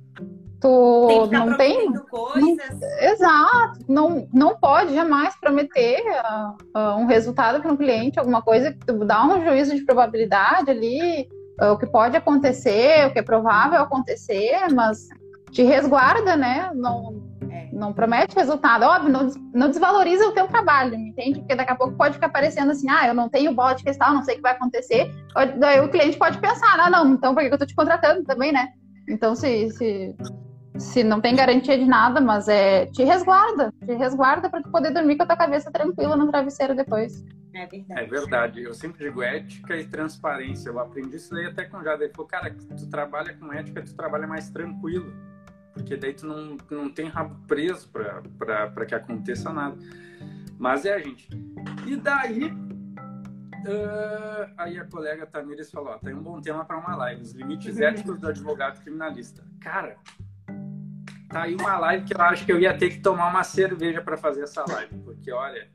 tu 0.63 1.27
Tem 1.29 1.39
não 1.39 1.57
tem 1.57 1.93
coisas. 2.09 2.81
Exato, 3.01 3.81
não, 3.89 4.29
não 4.33 4.57
pode 4.57 4.95
jamais 4.95 5.35
prometer 5.41 6.01
ah, 6.25 6.55
ah, 6.73 6.97
um 6.97 7.07
resultado 7.07 7.61
para 7.61 7.73
um 7.73 7.77
cliente, 7.77 8.19
alguma 8.19 8.41
coisa 8.41 8.73
que 8.73 8.87
tu 8.87 9.05
dá 9.05 9.25
um 9.27 9.45
juízo 9.45 9.75
de 9.75 9.85
probabilidade 9.85 10.71
ali, 10.71 11.29
ah, 11.61 11.73
o 11.73 11.79
que 11.79 11.87
pode 11.87 12.17
acontecer, 12.17 13.07
o 13.07 13.13
que 13.13 13.19
é 13.19 13.23
provável 13.23 13.81
acontecer, 13.81 14.73
mas 14.73 15.09
te 15.51 15.65
resguarda, 15.65 16.37
né? 16.37 16.71
Não, 16.75 17.21
É. 17.51 17.69
não 17.73 17.93
promete 17.93 18.35
resultado. 18.37 18.85
Óbvio, 18.85 19.13
não, 19.13 19.29
não 19.53 19.69
desvaloriza 19.69 20.27
o 20.29 20.33
teu 20.33 20.47
trabalho, 20.47 20.97
me 20.97 21.11
entende? 21.11 21.41
Porque 21.41 21.57
daqui 21.57 21.73
a 21.73 21.77
pouco 21.77 21.97
pode 21.97 22.15
ficar 22.15 22.29
parecendo 22.29 22.71
assim, 22.71 22.89
ah, 22.89 23.09
eu 23.09 23.15
não 23.15 23.29
tenho 23.29 23.53
bola 23.53 23.75
de 23.75 23.83
cristal, 23.83 24.15
não 24.15 24.23
sei 24.23 24.35
o 24.35 24.37
que 24.37 24.43
vai 24.43 24.53
acontecer. 24.53 25.13
Daí 25.59 25.81
o 25.81 25.91
cliente 25.91 26.17
pode 26.17 26.39
pensar, 26.39 26.79
ah, 26.79 26.89
não, 26.89 27.13
então 27.15 27.35
por 27.35 27.43
que 27.43 27.49
que 27.49 27.55
eu 27.55 27.59
tô 27.59 27.67
te 27.67 27.75
contratando 27.75 28.23
também, 28.23 28.53
né? 28.53 28.69
Então, 29.09 29.35
se, 29.35 29.69
se, 29.71 30.15
se 30.79 31.05
não 31.05 31.21
tem 31.21 31.37
garantia 31.37 31.79
de 31.79 31.85
nada, 31.85 32.21
mas 32.21 32.49
é 32.49 32.87
te 32.87 33.05
resguarda, 33.05 33.73
te 33.85 33.93
resguarda 33.95 34.49
para 34.49 34.63
tu 34.63 34.71
poder 34.71 34.91
dormir 34.91 35.17
com 35.17 35.23
a 35.25 35.27
tua 35.27 35.37
cabeça 35.37 35.71
tranquila 35.71 36.17
no 36.17 36.31
travesseiro 36.31 36.75
depois. 36.75 37.25
É 37.55 37.65
É 37.65 37.67
verdade. 37.67 38.11
verdade. 38.11 38.63
Eu 38.63 38.73
sempre 38.73 39.05
digo 39.05 39.23
ética 39.23 39.77
e 39.77 39.87
transparência. 39.87 40.71
Eu 40.71 40.79
aprendi 40.79 41.17
isso 41.17 41.35
daí 41.35 41.47
até 41.47 41.65
com 41.65 41.77
o 41.77 41.85
Jada. 41.85 42.03
Ele 42.05 42.13
falou, 42.15 42.27
cara, 42.27 42.55
tu 42.55 42.89
trabalha 42.89 43.35
com 43.35 43.53
ética, 43.53 43.83
tu 43.83 43.95
trabalha 43.95 44.27
mais 44.27 44.49
tranquilo. 44.49 45.13
Porque 45.75 45.97
daí 45.97 46.15
tu 46.15 46.27
não, 46.27 46.57
não 46.71 46.91
tem 46.91 47.09
rabo 47.09 47.37
preso 47.47 47.91
para 47.91 48.87
que 48.87 48.95
aconteça 48.95 49.53
nada. 49.53 49.77
Mas 50.59 50.87
é, 50.87 50.99
gente. 51.01 51.29
E 51.87 51.97
daí. 51.97 52.53
ah, 53.67 54.51
aí 54.57 54.79
a 54.79 54.85
colega 54.85 55.27
Tamires 55.27 55.71
falou: 55.71 55.93
ó, 55.93 55.99
tem 55.99 56.15
um 56.15 56.23
bom 56.23 56.41
tema 56.41 56.65
para 56.65 56.79
uma 56.79 56.97
live: 56.97 57.23
os 57.23 57.33
limites 57.33 57.79
éticos 57.81 58.19
do 58.19 58.29
advogado 58.29 58.83
criminalista. 58.83 59.45
Cara, 59.61 59.97
tá 61.33 61.43
aí 61.45 61.55
uma 61.55 61.79
live 61.79 62.05
que 62.05 62.15
eu 62.15 62.21
acho 62.21 62.45
que 62.45 62.53
eu 62.53 62.61
ia 62.61 62.77
ter 62.77 62.91
que 62.91 63.01
tomar 63.01 63.29
uma 63.29 63.43
cerveja 63.43 64.03
para 64.03 64.17
fazer 64.17 64.43
essa 64.43 64.65
live. 64.69 64.99
Porque, 64.99 65.33
olha. 65.33 65.69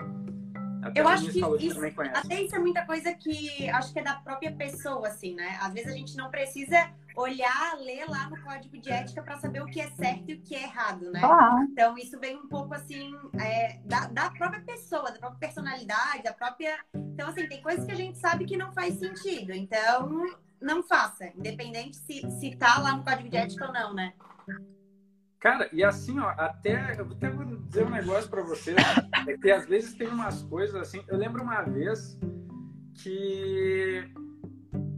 Até 0.83 1.01
Eu 1.01 1.07
a 1.07 1.13
acho 1.13 1.31
que 1.31 1.39
isso- 1.39 1.75
também 1.75 1.93
conhece. 1.93 2.17
Até 2.17 2.41
isso 2.41 2.55
é 2.55 2.59
muita 2.59 2.85
coisa 2.85 3.13
que 3.13 3.69
acho 3.69 3.91
que 3.91 3.99
é 3.99 4.03
da 4.03 4.13
própria 4.15 4.51
pessoa, 4.53 5.07
assim, 5.07 5.35
né? 5.35 5.57
Às 5.61 5.73
vezes 5.73 5.91
a 5.91 5.95
gente 5.95 6.15
não 6.15 6.29
precisa 6.29 6.89
olhar, 7.15 7.75
ler 7.79 8.05
lá 8.07 8.29
no 8.29 8.39
código 8.43 8.77
de 8.79 8.89
ética 8.89 9.21
para 9.23 9.37
saber 9.37 9.61
o 9.61 9.65
que 9.65 9.81
é 9.81 9.89
certo 9.89 10.29
e 10.29 10.35
o 10.35 10.41
que 10.41 10.55
é 10.55 10.63
errado, 10.63 11.11
né? 11.11 11.19
Claro. 11.19 11.63
Então 11.63 11.97
isso 11.97 12.17
vem 12.19 12.37
um 12.37 12.47
pouco 12.47 12.73
assim 12.75 13.11
é, 13.41 13.79
da, 13.83 14.01
da 14.07 14.29
própria 14.29 14.61
pessoa, 14.61 15.11
da 15.11 15.19
própria 15.19 15.39
personalidade, 15.39 16.23
da 16.23 16.31
própria. 16.33 16.77
Então, 16.93 17.29
assim, 17.29 17.47
tem 17.47 17.61
coisas 17.61 17.83
que 17.83 17.91
a 17.91 17.95
gente 17.95 18.17
sabe 18.19 18.45
que 18.45 18.55
não 18.55 18.71
faz 18.71 18.93
sentido. 18.99 19.51
Então, 19.51 20.09
não 20.61 20.83
faça, 20.83 21.25
independente 21.35 21.97
se, 21.97 22.21
se 22.39 22.55
tá 22.55 22.79
lá 22.79 22.95
no 22.95 23.03
código 23.03 23.27
de 23.29 23.35
ética 23.35 23.65
ou 23.65 23.73
não, 23.73 23.93
né? 23.93 24.13
Cara, 25.39 25.69
e 25.71 25.83
assim, 25.83 26.19
ó, 26.19 26.29
até 26.29 26.99
eu 26.99 27.05
até 27.11 27.29
vou 27.29 27.45
dizer 27.45 27.85
um 27.85 27.91
negócio 27.91 28.29
pra 28.29 28.41
vocês, 28.41 28.75
é 29.27 29.37
que 29.37 29.51
às 29.51 29.67
vezes 29.67 29.93
tem 29.93 30.07
umas 30.07 30.41
coisas 30.43 30.75
assim. 30.75 31.03
Eu 31.07 31.17
lembro 31.17 31.43
uma 31.43 31.61
vez 31.61 32.17
que 32.95 34.03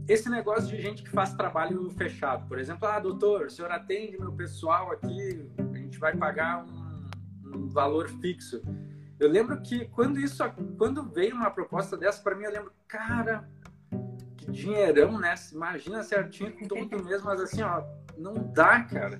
esse 0.08 0.30
negócio 0.30 0.68
de 0.68 0.80
gente 0.80 1.02
que 1.02 1.10
faz 1.10 1.34
trabalho 1.34 1.88
fechado, 1.90 2.48
por 2.48 2.58
exemplo, 2.58 2.88
ah, 2.88 2.98
doutor, 2.98 3.46
o 3.46 3.50
senhor 3.50 3.70
atende 3.70 4.18
meu 4.18 4.32
pessoal 4.32 4.90
aqui, 4.90 5.46
a 5.58 5.76
gente 5.76 5.98
vai 5.98 6.16
pagar 6.16 6.64
um, 6.64 7.10
um 7.54 7.68
valor 7.68 8.08
fixo. 8.08 8.62
Eu 9.18 9.28
lembro 9.30 9.60
que 9.60 9.84
quando 9.88 10.18
isso, 10.18 10.42
quando 10.78 11.04
veio 11.04 11.36
uma 11.36 11.50
proposta 11.50 11.98
dessa 11.98 12.22
para 12.22 12.34
mim, 12.34 12.44
eu 12.44 12.52
lembro, 12.52 12.72
cara, 12.88 13.46
que 14.38 14.50
dinheirão, 14.50 15.20
né? 15.20 15.34
Imagina 15.52 16.02
certinho 16.02 16.56
todo 16.66 17.04
mês, 17.04 17.22
mas 17.22 17.38
assim, 17.40 17.60
ó, 17.60 17.84
não 18.16 18.32
dá, 18.54 18.82
cara. 18.84 19.18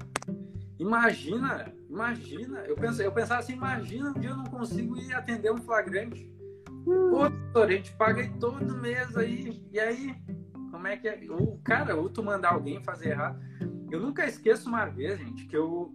Imagina, 0.80 1.70
imagina. 1.90 2.60
Eu, 2.60 2.74
eu 2.74 3.12
pensava 3.12 3.40
assim, 3.40 3.52
imagina 3.52 4.08
um 4.08 4.14
dia 4.14 4.30
eu 4.30 4.36
não 4.36 4.46
consigo 4.46 4.96
ir 4.96 5.12
atender 5.12 5.52
um 5.52 5.58
flagrante. 5.58 6.26
Pô, 6.86 7.28
doutor, 7.28 7.68
a 7.68 7.72
gente 7.72 7.92
paga 7.96 8.22
aí 8.22 8.30
todo 8.40 8.78
mês 8.78 9.14
aí. 9.14 9.62
E 9.70 9.78
aí? 9.78 10.16
Como 10.70 10.86
é 10.86 10.96
que 10.96 11.06
é? 11.06 11.20
Ou, 11.28 11.60
cara, 11.62 11.94
ou 11.94 12.08
tu 12.08 12.22
mandar 12.22 12.54
alguém 12.54 12.82
fazer 12.82 13.10
errado. 13.10 13.38
Eu 13.90 14.00
nunca 14.00 14.24
esqueço 14.24 14.70
uma 14.70 14.86
vez, 14.86 15.18
gente, 15.18 15.46
que 15.46 15.54
eu, 15.54 15.94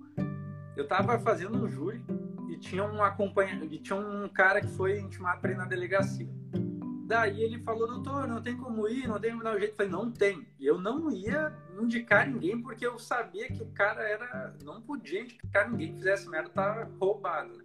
eu 0.78 0.88
tava 0.88 1.18
fazendo 1.18 1.58
um 1.58 1.68
júri 1.68 2.06
e 2.48 2.56
tinha 2.56 2.84
um 2.84 3.02
acompanhante, 3.02 3.80
tinha 3.80 3.98
um 3.98 4.30
cara 4.30 4.62
que 4.62 4.68
foi 4.68 5.00
intimado 5.00 5.42
para 5.42 5.52
ir 5.52 5.58
na 5.58 5.66
delegacia. 5.66 6.30
Daí 7.06 7.43
ele 7.43 7.60
falou, 7.60 7.88
doutor, 7.88 8.28
não 8.28 8.41
tem 8.41 8.58
como 8.58 8.88
ir, 8.88 9.08
não 9.08 9.20
tem 9.20 9.30
como 9.30 9.43
dar 9.43 9.56
um 9.56 9.60
jeito. 9.60 9.74
Eu 9.74 9.76
falei, 9.76 9.91
não 9.91 10.12
tem. 10.12 10.47
E 10.60 10.66
eu 10.66 10.82
não 10.82 11.12
ia 11.12 11.53
indicar 11.80 12.28
ninguém 12.28 12.60
porque 12.60 12.86
eu 12.86 12.97
sabia 12.97 13.47
que 13.47 13.62
o 13.62 13.68
cara 13.68 14.01
era. 14.01 14.56
Não 14.64 14.82
podia 14.82 15.22
indicar 15.22 15.70
ninguém 15.70 15.91
que 15.91 15.99
fizesse 15.99 16.28
merda, 16.28 16.49
tava 16.49 16.89
roubado. 16.99 17.62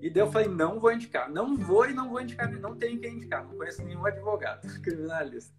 E 0.00 0.08
daí 0.08 0.22
eu 0.22 0.30
falei, 0.30 0.46
não 0.46 0.78
vou 0.78 0.92
indicar. 0.92 1.28
Não 1.28 1.56
vou 1.56 1.90
e 1.90 1.92
não 1.92 2.08
vou 2.08 2.20
indicar, 2.20 2.48
não 2.52 2.76
tenho 2.76 3.00
quem 3.00 3.14
indicar. 3.14 3.44
Não 3.44 3.56
conheço 3.56 3.82
nenhum 3.82 4.06
advogado 4.06 4.62
criminalista. 4.80 5.52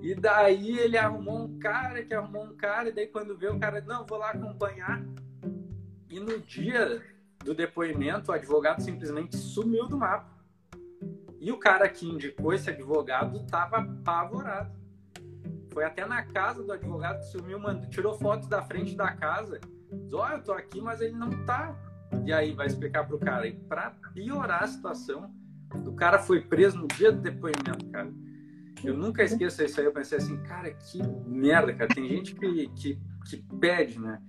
E 0.00 0.14
daí 0.14 0.78
ele 0.78 0.96
arrumou 0.96 1.46
um 1.46 1.58
cara 1.58 2.04
que 2.04 2.14
arrumou 2.14 2.44
um 2.44 2.56
cara, 2.56 2.90
e 2.90 2.92
daí 2.92 3.08
quando 3.08 3.36
vê 3.36 3.48
o 3.48 3.58
cara, 3.58 3.80
não, 3.80 4.06
vou 4.06 4.18
lá 4.18 4.30
acompanhar. 4.30 5.04
E 6.08 6.20
no 6.20 6.38
dia 6.38 7.02
do 7.44 7.54
depoimento, 7.54 8.30
o 8.30 8.34
advogado 8.34 8.80
simplesmente 8.82 9.36
sumiu 9.36 9.88
do 9.88 9.98
mapa. 9.98 10.39
E 11.40 11.50
o 11.50 11.58
cara 11.58 11.88
que 11.88 12.06
indicou 12.06 12.52
esse 12.52 12.68
advogado 12.68 13.38
estava 13.38 13.78
apavorado. 13.78 14.78
Foi 15.72 15.84
até 15.84 16.04
na 16.04 16.22
casa 16.22 16.62
do 16.62 16.70
advogado 16.70 17.20
que 17.20 17.26
sumiu, 17.26 17.58
mandou, 17.58 17.88
tirou 17.88 18.12
fotos 18.18 18.46
da 18.46 18.62
frente 18.62 18.94
da 18.94 19.10
casa. 19.12 19.58
Diz, 19.90 20.12
olha, 20.12 20.34
eu 20.34 20.42
tô 20.42 20.52
aqui, 20.52 20.82
mas 20.82 21.00
ele 21.00 21.14
não 21.14 21.30
tá. 21.46 21.74
E 22.26 22.32
aí 22.32 22.52
vai 22.52 22.66
explicar 22.66 23.06
pro 23.06 23.18
cara. 23.18 23.46
E 23.46 23.54
para 23.54 23.90
piorar 24.12 24.64
a 24.64 24.68
situação, 24.68 25.32
o 25.86 25.94
cara 25.94 26.18
foi 26.18 26.42
preso 26.42 26.76
no 26.76 26.88
dia 26.88 27.10
do 27.10 27.22
depoimento, 27.22 27.86
cara. 27.90 28.12
Eu 28.84 28.94
nunca 28.94 29.22
esqueço 29.22 29.62
isso 29.62 29.80
aí. 29.80 29.86
Eu 29.86 29.92
pensei 29.92 30.18
assim, 30.18 30.36
cara, 30.42 30.70
que 30.70 31.02
merda, 31.26 31.72
cara. 31.72 31.88
Tem 31.94 32.06
gente 32.06 32.34
que, 32.34 32.68
que, 32.68 32.98
que 33.24 33.36
pede, 33.58 33.98
né? 33.98 34.20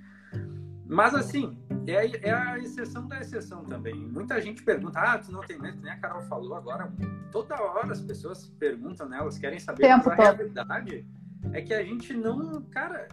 Mas 0.92 1.16
assim, 1.16 1.58
é, 1.88 2.28
é, 2.28 2.34
a 2.34 2.60
exceção 2.60 3.08
da 3.08 3.22
exceção 3.22 3.64
também. 3.64 3.96
Muita 3.96 4.42
gente 4.42 4.62
pergunta, 4.62 5.00
ah, 5.00 5.18
tu 5.18 5.32
não 5.32 5.40
tem 5.40 5.58
medo, 5.58 5.82
nem 5.82 5.90
a 5.90 5.98
Carol 5.98 6.22
falou 6.24 6.54
agora. 6.54 6.92
Toda 7.32 7.56
hora 7.56 7.94
as 7.94 8.02
pessoas 8.02 8.48
perguntam, 8.60 9.08
né? 9.08 9.18
Elas 9.18 9.38
querem 9.38 9.58
saber, 9.58 9.84
Tempo 9.84 10.10
mas 10.10 10.20
a 10.20 10.24
realidade 10.34 11.08
é 11.54 11.62
que 11.62 11.74
a 11.74 11.82
gente 11.82 12.14
não, 12.14 12.62
cara, 12.64 13.08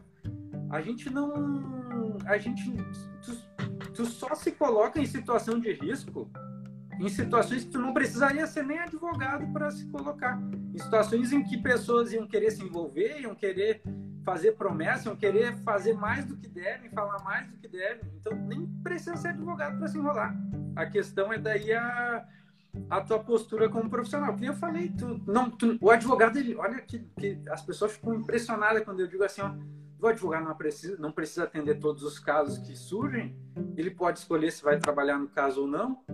a 0.70 0.80
gente 0.80 1.08
não, 1.08 2.18
a 2.26 2.36
gente, 2.36 2.68
tu, 3.22 3.92
tu 3.94 4.06
só 4.06 4.34
se 4.34 4.50
coloca 4.50 5.00
em 5.00 5.06
situação 5.06 5.60
de 5.60 5.72
risco 5.72 6.28
em 6.98 7.08
situações 7.08 7.62
que 7.62 7.70
tu 7.70 7.78
não 7.78 7.94
precisaria 7.94 8.44
ser 8.48 8.64
nem 8.64 8.80
advogado 8.80 9.46
para 9.52 9.70
se 9.70 9.86
colocar. 9.86 10.36
Em 10.74 10.78
situações 10.78 11.32
em 11.32 11.44
que 11.44 11.56
pessoas 11.56 12.12
iam 12.12 12.26
querer 12.26 12.50
se 12.50 12.64
envolver, 12.64 13.20
iam 13.20 13.36
querer 13.36 13.82
fazer 14.24 14.52
promessas, 14.52 15.06
iam 15.06 15.16
querer 15.16 15.56
fazer 15.58 15.94
mais 15.94 16.24
do 16.24 16.36
que 16.36 16.48
devem, 16.48 16.90
falar 16.90 17.22
mais 17.22 17.46
do 17.48 17.56
que 17.56 17.68
devem. 17.68 18.10
Então 18.16 18.34
nem 18.34 18.66
precisa 18.82 19.16
ser 19.16 19.28
advogado 19.28 19.78
para 19.78 19.88
se 19.88 19.98
enrolar. 19.98 20.36
A 20.76 20.86
questão 20.86 21.32
é 21.32 21.38
daí 21.38 21.72
a, 21.72 22.26
a 22.90 23.00
tua 23.00 23.18
postura 23.18 23.68
como 23.68 23.90
profissional. 23.90 24.32
Porque 24.32 24.48
eu 24.48 24.54
falei, 24.54 24.90
tu, 24.90 25.20
não, 25.26 25.50
tu, 25.50 25.78
o 25.80 25.90
advogado, 25.90 26.38
ele, 26.38 26.54
olha 26.56 26.80
que, 26.80 27.00
que 27.18 27.40
as 27.48 27.62
pessoas 27.62 27.92
ficam 27.92 28.14
impressionadas 28.14 28.84
quando 28.84 29.00
eu 29.00 29.06
digo 29.06 29.24
assim, 29.24 29.40
ó, 29.40 29.52
o 30.00 30.06
advogado 30.06 30.44
não 30.44 30.54
precisa, 30.54 30.96
não 30.98 31.10
precisa 31.10 31.44
atender 31.44 31.78
todos 31.80 32.02
os 32.02 32.18
casos 32.18 32.58
que 32.58 32.76
surgem, 32.76 33.36
ele 33.76 33.90
pode 33.90 34.20
escolher 34.20 34.52
se 34.52 34.62
vai 34.62 34.78
trabalhar 34.78 35.18
no 35.18 35.28
caso 35.28 35.62
ou 35.62 35.66
não. 35.66 36.04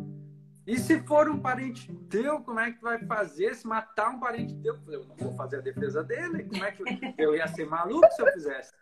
E 0.67 0.79
se 0.79 0.99
for 1.03 1.29
um 1.29 1.39
parente 1.39 1.93
teu, 2.09 2.41
como 2.41 2.59
é 2.59 2.71
que 2.71 2.79
tu 2.79 2.85
vai 2.85 2.99
fazer? 3.05 3.55
Se 3.55 3.67
matar 3.67 4.11
um 4.11 4.19
parente 4.19 4.55
teu, 4.63 4.79
eu 4.89 5.05
não 5.05 5.15
vou 5.17 5.33
fazer 5.35 5.57
a 5.57 5.61
defesa 5.61 6.03
dele. 6.03 6.45
Como 6.45 6.65
é 6.65 6.73
que 6.73 6.83
eu, 7.19 7.35
ia 7.35 7.47
ser 7.49 7.67
maluco 7.67 8.11
se 8.11 8.23
eu 8.23 8.33
fizesse? 8.33 8.73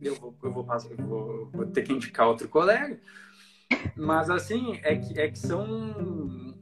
Eu 0.00 0.14
vou, 0.16 0.34
eu 0.42 0.52
vou, 0.52 0.64
passar, 0.64 0.90
eu 0.90 1.04
vou, 1.04 1.50
vou 1.50 1.66
ter 1.66 1.82
que 1.82 1.92
indicar 1.92 2.28
outro 2.28 2.48
colega. 2.48 2.98
Mas 3.96 4.30
assim, 4.30 4.78
é 4.82 4.96
que, 4.96 5.18
é 5.18 5.30
que 5.30 5.38
são 5.38 5.64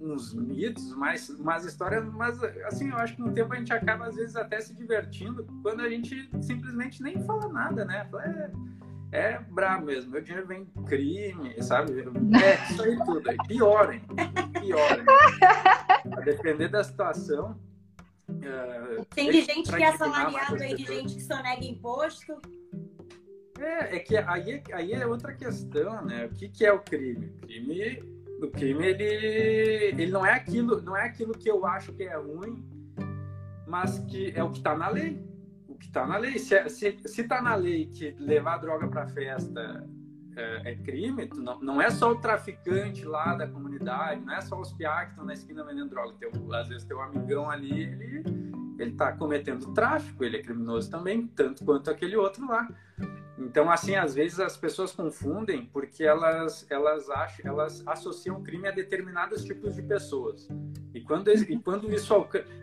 uns 0.01 0.33
mitos, 0.33 0.95
mas, 0.95 1.29
mas 1.39 1.65
histórias, 1.65 2.05
mas 2.15 2.43
assim, 2.65 2.89
eu 2.89 2.97
acho 2.97 3.15
que 3.15 3.21
no 3.21 3.33
tempo 3.33 3.53
a 3.53 3.57
gente 3.57 3.73
acaba 3.73 4.07
às 4.07 4.17
vezes 4.17 4.35
até 4.35 4.61
se 4.61 4.75
divertindo 4.75 5.47
quando 5.63 5.81
a 5.81 5.91
gente 5.91 6.29
simplesmente 6.41 7.03
nem 7.03 7.23
fala 7.25 7.49
nada, 7.49 7.85
né? 7.85 8.09
É, 8.25 8.51
é 9.13 9.39
brabo 9.39 9.87
mesmo. 9.87 10.13
Meu 10.13 10.21
dinheiro 10.21 10.47
vem 10.47 10.67
crime, 10.87 11.61
sabe? 11.63 11.93
É 12.01 12.71
isso 12.71 12.83
aí 12.83 12.97
tudo. 13.05 13.29
Aí. 13.29 13.37
Piorem. 13.49 14.03
Piorem. 14.61 15.05
A 16.17 16.21
depender 16.21 16.69
da 16.69 16.85
situação. 16.85 17.59
Uh, 18.29 19.05
tem 19.07 19.31
de 19.31 19.43
gente 19.43 19.73
que 19.73 19.83
é 19.83 19.89
assalariado 19.89 20.63
aí, 20.63 20.75
de 20.75 20.85
gente 20.85 21.15
que 21.17 21.23
sonega 21.23 21.65
imposto. 21.65 22.41
É, 23.59 23.97
é 23.97 23.99
que 23.99 24.17
aí, 24.17 24.63
aí 24.73 24.93
é 24.93 25.07
outra 25.07 25.35
questão, 25.35 26.05
né? 26.05 26.27
O 26.27 26.35
que, 26.35 26.49
que 26.49 26.65
é 26.65 26.73
o 26.73 26.79
crime? 26.79 27.27
O 27.27 27.47
crime, 27.47 28.03
o 28.41 28.49
crime 28.49 28.87
ele, 28.87 29.05
ele 30.01 30.07
não 30.07 30.25
é 30.25 30.33
aquilo, 30.33 30.81
não 30.81 30.97
é 30.97 31.05
aquilo 31.05 31.33
que 31.33 31.51
eu 31.51 31.67
acho 31.67 31.93
que 31.93 32.05
é 32.05 32.17
ruim, 32.17 32.65
mas 33.67 33.99
que 33.99 34.33
é 34.35 34.43
o 34.43 34.51
que 34.51 34.59
está 34.59 34.77
na 34.77 34.89
lei 34.89 35.30
que 35.81 35.87
está 35.87 36.07
na 36.07 36.17
lei. 36.19 36.39
Se, 36.39 36.69
se, 36.69 36.99
se 37.05 37.25
tá 37.25 37.43
na 37.43 37.55
lei 37.55 37.87
que 37.87 38.15
levar 38.19 38.59
droga 38.59 38.87
para 38.87 39.09
festa 39.09 39.89
é, 40.37 40.73
é, 40.73 40.77
crime, 40.77 41.29
não, 41.35 41.59
não 41.61 41.83
é 41.83 41.91
só 41.91 42.13
o 42.13 42.17
traficante 42.17 43.05
lá 43.05 43.35
da 43.35 43.49
comunidade, 43.49 44.21
não 44.25 44.35
é 44.35 44.41
só 44.41 44.61
os 44.61 44.73
piá 44.73 45.05
que 45.05 45.11
estão 45.11 45.25
na 45.25 45.33
esquina 45.33 45.65
vendendo 45.65 45.91
droga. 45.91 46.15
Tem, 46.21 46.31
às 46.55 46.69
vezes 46.69 46.85
tem 46.85 46.97
um 46.97 47.01
amigão 47.01 47.51
ali, 47.51 47.83
ele, 47.83 48.23
ele 48.79 48.93
tá 48.93 49.13
cometendo 49.13 49.73
tráfico, 49.73 50.23
ele 50.23 50.37
é 50.37 50.43
criminoso 50.43 50.91
também, 50.91 51.27
tanto 51.27 51.65
quanto 51.65 51.91
aquele 51.91 52.17
outro 52.17 52.47
lá. 52.47 52.69
Então, 53.41 53.71
assim, 53.71 53.97
às 53.97 54.15
vezes 54.15 54.39
as 54.39 54.55
pessoas 54.55 54.93
confundem 54.93 55.65
porque 55.65 56.05
elas, 56.05 56.67
elas 56.69 57.09
acham, 57.09 57.47
elas 57.47 57.83
associam 57.87 58.43
crime 58.43 58.69
a 58.69 58.71
determinados 58.71 59.43
tipos 59.43 59.75
de 59.75 59.83
pessoas. 59.83 60.47
E 60.93 61.01
quando, 61.01 61.33
e 61.33 61.59
quando 61.59 61.91
isso 61.91 62.15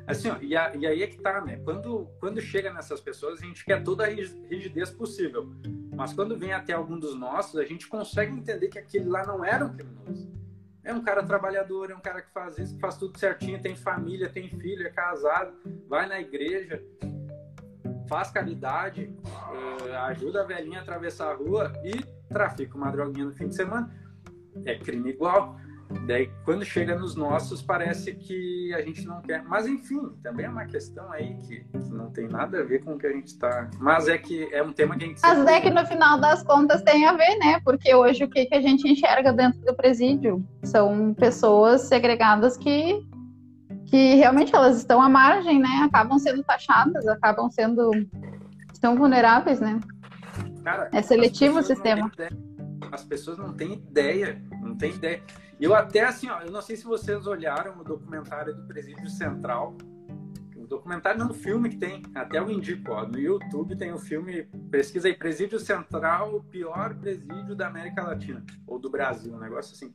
assim, 0.05 0.29
ó, 0.29 0.37
e, 0.39 0.55
a, 0.55 0.75
e, 0.75 0.85
aí 0.85 1.01
é 1.01 1.07
que 1.07 1.19
tá, 1.19 1.41
né? 1.41 1.57
Quando, 1.63 2.07
quando 2.19 2.39
chega 2.39 2.71
nessas 2.71 3.01
pessoas, 3.01 3.41
a 3.41 3.45
gente 3.45 3.65
quer 3.65 3.83
toda 3.83 4.05
a 4.05 4.07
rigidez 4.07 4.91
possível. 4.91 5.49
Mas 5.95 6.13
quando 6.13 6.37
vem 6.37 6.53
até 6.53 6.73
algum 6.73 6.99
dos 6.99 7.15
nossos, 7.15 7.59
a 7.59 7.65
gente 7.65 7.87
consegue 7.87 8.31
entender 8.31 8.67
que 8.67 8.77
aquele 8.77 9.09
lá 9.09 9.25
não 9.25 9.43
era 9.43 9.65
um 9.65 9.75
criminoso. 9.75 10.31
É 10.83 10.93
um 10.93 11.01
cara 11.01 11.23
trabalhador, 11.23 11.89
é 11.89 11.95
um 11.95 11.99
cara 11.99 12.21
que 12.21 12.31
faz 12.31 12.57
isso, 12.59 12.75
que 12.75 12.79
faz 12.79 12.95
tudo 12.97 13.17
certinho, 13.17 13.61
tem 13.61 13.75
família, 13.75 14.29
tem 14.29 14.47
filho, 14.47 14.85
é 14.85 14.89
casado, 14.89 15.53
vai 15.87 16.07
na 16.07 16.19
igreja, 16.19 16.81
faz 18.07 18.31
caridade, 18.31 19.13
uh, 19.25 19.93
ajuda 20.05 20.41
a 20.41 20.45
velhinha 20.45 20.79
a 20.79 20.81
atravessar 20.81 21.31
a 21.31 21.35
rua 21.35 21.71
e 21.83 22.03
trafica 22.29 22.77
uma 22.77 22.91
droguinha 22.91 23.25
no 23.25 23.33
fim 23.33 23.47
de 23.47 23.55
semana. 23.55 23.89
É 24.65 24.75
crime 24.75 25.11
igual. 25.11 25.57
Daí, 26.05 26.29
quando 26.43 26.65
chega 26.65 26.97
nos 26.97 27.15
nossos, 27.15 27.61
parece 27.61 28.13
que 28.13 28.73
a 28.73 28.81
gente 28.81 29.05
não 29.05 29.21
quer. 29.21 29.43
Mas, 29.43 29.65
enfim, 29.65 30.11
também 30.21 30.45
é 30.45 30.49
uma 30.49 30.65
questão 30.65 31.09
aí 31.11 31.35
que, 31.37 31.63
que 31.63 31.77
não 31.93 32.11
tem 32.11 32.27
nada 32.27 32.59
a 32.59 32.63
ver 32.63 32.83
com 32.83 32.93
o 32.95 32.97
que 32.97 33.07
a 33.07 33.11
gente 33.11 33.27
está. 33.27 33.69
Mas 33.79 34.07
é 34.07 34.17
que 34.17 34.53
é 34.53 34.61
um 34.61 34.73
tema 34.73 34.97
que 34.97 35.05
a 35.05 35.07
gente. 35.07 35.21
Mas 35.21 35.45
é 35.45 35.61
que 35.61 35.69
no 35.69 35.85
final 35.85 36.19
das 36.19 36.43
contas 36.43 36.81
tem 36.81 37.05
a 37.05 37.13
ver, 37.13 37.37
né? 37.37 37.61
Porque 37.63 37.93
hoje 37.95 38.23
o 38.25 38.29
que, 38.29 38.45
que 38.45 38.55
a 38.55 38.61
gente 38.61 38.87
enxerga 38.87 39.31
dentro 39.31 39.61
do 39.61 39.73
presídio? 39.73 40.45
São 40.63 41.13
pessoas 41.13 41.81
segregadas 41.81 42.57
que 42.57 43.01
que 43.87 44.15
realmente 44.15 44.53
elas 44.53 44.77
estão 44.77 45.01
à 45.01 45.09
margem, 45.09 45.59
né? 45.59 45.81
Acabam 45.83 46.19
sendo 46.19 46.43
taxadas, 46.43 47.07
acabam 47.07 47.49
sendo 47.49 47.91
estão 48.71 48.95
vulneráveis, 48.95 49.59
né? 49.59 49.79
Cara, 50.63 50.89
é 50.91 51.01
seletivo 51.01 51.59
o 51.59 51.63
sistema. 51.63 52.11
As 52.91 53.03
pessoas 53.03 53.37
não 53.37 53.53
têm 53.53 53.73
ideia, 53.73 54.41
não 54.61 54.75
têm 54.75 54.93
ideia. 54.93 55.23
Eu 55.59 55.73
até 55.73 56.03
assim, 56.03 56.29
ó, 56.29 56.41
eu 56.41 56.51
não 56.51 56.61
sei 56.61 56.75
se 56.75 56.83
vocês 56.83 57.25
olharam 57.25 57.79
o 57.79 57.83
documentário 57.83 58.55
do 58.55 58.67
Presídio 58.67 59.09
Central. 59.09 59.75
O 60.55 60.67
documentário 60.67 61.17
não, 61.17 61.31
o 61.31 61.33
filme 61.33 61.69
que 61.69 61.77
tem, 61.77 62.03
até 62.13 62.41
o 62.41 62.51
indico, 62.51 62.91
ó, 62.91 63.07
no 63.07 63.17
YouTube 63.17 63.75
tem 63.75 63.93
o 63.93 63.97
filme, 63.97 64.43
pesquisa 64.69 65.07
aí, 65.07 65.15
Presídio 65.15 65.59
Central, 65.59 66.35
o 66.35 66.43
pior 66.43 66.93
presídio 66.95 67.55
da 67.55 67.67
América 67.67 68.03
Latina, 68.03 68.45
ou 68.67 68.77
do 68.77 68.89
Brasil, 68.89 69.33
um 69.33 69.39
negócio 69.39 69.73
assim. 69.73 69.93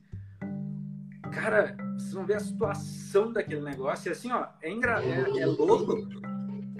Cara, 1.34 1.76
vocês 1.96 2.12
vão 2.12 2.26
ver 2.26 2.36
a 2.36 2.40
situação 2.40 3.32
daquele 3.32 3.62
negócio. 3.62 4.08
E 4.08 4.12
assim, 4.12 4.30
ó, 4.30 4.46
é, 4.60 4.70
engra... 4.70 5.02
é, 5.02 5.40
é 5.40 5.46
louco, 5.46 5.96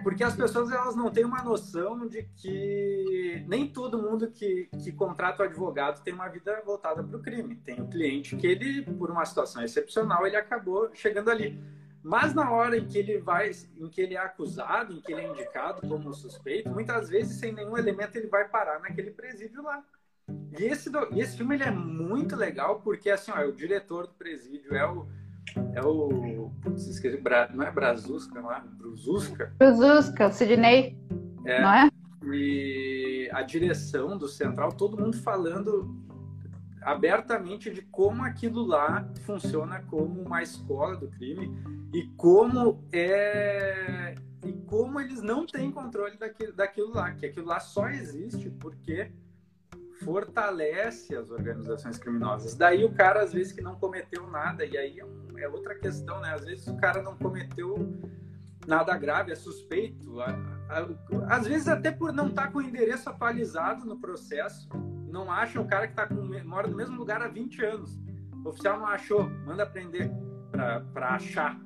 porque 0.02 0.24
as 0.24 0.34
pessoas 0.34 0.70
elas 0.70 0.96
não 0.96 1.10
têm 1.10 1.24
uma 1.24 1.42
noção 1.42 2.06
de 2.06 2.24
que 2.36 3.44
nem 3.48 3.68
todo 3.68 4.02
mundo 4.02 4.30
que, 4.30 4.68
que 4.82 4.92
contrata 4.92 5.42
o 5.42 5.46
advogado 5.46 6.02
tem 6.02 6.12
uma 6.12 6.28
vida 6.28 6.60
voltada 6.64 7.02
para 7.02 7.16
o 7.16 7.22
crime. 7.22 7.56
Tem 7.56 7.80
o 7.80 7.84
um 7.84 7.90
cliente 7.90 8.36
que 8.36 8.46
ele, 8.46 8.82
por 8.82 9.10
uma 9.10 9.24
situação 9.24 9.62
excepcional, 9.62 10.26
ele 10.26 10.36
acabou 10.36 10.90
chegando 10.94 11.30
ali. 11.30 11.58
Mas 12.02 12.34
na 12.34 12.50
hora 12.50 12.76
em 12.76 12.86
que 12.86 12.98
ele 12.98 13.18
vai, 13.18 13.52
em 13.78 13.88
que 13.88 14.00
ele 14.00 14.14
é 14.14 14.18
acusado, 14.18 14.92
em 14.92 15.00
que 15.00 15.12
ele 15.12 15.22
é 15.22 15.28
indicado 15.28 15.86
como 15.86 16.12
suspeito, 16.12 16.68
muitas 16.68 17.08
vezes 17.08 17.38
sem 17.38 17.52
nenhum 17.52 17.78
elemento 17.78 18.16
ele 18.16 18.26
vai 18.26 18.48
parar 18.48 18.80
naquele 18.80 19.12
presídio 19.12 19.62
lá. 19.62 19.84
E 20.58 20.64
esse, 20.64 20.90
do, 20.90 21.08
e 21.12 21.20
esse 21.20 21.36
filme 21.36 21.54
ele 21.54 21.64
é 21.64 21.70
muito 21.70 22.36
legal 22.36 22.80
porque 22.80 23.10
assim, 23.10 23.30
ó, 23.30 23.38
é 23.38 23.46
o 23.46 23.52
diretor 23.52 24.06
do 24.06 24.14
presídio 24.14 24.74
é 24.74 24.86
o 24.86 25.06
é 25.74 25.80
o 25.82 26.50
putz, 26.62 26.86
esqueci, 26.86 27.20
não 27.52 27.64
é 27.64 27.70
Brazuska, 27.70 28.40
não 28.40 28.52
é? 28.52 28.62
Bruzuska, 29.58 30.28
o 30.28 30.32
Sidney, 30.32 30.96
é, 31.44 31.60
não 31.60 31.72
é? 31.74 31.90
E 32.32 33.28
a 33.32 33.42
direção 33.42 34.16
do 34.16 34.28
Central, 34.28 34.72
todo 34.72 34.96
mundo 34.96 35.16
falando 35.16 36.00
abertamente 36.82 37.70
de 37.70 37.82
como 37.82 38.22
aquilo 38.22 38.64
lá 38.64 39.08
funciona 39.24 39.82
como 39.82 40.22
uma 40.22 40.42
escola 40.42 40.96
do 40.96 41.08
crime 41.08 41.52
e 41.92 42.04
como 42.16 42.84
é 42.92 44.14
e 44.44 44.52
como 44.66 44.98
eles 45.00 45.22
não 45.22 45.46
têm 45.46 45.70
controle 45.70 46.16
daquilo, 46.16 46.52
daquilo 46.52 46.92
lá, 46.92 47.12
que 47.12 47.26
aquilo 47.26 47.46
lá 47.46 47.60
só 47.60 47.88
existe 47.88 48.50
porque 48.50 49.12
fortalece 50.04 51.14
as 51.16 51.30
organizações 51.30 51.98
criminosas. 51.98 52.54
Daí 52.54 52.84
o 52.84 52.92
cara, 52.92 53.22
às 53.22 53.32
vezes, 53.32 53.52
que 53.52 53.60
não 53.60 53.76
cometeu 53.76 54.26
nada, 54.28 54.64
e 54.64 54.76
aí 54.76 54.98
é, 54.98 55.04
um, 55.04 55.38
é 55.38 55.48
outra 55.48 55.74
questão, 55.74 56.20
né? 56.20 56.32
Às 56.34 56.44
vezes 56.44 56.66
o 56.66 56.76
cara 56.76 57.02
não 57.02 57.16
cometeu 57.16 57.74
nada 58.66 58.96
grave, 58.96 59.32
é 59.32 59.34
suspeito. 59.34 60.16
Às 61.28 61.46
vezes 61.46 61.68
até 61.68 61.90
por 61.90 62.12
não 62.12 62.28
estar 62.28 62.46
tá 62.46 62.52
com 62.52 62.58
o 62.58 62.62
endereço 62.62 63.08
atualizado 63.08 63.84
no 63.84 63.98
processo, 63.98 64.68
não 65.08 65.30
acha 65.30 65.60
o 65.60 65.66
cara 65.66 65.88
que 65.88 65.94
tá 65.94 66.06
com, 66.06 66.22
mora 66.44 66.68
no 66.68 66.76
mesmo 66.76 66.96
lugar 66.96 67.22
há 67.22 67.28
20 67.28 67.64
anos. 67.64 68.00
O 68.44 68.48
oficial 68.48 68.78
não 68.78 68.86
achou, 68.86 69.28
manda 69.46 69.66
prender 69.66 70.10
para 70.92 71.14
achar. 71.14 71.60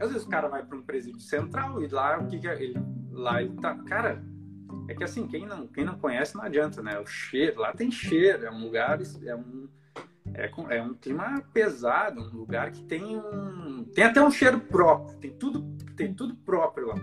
Às 0.00 0.10
vezes 0.10 0.26
o 0.26 0.30
cara 0.30 0.48
vai 0.48 0.64
para 0.64 0.76
um 0.76 0.82
presídio 0.82 1.20
central 1.20 1.82
e 1.82 1.88
lá 1.88 2.18
o 2.18 2.26
que, 2.26 2.38
que 2.38 2.48
é? 2.48 2.62
ele 2.62 2.78
lá 3.18 3.42
ele 3.42 3.54
tá, 3.56 3.74
cara, 3.84 4.22
é 4.88 4.94
que 4.94 5.04
assim, 5.04 5.26
quem 5.26 5.46
não, 5.46 5.66
quem 5.66 5.84
não 5.84 5.98
conhece 5.98 6.34
não 6.34 6.42
adianta, 6.42 6.82
né? 6.82 6.98
O 6.98 7.06
cheiro, 7.06 7.60
lá 7.60 7.72
tem 7.72 7.90
cheiro, 7.90 8.46
é 8.46 8.50
um 8.50 8.60
lugar, 8.60 8.98
é 9.24 9.34
um, 9.34 9.68
é, 10.34 10.50
é 10.76 10.82
um 10.82 10.94
clima 10.94 11.42
pesado, 11.52 12.20
um 12.20 12.36
lugar 12.36 12.70
que 12.70 12.82
tem 12.84 13.16
um. 13.18 13.84
Tem 13.94 14.04
até 14.04 14.22
um 14.22 14.30
cheiro 14.30 14.60
próprio, 14.60 15.16
tem 15.18 15.30
tudo, 15.30 15.62
tem 15.96 16.14
tudo 16.14 16.34
próprio 16.34 16.88
lá. 16.88 16.96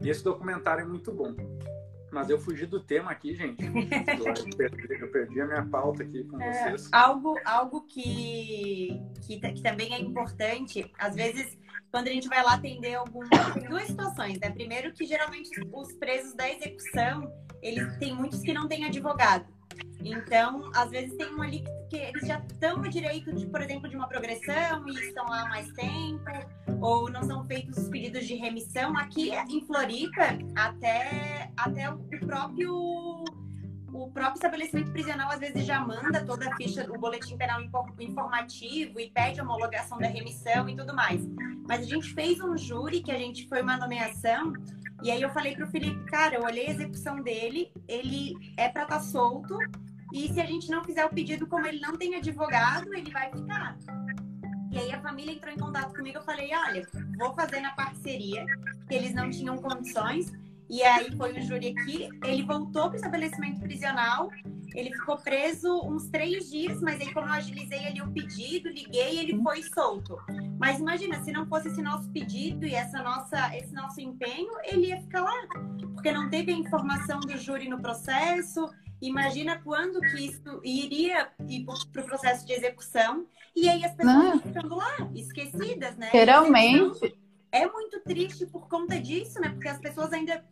E 0.00 0.08
esse 0.08 0.24
documentário 0.24 0.82
é 0.82 0.86
muito 0.86 1.12
bom. 1.12 1.34
Mas 2.12 2.28
eu 2.28 2.38
fugi 2.38 2.66
do 2.66 2.78
tema 2.78 3.10
aqui, 3.10 3.34
gente. 3.34 3.64
Eu 3.64 4.56
perdi, 4.56 5.00
eu 5.00 5.10
perdi 5.10 5.40
a 5.40 5.46
minha 5.46 5.66
pauta 5.66 6.02
aqui 6.02 6.24
com 6.24 6.40
é, 6.40 6.52
vocês. 6.52 6.88
Algo, 6.92 7.34
algo 7.44 7.82
que, 7.86 9.00
que, 9.26 9.40
que, 9.40 9.62
também 9.62 9.94
é 9.94 9.98
importante, 9.98 10.90
às 10.98 11.14
vezes, 11.14 11.58
quando 11.90 12.08
a 12.08 12.10
gente 12.10 12.28
vai 12.28 12.42
lá 12.42 12.54
atender 12.54 12.94
algum. 12.94 13.26
Tem 13.54 13.68
duas 13.68 13.86
situações, 13.86 14.38
né? 14.38 14.50
Primeiro, 14.50 14.92
que 14.92 15.04
geralmente 15.04 15.48
os 15.72 15.92
presos 15.94 16.34
da 16.34 16.50
execução, 16.50 17.32
eles 17.62 17.96
têm 17.98 18.14
muitos 18.14 18.40
que 18.40 18.52
não 18.52 18.68
têm 18.68 18.84
advogado. 18.84 19.46
Então, 20.04 20.70
às 20.74 20.90
vezes 20.90 21.16
tem 21.16 21.32
um 21.34 21.42
ali 21.42 21.64
que, 21.88 21.96
eles 21.96 22.26
já 22.26 22.38
estão 22.38 22.78
no 22.78 22.88
direito, 22.88 23.32
de, 23.32 23.46
por 23.46 23.60
exemplo, 23.60 23.88
de 23.88 23.96
uma 23.96 24.08
progressão 24.08 24.86
e 24.88 24.92
estão 24.98 25.24
lá 25.26 25.48
mais 25.48 25.70
tempo, 25.72 26.24
ou 26.80 27.10
não 27.10 27.22
são 27.22 27.46
feitos 27.46 27.78
os 27.78 27.88
pedidos 27.88 28.26
de 28.26 28.34
remissão. 28.34 28.96
Aqui 28.96 29.30
em 29.30 29.64
Floripa, 29.64 30.38
até, 30.56 31.50
até 31.56 31.90
o 31.90 31.98
próprio 32.26 33.24
o 33.92 34.10
próprio 34.10 34.34
estabelecimento 34.34 34.90
prisional 34.90 35.30
às 35.30 35.38
vezes 35.38 35.66
já 35.66 35.80
manda 35.80 36.24
toda 36.24 36.48
a 36.48 36.56
ficha, 36.56 36.86
o 36.90 36.98
boletim 36.98 37.36
penal 37.36 37.60
informativo 37.98 38.98
e 38.98 39.10
pede 39.10 39.40
a 39.40 39.42
homologação 39.42 39.98
da 39.98 40.06
remissão 40.06 40.68
e 40.68 40.76
tudo 40.76 40.94
mais. 40.94 41.20
Mas 41.68 41.80
a 41.80 41.84
gente 41.84 42.12
fez 42.14 42.40
um 42.40 42.56
júri, 42.56 43.02
que 43.02 43.10
a 43.10 43.18
gente 43.18 43.46
foi 43.48 43.60
uma 43.62 43.76
nomeação, 43.76 44.52
e 45.02 45.10
aí 45.10 45.20
eu 45.20 45.30
falei 45.30 45.54
pro 45.54 45.66
Felipe, 45.66 46.04
cara, 46.06 46.36
eu 46.36 46.42
olhei 46.42 46.68
a 46.68 46.70
execução 46.70 47.22
dele, 47.22 47.70
ele 47.86 48.34
é 48.56 48.68
para 48.68 48.84
estar 48.84 48.96
tá 48.96 49.00
solto, 49.00 49.58
e 50.12 50.32
se 50.32 50.40
a 50.40 50.46
gente 50.46 50.70
não 50.70 50.82
fizer 50.84 51.04
o 51.04 51.10
pedido, 51.10 51.46
como 51.46 51.66
ele 51.66 51.80
não 51.80 51.96
tem 51.96 52.14
advogado, 52.14 52.92
ele 52.94 53.10
vai 53.10 53.30
ficar. 53.30 53.76
E 54.70 54.78
aí 54.78 54.90
a 54.90 55.00
família 55.02 55.32
entrou 55.32 55.52
em 55.52 55.58
contato 55.58 55.94
comigo, 55.94 56.18
eu 56.18 56.22
falei, 56.22 56.50
olha, 56.54 56.86
vou 57.18 57.34
fazer 57.34 57.60
na 57.60 57.72
parceria, 57.72 58.46
que 58.88 58.94
eles 58.94 59.14
não 59.14 59.28
tinham 59.28 59.58
condições. 59.58 60.32
E 60.72 60.82
aí 60.82 61.14
foi 61.18 61.38
o 61.38 61.42
júri 61.42 61.68
aqui, 61.68 62.08
ele 62.24 62.44
voltou 62.44 62.84
para 62.84 62.92
o 62.92 62.96
estabelecimento 62.96 63.60
prisional, 63.60 64.30
ele 64.74 64.90
ficou 64.90 65.18
preso 65.18 65.82
uns 65.84 66.08
três 66.08 66.48
dias, 66.50 66.80
mas 66.80 66.98
aí 66.98 67.12
como 67.12 67.26
eu 67.26 67.32
agilizei 67.34 67.86
ali 67.86 68.00
o 68.00 68.10
pedido, 68.10 68.70
liguei, 68.70 69.18
ele 69.18 69.38
foi 69.42 69.62
solto. 69.64 70.16
Mas 70.58 70.80
imagina, 70.80 71.22
se 71.22 71.30
não 71.30 71.46
fosse 71.46 71.68
esse 71.68 71.82
nosso 71.82 72.10
pedido 72.10 72.64
e 72.64 72.74
essa 72.74 73.02
nossa, 73.02 73.54
esse 73.54 73.74
nosso 73.74 74.00
empenho, 74.00 74.50
ele 74.64 74.86
ia 74.86 75.00
ficar 75.02 75.20
lá, 75.20 75.46
porque 75.92 76.10
não 76.10 76.30
teve 76.30 76.50
a 76.50 76.56
informação 76.56 77.20
do 77.20 77.36
júri 77.36 77.68
no 77.68 77.78
processo, 77.78 78.66
Imagina 79.02 79.60
quando 79.64 80.00
que 80.00 80.26
isso 80.26 80.60
iria 80.62 81.28
ir 81.48 81.64
para 81.64 82.02
o 82.02 82.06
processo 82.06 82.46
de 82.46 82.52
execução 82.52 83.26
e 83.54 83.68
aí 83.68 83.84
as 83.84 83.96
pessoas 83.96 84.16
ah. 84.16 84.38
ficando 84.40 84.76
lá, 84.76 85.10
esquecidas, 85.12 85.96
né? 85.96 86.08
Geralmente. 86.12 87.12
É 87.50 87.66
muito 87.66 88.00
triste 88.00 88.46
por 88.46 88.66
conta 88.66 88.98
disso, 88.98 89.38
né? 89.40 89.50
Porque 89.50 89.68
as 89.68 89.78
pessoas 89.78 90.12
ainda. 90.12 90.42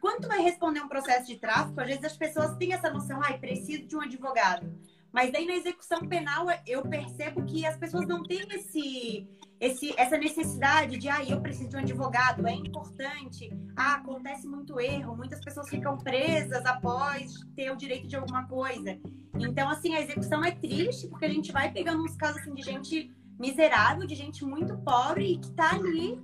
Quando 0.00 0.22
tu 0.22 0.28
vai 0.28 0.40
responder 0.40 0.80
um 0.80 0.88
processo 0.88 1.26
de 1.26 1.36
tráfico, 1.36 1.80
às 1.80 1.86
vezes 1.86 2.04
as 2.04 2.16
pessoas 2.16 2.56
têm 2.56 2.72
essa 2.72 2.90
noção, 2.90 3.20
ai, 3.22 3.38
preciso 3.38 3.86
de 3.86 3.96
um 3.96 4.00
advogado. 4.00 4.72
Mas 5.12 5.32
daí 5.32 5.46
na 5.46 5.54
execução 5.54 6.06
penal 6.06 6.46
eu 6.66 6.82
percebo 6.82 7.44
que 7.44 7.64
as 7.64 7.76
pessoas 7.76 8.06
não 8.06 8.22
têm 8.22 8.46
esse, 8.50 9.26
esse, 9.58 9.94
essa 9.96 10.18
necessidade 10.18 10.98
de, 10.98 11.08
ah, 11.08 11.24
eu 11.24 11.40
preciso 11.40 11.70
de 11.70 11.76
um 11.76 11.80
advogado, 11.80 12.46
é 12.46 12.52
importante. 12.52 13.50
Ah, 13.74 13.94
acontece 13.94 14.46
muito 14.46 14.78
erro, 14.78 15.16
muitas 15.16 15.40
pessoas 15.40 15.68
ficam 15.68 15.96
presas 15.96 16.64
após 16.66 17.32
ter 17.56 17.70
o 17.72 17.76
direito 17.76 18.06
de 18.06 18.16
alguma 18.16 18.46
coisa. 18.46 18.98
Então, 19.34 19.68
assim, 19.70 19.94
a 19.94 20.00
execução 20.00 20.44
é 20.44 20.50
triste 20.50 21.08
porque 21.08 21.24
a 21.24 21.30
gente 21.30 21.52
vai 21.52 21.70
pegando 21.72 22.02
uns 22.02 22.16
casos 22.16 22.42
assim, 22.42 22.54
de 22.54 22.62
gente 22.62 23.10
miserável, 23.38 24.06
de 24.06 24.14
gente 24.14 24.44
muito 24.44 24.76
pobre 24.78 25.32
e 25.32 25.38
que 25.38 25.50
tá 25.52 25.70
ali 25.74 26.20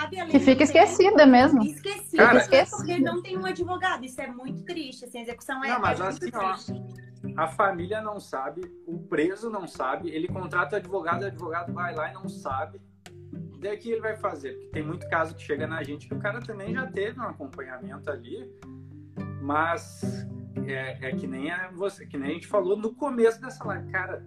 sabe? 0.00 0.26
que 0.26 0.38
fica 0.40 0.64
esquecida 0.64 1.26
mesmo. 1.26 1.62
Esquecida, 1.62 2.24
Cara, 2.24 2.38
esquecida. 2.38 2.76
porque 2.76 2.98
não 2.98 3.22
tem 3.22 3.38
um 3.38 3.46
advogado. 3.46 4.04
Isso 4.04 4.20
é 4.20 4.26
muito 4.26 4.64
triste. 4.64 5.04
Assim, 5.04 5.18
a 5.18 5.22
execução 5.22 5.64
é, 5.64 5.68
não, 5.68 5.80
mas 5.80 6.00
é 6.00 6.06
assim, 6.06 6.30
ó, 6.34 6.56
a 7.36 7.48
família 7.48 8.00
não 8.00 8.20
sabe, 8.20 8.62
o 8.86 8.98
preso 8.98 9.50
não 9.50 9.66
sabe, 9.66 10.10
ele 10.10 10.28
contrata 10.28 10.76
o 10.76 10.78
advogado, 10.78 11.22
o 11.22 11.26
advogado 11.26 11.72
vai 11.72 11.94
lá 11.94 12.10
e 12.10 12.14
não 12.14 12.28
sabe. 12.28 12.80
Daí 13.58 13.76
que 13.76 13.90
ele 13.90 14.00
vai 14.00 14.16
fazer? 14.16 14.52
Porque 14.52 14.68
tem 14.68 14.82
muito 14.82 15.08
caso 15.08 15.34
que 15.34 15.42
chega 15.42 15.66
na 15.66 15.82
gente 15.82 16.08
que 16.08 16.14
o 16.14 16.18
cara 16.18 16.40
também 16.40 16.74
já 16.74 16.86
teve 16.86 17.18
um 17.18 17.24
acompanhamento 17.24 18.10
ali, 18.10 18.50
mas 19.40 20.26
é, 20.66 21.08
é 21.08 21.12
que 21.12 21.26
nem 21.26 21.50
a, 21.50 21.70
você, 21.72 22.06
que 22.06 22.16
nem 22.16 22.30
a 22.30 22.34
gente 22.34 22.46
falou 22.46 22.76
no 22.76 22.94
começo 22.94 23.40
dessa 23.40 23.64
live, 23.64 23.90
cara. 23.90 24.24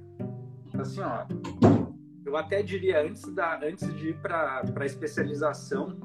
Assim, 0.78 1.02
ó, 1.02 1.26
eu 2.26 2.38
até 2.38 2.62
diria 2.62 3.02
antes 3.02 3.24
da, 3.34 3.60
antes 3.64 3.94
de 3.96 4.10
ir 4.10 4.18
para 4.22 4.62
a 4.76 4.86
especialização, 4.86 6.00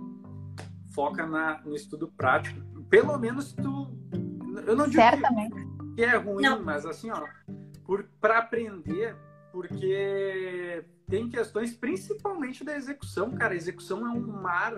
foca 0.94 1.26
na, 1.26 1.60
no 1.64 1.74
estudo 1.74 2.08
prático. 2.08 2.60
Pelo 2.88 3.18
menos 3.18 3.52
tu, 3.52 3.96
eu 4.66 4.76
não 4.76 4.86
digo 4.86 5.02
Certamente. 5.02 5.54
Que, 5.54 5.94
que 5.96 6.04
é 6.04 6.16
ruim, 6.16 6.42
não. 6.42 6.62
mas 6.62 6.86
assim, 6.86 7.10
ó, 7.10 7.26
para 8.20 8.38
aprender, 8.38 9.16
porque 9.52 10.84
tem 11.08 11.28
questões 11.28 11.74
principalmente 11.74 12.64
da 12.64 12.76
execução, 12.76 13.32
cara. 13.32 13.54
A 13.54 13.56
execução 13.56 14.06
é 14.06 14.10
um 14.10 14.42
mar, 14.42 14.74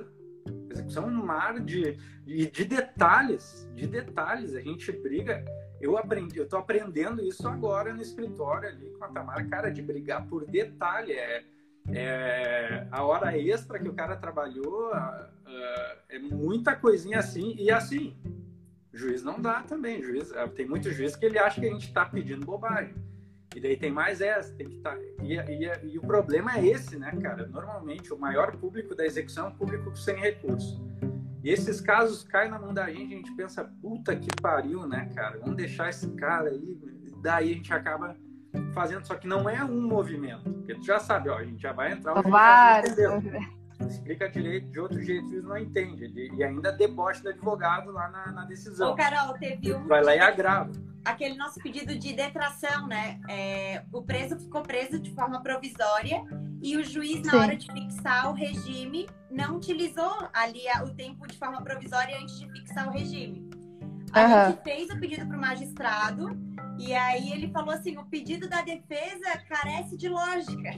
execução 0.71 1.05
é 1.05 1.07
um 1.07 1.25
mar 1.25 1.61
de, 1.61 1.99
de, 2.25 2.51
de 2.51 2.65
detalhes, 2.65 3.69
de 3.75 3.87
detalhes. 3.87 4.55
A 4.55 4.61
gente 4.61 4.91
briga. 4.93 5.45
Eu 5.81 5.97
aprendi, 5.99 6.39
eu 6.39 6.49
tô 6.49 6.57
aprendendo 6.57 7.23
isso 7.23 7.47
agora 7.47 7.93
no 7.93 8.01
escritório 8.01 8.69
ali 8.69 8.91
com 8.99 9.05
a 9.05 9.09
Tamara, 9.09 9.45
cara, 9.45 9.71
de 9.71 9.83
brigar 9.83 10.27
por 10.27 10.47
detalhe. 10.47 11.13
É, 11.13 11.45
é 11.89 12.89
a 12.91 13.05
hora 13.05 13.37
extra 13.39 13.79
que 13.79 13.89
o 13.89 13.95
cara 13.95 14.17
trabalhou, 14.17 14.91
é 16.09 16.19
muita 16.19 16.75
coisinha 16.75 17.19
assim, 17.19 17.55
e 17.59 17.71
assim, 17.71 18.17
Juiz 18.97 19.23
não 19.23 19.41
dá 19.41 19.63
também. 19.63 20.03
Juiz, 20.03 20.33
é, 20.33 20.47
tem 20.49 20.67
muito 20.67 20.91
juiz 20.91 21.15
que 21.15 21.27
ele 21.27 21.39
acha 21.39 21.61
que 21.61 21.67
a 21.67 21.73
gente 21.73 21.87
está 21.87 22.07
pedindo 22.07 22.47
bobagem. 22.47 22.95
E 23.55 23.61
daí 23.61 23.77
tem 23.77 23.91
mais 23.91 24.21
essa, 24.21 24.53
tem 24.55 24.69
que 24.69 24.77
estar. 24.77 24.97
Tá... 24.97 25.03
E, 25.23 25.35
e, 25.35 25.93
e, 25.93 25.99
o 25.99 26.03
problema 26.03 26.57
é 26.57 26.67
esse, 26.67 26.99
né, 26.99 27.13
cara? 27.23 27.47
Normalmente 27.47 28.13
o 28.13 28.19
maior 28.19 28.57
público 28.57 28.95
da 28.95 29.05
execução 29.05 29.47
é 29.47 29.49
o 29.51 29.55
público 29.55 29.97
sem 29.97 30.17
recurso. 30.17 30.85
E 31.43 31.51
esses 31.51 31.81
casos 31.81 32.25
caem 32.25 32.51
na 32.51 32.59
mão 32.59 32.75
da 32.75 32.91
gente, 32.91 33.15
a 33.15 33.17
gente 33.17 33.35
pensa, 33.37 33.65
puta 33.81 34.17
que 34.17 34.29
pariu, 34.43 34.87
né, 34.87 35.11
cara? 35.15 35.39
Vamos 35.39 35.57
deixar 35.57 35.89
esse 35.89 36.11
cara 36.13 36.51
aí. 36.51 36.79
Daí 37.23 37.53
a 37.53 37.55
gente 37.55 37.73
acaba 37.73 38.17
fazendo, 38.75 39.07
só 39.07 39.15
que 39.15 39.29
não 39.29 39.49
é 39.49 39.65
um 39.65 39.81
movimento. 39.81 40.51
Porque 40.53 40.75
tu 40.75 40.85
já 40.85 40.99
sabe, 40.99 41.29
ó, 41.29 41.39
a 41.39 41.45
gente 41.45 41.63
já 41.63 41.73
vai 41.73 41.93
entrar. 41.93 42.21
Vários 42.23 42.97
explica 43.81 44.29
direito 44.29 44.71
de 44.71 44.81
outro 44.81 45.03
jeito, 45.03 45.29
juiz 45.29 45.45
não 45.45 45.57
entende. 45.57 46.07
e 46.35 46.43
ainda 46.43 46.73
deboche 46.73 47.23
do 47.23 47.29
advogado 47.29 47.91
lá 47.93 48.09
na, 48.09 48.33
na 48.33 48.45
decisão. 48.45 48.93
Ô, 48.93 48.97
Carol, 48.97 49.35
teve 49.35 49.75
um. 49.75 49.87
Vai 49.87 50.03
lá 50.03 50.17
e 50.17 50.19
agrava. 50.19 50.73
Aquele 51.07 51.37
nosso 51.37 51.61
pedido 51.61 51.97
de 51.97 52.13
detração, 52.13 52.87
né? 52.87 53.21
É, 53.29 53.85
o 53.93 54.03
preso 54.03 54.39
ficou 54.39 54.63
preso 54.63 54.99
de 54.99 55.15
forma 55.15 55.41
provisória 55.41 56.25
e 56.61 56.77
o 56.77 56.85
juiz, 56.85 57.23
na 57.23 57.31
Sim. 57.31 57.37
hora 57.37 57.57
de 57.57 57.73
fixar 57.73 58.31
o 58.31 58.35
regime, 58.35 59.09
não 59.31 59.57
utilizou 59.57 60.29
ali 60.33 60.63
o 60.83 60.91
tempo 60.95 61.27
de 61.27 61.39
forma 61.39 61.63
provisória 61.63 62.19
antes 62.19 62.39
de 62.39 62.51
fixar 62.51 62.89
o 62.89 62.91
regime. 62.91 63.49
A 64.13 64.23
uhum. 64.23 64.51
gente 64.51 64.63
fez 64.65 64.91
o 64.91 64.99
pedido 64.99 65.27
para 65.27 65.37
o 65.37 65.41
magistrado 65.41 66.37
e 66.79 66.93
aí 66.95 67.33
ele 67.33 67.51
falou 67.51 67.71
assim: 67.71 67.97
o 67.97 68.05
pedido 68.07 68.49
da 68.49 68.63
defesa 68.63 69.39
carece 69.49 69.97
de 69.97 70.09
lógica. 70.09 70.71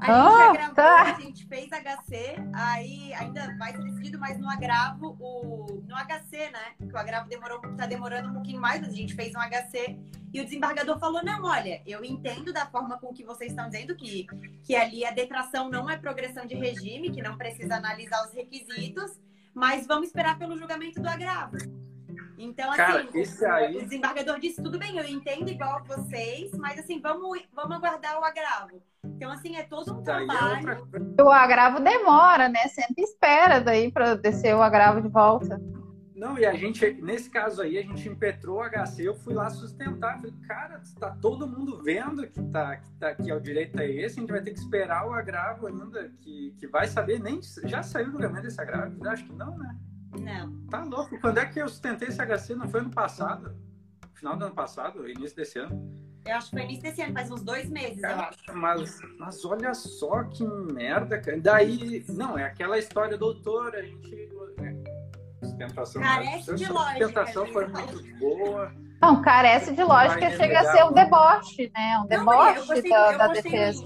A 0.00 0.06
gente 0.06 0.50
oh, 0.50 0.52
gravou, 0.52 0.74
tá. 0.74 1.02
a 1.02 1.20
gente 1.20 1.46
fez 1.46 1.68
HC, 1.70 2.36
aí 2.52 3.14
ainda 3.14 3.56
vai 3.56 3.72
ser 3.72 3.82
decidido, 3.82 4.18
mas 4.18 4.38
no 4.38 4.48
agravo, 4.48 5.16
o, 5.20 5.82
no 5.86 5.94
HC, 5.96 6.50
né? 6.50 6.74
Que 6.78 6.92
o 6.92 6.98
agravo 6.98 7.28
demorou, 7.28 7.60
tá 7.76 7.86
demorando 7.86 8.30
um 8.30 8.34
pouquinho 8.34 8.60
mais, 8.60 8.80
mas 8.80 8.92
a 8.92 8.96
gente 8.96 9.14
fez 9.14 9.34
um 9.34 9.40
HC 9.40 9.98
e 10.32 10.40
o 10.40 10.44
desembargador 10.44 10.98
falou: 10.98 11.24
não, 11.24 11.44
olha, 11.44 11.80
eu 11.86 12.04
entendo 12.04 12.52
da 12.52 12.66
forma 12.66 12.98
com 12.98 13.14
que 13.14 13.24
vocês 13.24 13.52
estão 13.52 13.68
dizendo 13.68 13.94
que, 13.94 14.26
que 14.64 14.74
ali 14.74 15.04
a 15.04 15.12
detração 15.12 15.70
não 15.70 15.88
é 15.88 15.96
progressão 15.96 16.44
de 16.44 16.54
regime, 16.54 17.10
que 17.10 17.22
não 17.22 17.38
precisa 17.38 17.76
analisar 17.76 18.26
os 18.26 18.32
requisitos, 18.32 19.18
mas 19.54 19.86
vamos 19.86 20.08
esperar 20.08 20.38
pelo 20.38 20.58
julgamento 20.58 21.00
do 21.00 21.08
agravo. 21.08 21.56
Então, 22.36 22.68
assim, 22.70 22.76
Cara, 22.76 23.06
o, 23.12 23.16
esse 23.16 23.44
aí- 23.46 23.76
o 23.76 23.82
desembargador 23.82 24.38
disse, 24.40 24.62
tudo 24.62 24.78
bem, 24.78 24.96
eu 24.98 25.04
entendo 25.04 25.48
igual 25.50 25.82
vocês, 25.84 26.50
mas 26.58 26.78
assim, 26.78 27.00
vamos, 27.00 27.40
vamos 27.54 27.76
aguardar 27.76 28.18
o 28.20 28.24
agravo. 28.24 28.82
Então, 29.04 29.30
assim, 29.30 29.56
é 29.56 29.62
todo 29.62 29.92
um 29.92 29.98
aí 30.10 30.24
é 30.24 30.26
trabalho. 30.26 30.78
outra. 30.80 31.24
O 31.24 31.30
agravo 31.30 31.80
demora, 31.80 32.48
né? 32.48 32.66
Sempre 32.68 33.04
espera 33.04 33.60
daí 33.60 33.90
para 33.92 34.14
descer 34.16 34.54
o 34.54 34.62
agravo 34.62 35.00
de 35.00 35.08
volta. 35.08 35.60
Não, 36.14 36.38
e 36.38 36.46
a 36.46 36.54
gente, 36.54 36.92
nesse 37.02 37.28
caso 37.28 37.60
aí, 37.60 37.76
a 37.76 37.82
gente 37.82 38.08
impetrou 38.08 38.58
o 38.60 38.62
HC, 38.62 39.02
eu 39.08 39.14
fui 39.16 39.34
lá 39.34 39.50
sustentar. 39.50 40.16
Falei, 40.16 40.32
cara, 40.46 40.80
tá 40.98 41.10
todo 41.20 41.46
mundo 41.46 41.82
vendo 41.82 42.26
que, 42.28 42.40
tá, 42.44 42.76
que, 42.76 42.90
tá, 42.92 43.14
que 43.14 43.30
é 43.30 43.34
o 43.34 43.40
direito 43.40 43.78
é 43.80 43.90
esse, 43.90 44.18
a 44.18 44.20
gente 44.20 44.30
vai 44.30 44.40
ter 44.40 44.52
que 44.52 44.58
esperar 44.60 45.06
o 45.06 45.12
agravo 45.12 45.66
ainda, 45.66 46.10
que, 46.20 46.54
que 46.58 46.66
vai 46.68 46.86
saber, 46.86 47.20
nem 47.20 47.40
já 47.64 47.82
saiu 47.82 48.08
o 48.08 48.12
julgamento 48.12 48.42
desse 48.42 48.60
agravo? 48.60 49.04
Eu 49.04 49.10
acho 49.10 49.24
que 49.24 49.32
não, 49.32 49.58
né? 49.58 49.76
Não. 50.20 50.52
Tá 50.70 50.82
louco. 50.84 51.18
Quando 51.20 51.38
é 51.38 51.46
que 51.46 51.60
eu 51.60 51.68
sustentei 51.68 52.08
esse 52.08 52.18
HC? 52.18 52.54
Não 52.54 52.68
foi 52.68 52.80
ano 52.80 52.90
passado? 52.90 53.54
Final 54.14 54.36
do 54.36 54.44
ano 54.46 54.54
passado, 54.54 55.08
início 55.08 55.36
desse 55.36 55.58
ano. 55.58 56.04
Eu 56.26 56.36
acho 56.36 56.50
que 56.50 56.56
foi 56.56 56.64
início 56.64 56.82
desse 56.84 57.02
ano, 57.02 57.12
faz 57.12 57.30
uns 57.30 57.42
dois 57.42 57.68
meses, 57.68 57.96
eu 57.96 58.08
Cara, 58.08 58.28
acho. 58.30 58.56
mas, 58.56 58.98
mas 59.18 59.44
olha 59.44 59.74
só 59.74 60.24
que 60.24 60.42
merda, 60.72 61.20
cara. 61.20 61.38
Daí, 61.38 62.02
não, 62.08 62.38
é 62.38 62.44
aquela 62.44 62.78
história, 62.78 63.18
doutor, 63.18 63.74
a 63.74 63.82
gente. 63.82 64.30
é, 64.62 65.44
Sustentação, 65.46 66.00
Carece 66.00 66.54
de 66.54 66.64
a 66.64 66.72
lógica, 66.72 67.06
sustentação 67.06 67.46
foi 67.48 67.66
muito 67.66 68.18
boa. 68.18 68.72
Não, 69.02 69.20
carece 69.20 69.74
de 69.74 69.82
lógica, 69.84 70.30
chega 70.30 70.60
a 70.60 70.72
ser 70.72 70.84
um 70.84 70.92
deboche, 70.92 71.70
né? 71.74 71.96
Um 71.98 72.00
Não, 72.00 72.06
deboche 72.06 72.58
eu 72.58 72.66
postei, 72.66 72.90
da, 72.90 73.12
eu 73.12 73.18
da 73.18 73.26
defesa. 73.28 73.84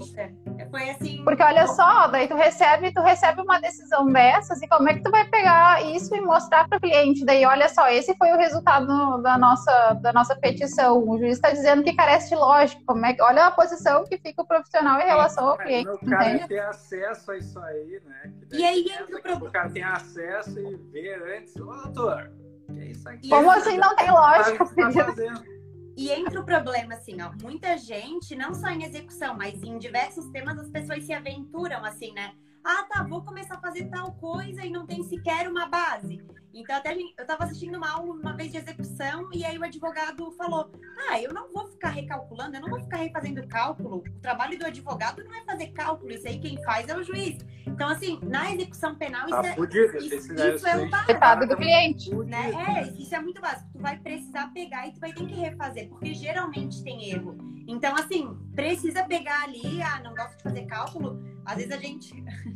Foi 0.69 0.89
assim. 0.89 1.23
Porque 1.23 1.41
olha 1.41 1.67
só, 1.67 2.07
daí 2.07 2.27
tu 2.27 2.35
recebe, 2.35 2.93
tu 2.93 3.01
recebe 3.01 3.41
uma 3.41 3.59
decisão 3.59 4.05
dessas 4.05 4.61
e 4.61 4.67
como 4.67 4.89
é 4.89 4.93
que 4.93 5.03
tu 5.03 5.11
vai 5.11 5.25
pegar 5.27 5.83
isso 5.85 6.15
e 6.15 6.21
mostrar 6.21 6.67
para 6.67 6.77
o 6.77 6.81
cliente? 6.81 7.25
Daí, 7.25 7.45
olha 7.45 7.67
só, 7.69 7.89
esse 7.89 8.15
foi 8.15 8.31
o 8.31 8.37
resultado 8.37 9.21
da 9.21 9.37
nossa, 9.37 9.93
da 10.01 10.13
nossa 10.13 10.35
petição. 10.35 10.97
O 11.07 11.17
juiz 11.17 11.33
está 11.33 11.51
dizendo 11.51 11.83
que 11.83 11.95
carece 11.95 12.29
de 12.29 12.35
lógica. 12.35 12.81
Como 12.85 13.05
é 13.05 13.13
que, 13.13 13.21
olha 13.21 13.47
a 13.47 13.51
posição 13.51 14.05
que 14.05 14.17
fica 14.17 14.41
o 14.41 14.47
profissional 14.47 14.99
em 14.99 15.05
relação 15.05 15.49
ao 15.49 15.57
cliente, 15.57 15.89
O 15.89 16.09
cara 16.09 16.29
entende? 16.29 16.47
ter 16.47 16.59
acesso 16.59 17.31
a 17.31 17.37
isso 17.37 17.59
aí, 17.59 18.01
né? 18.05 18.31
E 18.51 18.63
aí 18.63 18.85
entra 18.89 19.05
o 19.05 19.21
problema. 19.21 19.47
O 19.47 19.51
cara 19.51 19.69
tem 19.69 19.83
acesso 19.83 20.59
e 20.59 20.75
vê 20.91 21.37
antes. 21.37 21.55
Ô, 21.55 21.65
doutor, 21.65 22.31
que 22.67 22.79
é 22.79 22.85
isso 22.85 23.09
aqui? 23.09 23.29
Como 23.29 23.51
assim 23.51 23.77
não 23.77 23.95
tem 23.95 24.11
lógica? 24.11 24.65
Que 24.65 24.75
tá 24.75 24.91
fazendo? 24.91 25.58
E 25.99 26.09
entra 26.13 26.39
o 26.39 26.45
problema, 26.45 26.93
assim, 26.93 27.21
ó, 27.21 27.29
muita 27.41 27.77
gente, 27.77 28.33
não 28.33 28.55
só 28.55 28.69
em 28.69 28.85
execução, 28.85 29.35
mas 29.35 29.61
em 29.61 29.77
diversos 29.77 30.29
temas, 30.29 30.57
as 30.57 30.69
pessoas 30.69 31.03
se 31.03 31.11
aventuram, 31.11 31.83
assim, 31.83 32.13
né? 32.13 32.31
Ah, 32.63 32.83
tá, 32.89 33.03
vou 33.03 33.23
começar 33.23 33.55
a 33.55 33.59
fazer 33.61 33.85
tal 33.85 34.11
coisa 34.13 34.63
e 34.65 34.69
não 34.69 34.85
tem 34.85 35.03
sequer 35.03 35.47
uma 35.49 35.67
base. 35.67 36.21
Então, 36.53 36.75
até 36.75 36.95
gente- 36.95 37.13
eu 37.17 37.25
tava 37.27 37.43
assistindo 37.43 37.75
uma 37.77 37.89
aula 37.91 38.11
uma 38.11 38.35
vez 38.35 38.51
de 38.51 38.57
execução 38.57 39.29
e 39.31 39.45
aí 39.45 39.57
o 39.57 39.63
advogado 39.63 40.31
falou: 40.31 40.71
Ah, 41.09 41.21
eu 41.21 41.31
não 41.31 41.51
vou 41.53 41.67
ficar 41.67 41.89
recalculando, 41.89 42.55
eu 42.55 42.61
não 42.61 42.69
vou 42.69 42.81
ficar 42.81 42.97
refazendo 42.97 43.47
cálculo. 43.47 43.97
O 43.97 44.19
trabalho 44.19 44.57
do 44.57 44.65
advogado 44.65 45.23
não 45.23 45.33
é 45.33 45.43
fazer 45.45 45.67
cálculo, 45.67 46.11
isso 46.11 46.27
aí 46.27 46.39
quem 46.39 46.61
faz 46.63 46.87
é 46.89 46.97
o 46.97 47.03
juiz. 47.03 47.37
Então, 47.67 47.87
assim, 47.87 48.19
na 48.23 48.51
execução 48.51 48.95
penal, 48.95 49.27
isso 49.27 49.41
Tá 49.41 49.47
é, 49.47 49.53
fudido. 49.55 49.97
isso- 49.97 50.33
isso 50.33 50.67
é 50.67 50.75
um. 50.75 50.89
Coitado 51.05 51.47
do 51.47 51.55
cliente. 51.55 52.13
né? 52.15 52.51
É, 52.51 52.87
isso 52.99 53.13
é 53.15 53.21
muito 53.21 53.39
básico. 53.39 53.69
Tu 53.71 53.79
vai 53.79 53.97
precisar 53.97 54.51
pegar 54.51 54.87
e 54.87 54.91
tu 54.91 54.99
vai 54.99 55.13
ter 55.13 55.25
que 55.25 55.35
refazer, 55.35 55.87
porque 55.87 56.13
geralmente 56.15 56.83
tem 56.83 57.11
erro. 57.11 57.37
Então, 57.71 57.95
assim, 57.95 58.35
precisa 58.55 59.03
pegar 59.03 59.43
ali, 59.43 59.79
ah, 59.83 60.01
não 60.03 60.15
gosto 60.15 60.35
de 60.37 60.41
fazer 60.43 60.65
cálculo. 60.65 61.21
Às 61.45 61.57
vezes 61.57 61.71
a 61.71 61.77
gente. 61.77 62.11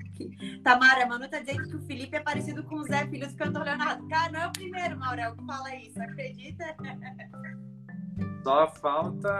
Tamara, 0.63 1.05
Manu 1.05 1.29
tá 1.29 1.39
dizendo 1.39 1.69
que 1.69 1.75
o 1.75 1.81
Felipe 1.81 2.15
é 2.17 2.19
parecido 2.19 2.63
com 2.63 2.77
o 2.77 2.83
Zé 2.83 3.05
Filhos 3.05 3.33
Cantor 3.35 3.63
Leonardo. 3.63 4.07
Cara, 4.07 4.31
não 4.31 4.41
é 4.41 4.47
o 4.47 4.51
primeiro, 4.51 4.97
Maurel, 4.97 5.35
que 5.35 5.45
fala 5.45 5.75
isso, 5.75 6.01
acredita? 6.01 6.75
Só 8.43 8.67
falta 8.67 9.31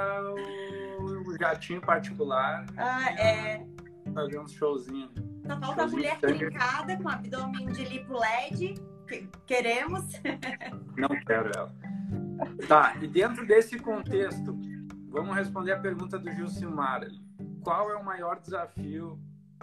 o 1.00 1.38
jatinho 1.40 1.82
particular 1.82 2.66
Ah, 2.78 3.12
é. 3.20 3.66
fazer 4.14 4.40
uns 4.40 4.52
showzinhos. 4.54 5.12
Só 5.46 5.60
falta 5.60 5.84
a 5.84 5.88
mulher 5.88 6.20
trincada 6.20 6.98
com 6.98 7.10
abdômen 7.10 7.66
de 7.72 7.84
lipo 7.86 8.14
LED. 8.14 8.76
que 9.08 9.28
queremos. 9.48 10.04
Não 10.98 11.10
quero 11.26 11.50
ela. 11.56 11.76
Tá, 12.68 12.96
e 13.02 13.08
dentro 13.08 13.46
desse 13.46 13.78
contexto, 13.78 14.58
vamos 15.14 15.36
responder 15.36 15.72
a 15.74 15.80
pergunta 15.80 16.18
do 16.20 16.30
Gil 16.32 16.48
Silmar. 16.48 17.04
ali. 17.04 17.22
Qual 17.64 17.90
é 17.92 17.96
o 17.96 18.04
maior 18.04 18.40
desafio 18.42 19.18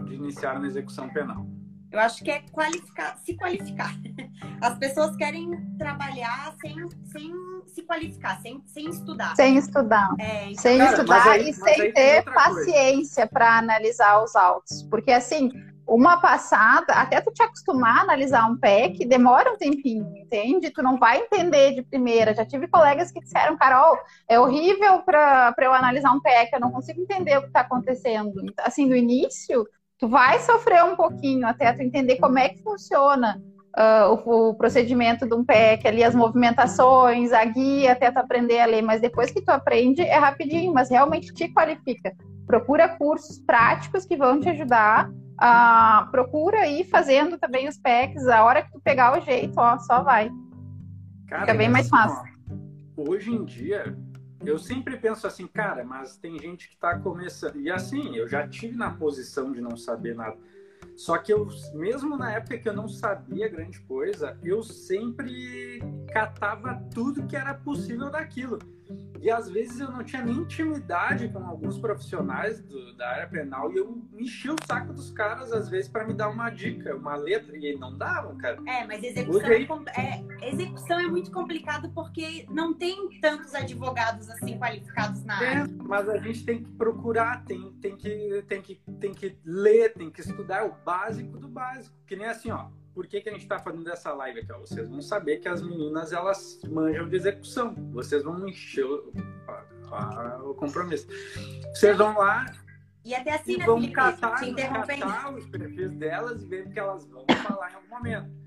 de 0.05 0.15
iniciar 0.15 0.59
na 0.59 0.67
execução 0.67 1.09
penal? 1.11 1.47
Eu 1.93 1.99
acho 1.99 2.23
que 2.23 2.31
é 2.31 2.41
qualificar, 2.53 3.17
se 3.19 3.37
qualificar. 3.37 3.93
As 4.63 4.79
pessoas 4.79 5.17
querem 5.17 5.51
trabalhar 5.77 6.55
sem, 6.61 6.77
sem 7.07 7.33
se 7.67 7.83
qualificar, 7.83 8.41
sem, 8.41 8.63
sem 8.65 8.89
estudar. 8.89 9.35
Sem 9.35 9.57
estudar. 9.57 10.15
É, 10.21 10.45
então, 10.51 10.63
Sem 10.63 10.79
Cara, 10.79 10.91
estudar 10.93 11.29
aí- 11.29 11.51
e 11.51 11.53
sem 11.53 11.93
ter 11.93 12.23
paciência 12.25 13.27
para 13.27 13.59
analisar 13.59 14.23
os 14.23 14.37
autos. 14.37 14.85
Porque, 14.85 15.11
assim, 15.11 15.51
uma 15.91 16.19
passada, 16.19 16.93
até 16.93 17.21
tu 17.21 17.33
te 17.33 17.43
acostumar 17.43 17.99
a 17.99 18.03
analisar 18.03 18.49
um 18.49 18.57
PEC, 18.57 19.05
demora 19.05 19.53
um 19.53 19.57
tempinho, 19.57 20.17
entende? 20.17 20.71
Tu 20.71 20.81
não 20.85 20.97
vai 20.97 21.19
entender 21.19 21.75
de 21.75 21.83
primeira. 21.83 22.33
Já 22.33 22.45
tive 22.45 22.69
colegas 22.69 23.11
que 23.11 23.21
disseram, 23.21 23.57
Carol, 23.57 23.99
é 24.29 24.39
horrível 24.39 25.03
para 25.03 25.53
eu 25.61 25.73
analisar 25.73 26.13
um 26.13 26.21
PEC, 26.21 26.53
eu 26.53 26.61
não 26.61 26.71
consigo 26.71 27.01
entender 27.01 27.37
o 27.39 27.43
que 27.43 27.49
está 27.49 27.63
acontecendo. 27.63 28.41
Assim, 28.61 28.87
no 28.87 28.95
início, 28.95 29.67
tu 29.99 30.09
vai 30.09 30.39
sofrer 30.39 30.85
um 30.85 30.95
pouquinho 30.95 31.45
até 31.45 31.73
tu 31.73 31.83
entender 31.83 32.19
como 32.19 32.39
é 32.39 32.51
que 32.51 32.63
funciona. 32.63 33.43
ah, 33.75 34.11
o, 34.11 34.51
o 34.51 34.55
procedimento 34.55 35.27
de 35.27 35.35
um 35.35 35.45
PEC 35.45 35.89
ali, 35.89 36.05
as 36.05 36.15
movimentações, 36.15 37.33
a 37.33 37.45
guia, 37.45 37.93
até 37.93 38.13
tu 38.13 38.19
aprender 38.19 38.61
a 38.61 38.67
ler, 38.67 38.83
mas 38.83 39.01
depois 39.01 39.33
que 39.33 39.43
tu 39.43 39.51
aprende 39.51 40.03
é 40.03 40.17
rapidinho, 40.17 40.73
mas 40.73 40.89
realmente 40.89 41.35
te 41.35 41.49
qualifica. 41.49 42.15
Procura 42.47 42.89
cursos 42.89 43.41
práticos 43.41 44.07
que 44.07 44.17
vão 44.17 44.39
te 44.39 44.49
ajudar. 44.49 45.11
Ah, 45.41 46.07
procura 46.11 46.67
ir 46.67 46.85
fazendo 46.85 47.39
também 47.39 47.67
os 47.67 47.79
PECs, 47.79 48.29
a 48.29 48.45
hora 48.45 48.63
que 48.63 48.73
tu 48.73 48.81
pegar 48.81 49.19
o 49.19 49.23
jeito, 49.23 49.55
ó, 49.57 49.79
só 49.79 50.03
vai. 50.03 50.31
Cara, 51.27 51.43
Fica 51.43 51.55
bem 51.55 51.69
mais 51.71 51.89
fácil. 51.89 52.23
ó, 52.97 53.11
hoje 53.11 53.33
em 53.33 53.45
dia, 53.45 53.97
eu 54.45 54.59
sempre 54.59 54.99
penso 54.99 55.27
assim, 55.27 55.47
cara, 55.47 55.83
mas 55.83 56.17
tem 56.17 56.39
gente 56.39 56.69
que 56.69 56.77
tá 56.77 56.99
começando. 56.99 57.59
E 57.59 57.71
assim, 57.71 58.17
eu 58.17 58.29
já 58.29 58.47
tive 58.47 58.77
na 58.77 58.91
posição 58.91 59.51
de 59.51 59.63
não 59.63 59.77
saber 59.77 60.15
nada. 60.15 60.37
Só 60.95 61.17
que 61.17 61.33
eu, 61.33 61.49
mesmo 61.73 62.17
na 62.17 62.33
época 62.33 62.59
que 62.59 62.69
eu 62.69 62.75
não 62.75 62.89
sabia 62.89 63.49
grande 63.49 63.81
coisa, 63.81 64.39
eu 64.43 64.63
sempre 64.63 65.81
catava 66.13 66.75
tudo 66.93 67.27
que 67.27 67.37
era 67.37 67.55
possível 67.55 68.11
daquilo. 68.11 68.59
E 69.21 69.31
às 69.31 69.51
vezes 69.51 69.79
eu 69.81 69.91
não 69.91 70.03
tinha 70.03 70.25
nem 70.25 70.35
intimidade 70.37 71.29
com 71.29 71.45
alguns 71.47 71.79
profissionais 71.79 72.63
do- 72.63 72.97
da 72.97 73.09
área 73.11 73.29
penal 73.29 73.71
e 73.73 73.77
eu 73.77 74.03
enchia 74.19 74.53
o 74.55 74.57
saco 74.67 74.93
dos 74.93 75.11
caras, 75.11 75.53
às 75.53 75.69
vezes, 75.69 75.91
para 75.91 76.07
me 76.07 76.15
dar 76.15 76.29
uma 76.31 76.49
dica, 76.49 76.97
uma 76.97 77.15
letra, 77.17 77.57
e 77.57 77.67
eles 77.67 77.81
não 77.81 77.97
davam, 77.97 78.37
cara. 78.39 78.59
É, 78.67 78.87
mas 78.87 79.03
execução 79.03 79.47
aí- 79.51 79.69
é, 79.97 80.47
é- 80.47 80.51
execução 80.53 80.99
é 80.99 81.07
muito 81.07 81.31
complicado 81.31 81.91
porque 81.95 82.47
não 82.51 82.73
tem 82.73 83.21
tantos 83.21 83.55
advogados 83.55 84.29
assim 84.31 84.59
qualificados 84.59 85.23
na 85.25 85.43
É, 85.43 85.57
área. 85.59 85.69
mas 85.83 86.09
a 86.09 86.17
gente 86.17 86.45
tem 86.45 86.63
que 86.65 86.71
procurar, 86.73 87.45
tem, 87.45 87.73
tem, 87.81 87.97
que, 87.97 88.43
tem, 88.49 88.63
que, 88.63 88.81
tem 88.99 89.13
que 89.13 89.39
ler, 89.45 89.93
tem 89.93 90.11
que 90.11 90.21
estudar 90.23 90.65
o 90.67 90.73
básico 90.85 91.39
do 91.39 91.49
básico. 91.49 91.95
Que 92.07 92.17
nem 92.17 92.27
assim, 92.27 92.51
ó. 92.51 92.69
Por 92.95 93.07
que, 93.07 93.21
que 93.21 93.29
a 93.29 93.33
gente 93.33 93.47
tá 93.47 93.59
fazendo 93.59 93.89
essa 93.91 94.13
live 94.13 94.41
aqui? 94.41 94.53
Ó? 94.53 94.59
Vocês 94.61 94.89
vão 94.89 95.01
saber 95.01 95.39
que 95.39 95.49
as 95.49 95.63
meninas, 95.63 96.13
elas 96.13 96.61
manjam 96.69 97.09
de 97.09 97.17
execução. 97.17 97.75
Vocês 97.93 98.23
vão 98.25 98.47
encher 98.49 98.85
o, 98.85 99.13
a- 99.93 100.35
a- 100.37 100.43
o 100.43 100.55
compromisso. 100.55 101.07
Vocês 101.75 101.97
vão 101.97 102.17
lá 102.19 102.47
E 103.05 103.15
até 103.15 103.35
assim, 103.35 103.55
e 103.55 103.59
né, 103.59 103.65
vão 103.67 103.77
Felipe? 103.77 103.95
catar, 103.95 104.41
catar 104.41 105.35
os 105.35 105.47
perfis 105.47 105.91
delas 105.93 106.43
e 106.43 106.47
ver 106.49 106.67
o 106.67 106.71
que 106.71 106.79
elas 106.79 107.07
vão 107.07 107.25
falar 107.43 107.71
em 107.71 107.75
algum 107.75 107.89
momento. 107.89 108.41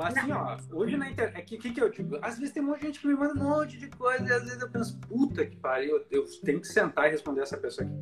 Assim, 0.00 0.30
ó, 0.32 0.56
hoje 0.72 0.96
na 0.96 1.10
internet, 1.10 1.42
o 1.42 1.46
que, 1.46 1.58
que, 1.58 1.72
que 1.72 1.80
eu 1.82 1.88
digo? 1.90 2.18
Às 2.22 2.38
vezes 2.38 2.52
tem 2.54 2.62
um 2.62 2.66
monte 2.66 2.80
de 2.80 2.86
gente 2.86 3.00
que 3.00 3.06
me 3.08 3.14
manda 3.14 3.34
um 3.34 3.48
monte 3.48 3.78
de 3.78 3.88
coisa 3.88 4.24
e 4.24 4.32
às 4.32 4.44
vezes 4.44 4.60
eu 4.60 4.70
penso, 4.70 4.96
puta 5.00 5.44
que 5.44 5.56
pariu, 5.56 5.96
eu, 5.96 6.06
eu 6.22 6.24
tenho 6.44 6.60
que 6.60 6.68
sentar 6.68 7.08
e 7.08 7.10
responder 7.10 7.40
essa 7.40 7.56
pessoa 7.56 7.84
aqui, 7.86 7.96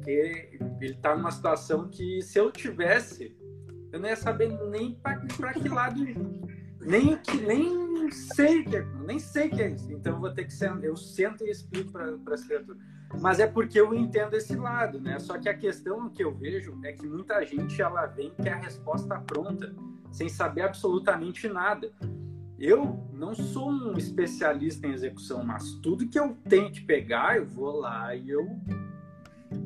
porque 0.59 0.85
ele 0.85 0.95
tá 0.95 1.17
numa 1.17 1.31
situação 1.31 1.89
que 1.89 2.21
se 2.23 2.39
eu 2.39 2.51
tivesse, 2.53 3.35
eu 3.93 4.01
não 4.01 4.09
ia 4.09 4.17
saber 4.17 4.49
nem 4.71 4.95
pra 4.95 5.53
que 5.53 5.69
lado 5.69 6.05
nem 6.81 7.17
que, 7.19 7.37
nem 7.39 8.11
sei 8.11 8.63
que 8.63 8.77
é, 8.77 8.87
nem 9.05 9.19
sei 9.19 9.49
que 9.49 9.61
é 9.61 9.71
isso. 9.71 9.93
Então 9.93 10.15
eu 10.15 10.21
vou 10.21 10.33
ter 10.33 10.45
que 10.45 10.53
sentar, 10.53 10.85
eu 10.85 10.97
sento 10.97 11.45
e 11.45 11.51
explico 11.51 11.91
para 11.91 12.35
as 12.35 12.45
criaturas. 12.45 12.81
Mas 13.21 13.41
é 13.41 13.47
porque 13.47 13.81
eu 13.81 13.95
entendo 13.95 14.35
esse 14.35 14.55
lado, 14.57 15.01
né? 15.01 15.19
Só 15.19 15.39
que 15.39 15.49
a 15.49 15.57
questão 15.57 16.09
que 16.09 16.23
eu 16.23 16.35
vejo 16.35 16.79
é 16.85 16.93
que 16.93 17.07
muita 17.07 17.45
gente 17.45 17.81
ela 17.81 18.07
vem 18.07 18.31
quer 18.31 18.53
a 18.53 18.57
resposta 18.57 19.19
pronta, 19.21 19.75
sem 20.13 20.29
saber 20.29 20.63
absolutamente 20.63 21.49
nada. 21.49 21.91
Eu 22.59 23.05
não 23.13 23.35
sou 23.35 23.71
um 23.71 23.97
especialista 23.99 24.87
em 24.87 24.93
execução, 24.93 25.45
mas 25.45 25.73
tudo 25.83 26.09
que 26.09 26.19
eu 26.19 26.37
tenho 26.49 26.71
que 26.71 26.81
pegar, 26.81 27.37
eu 27.37 27.47
vou 27.47 27.81
lá 27.81 28.15
e 28.15 28.31
eu 28.31 28.47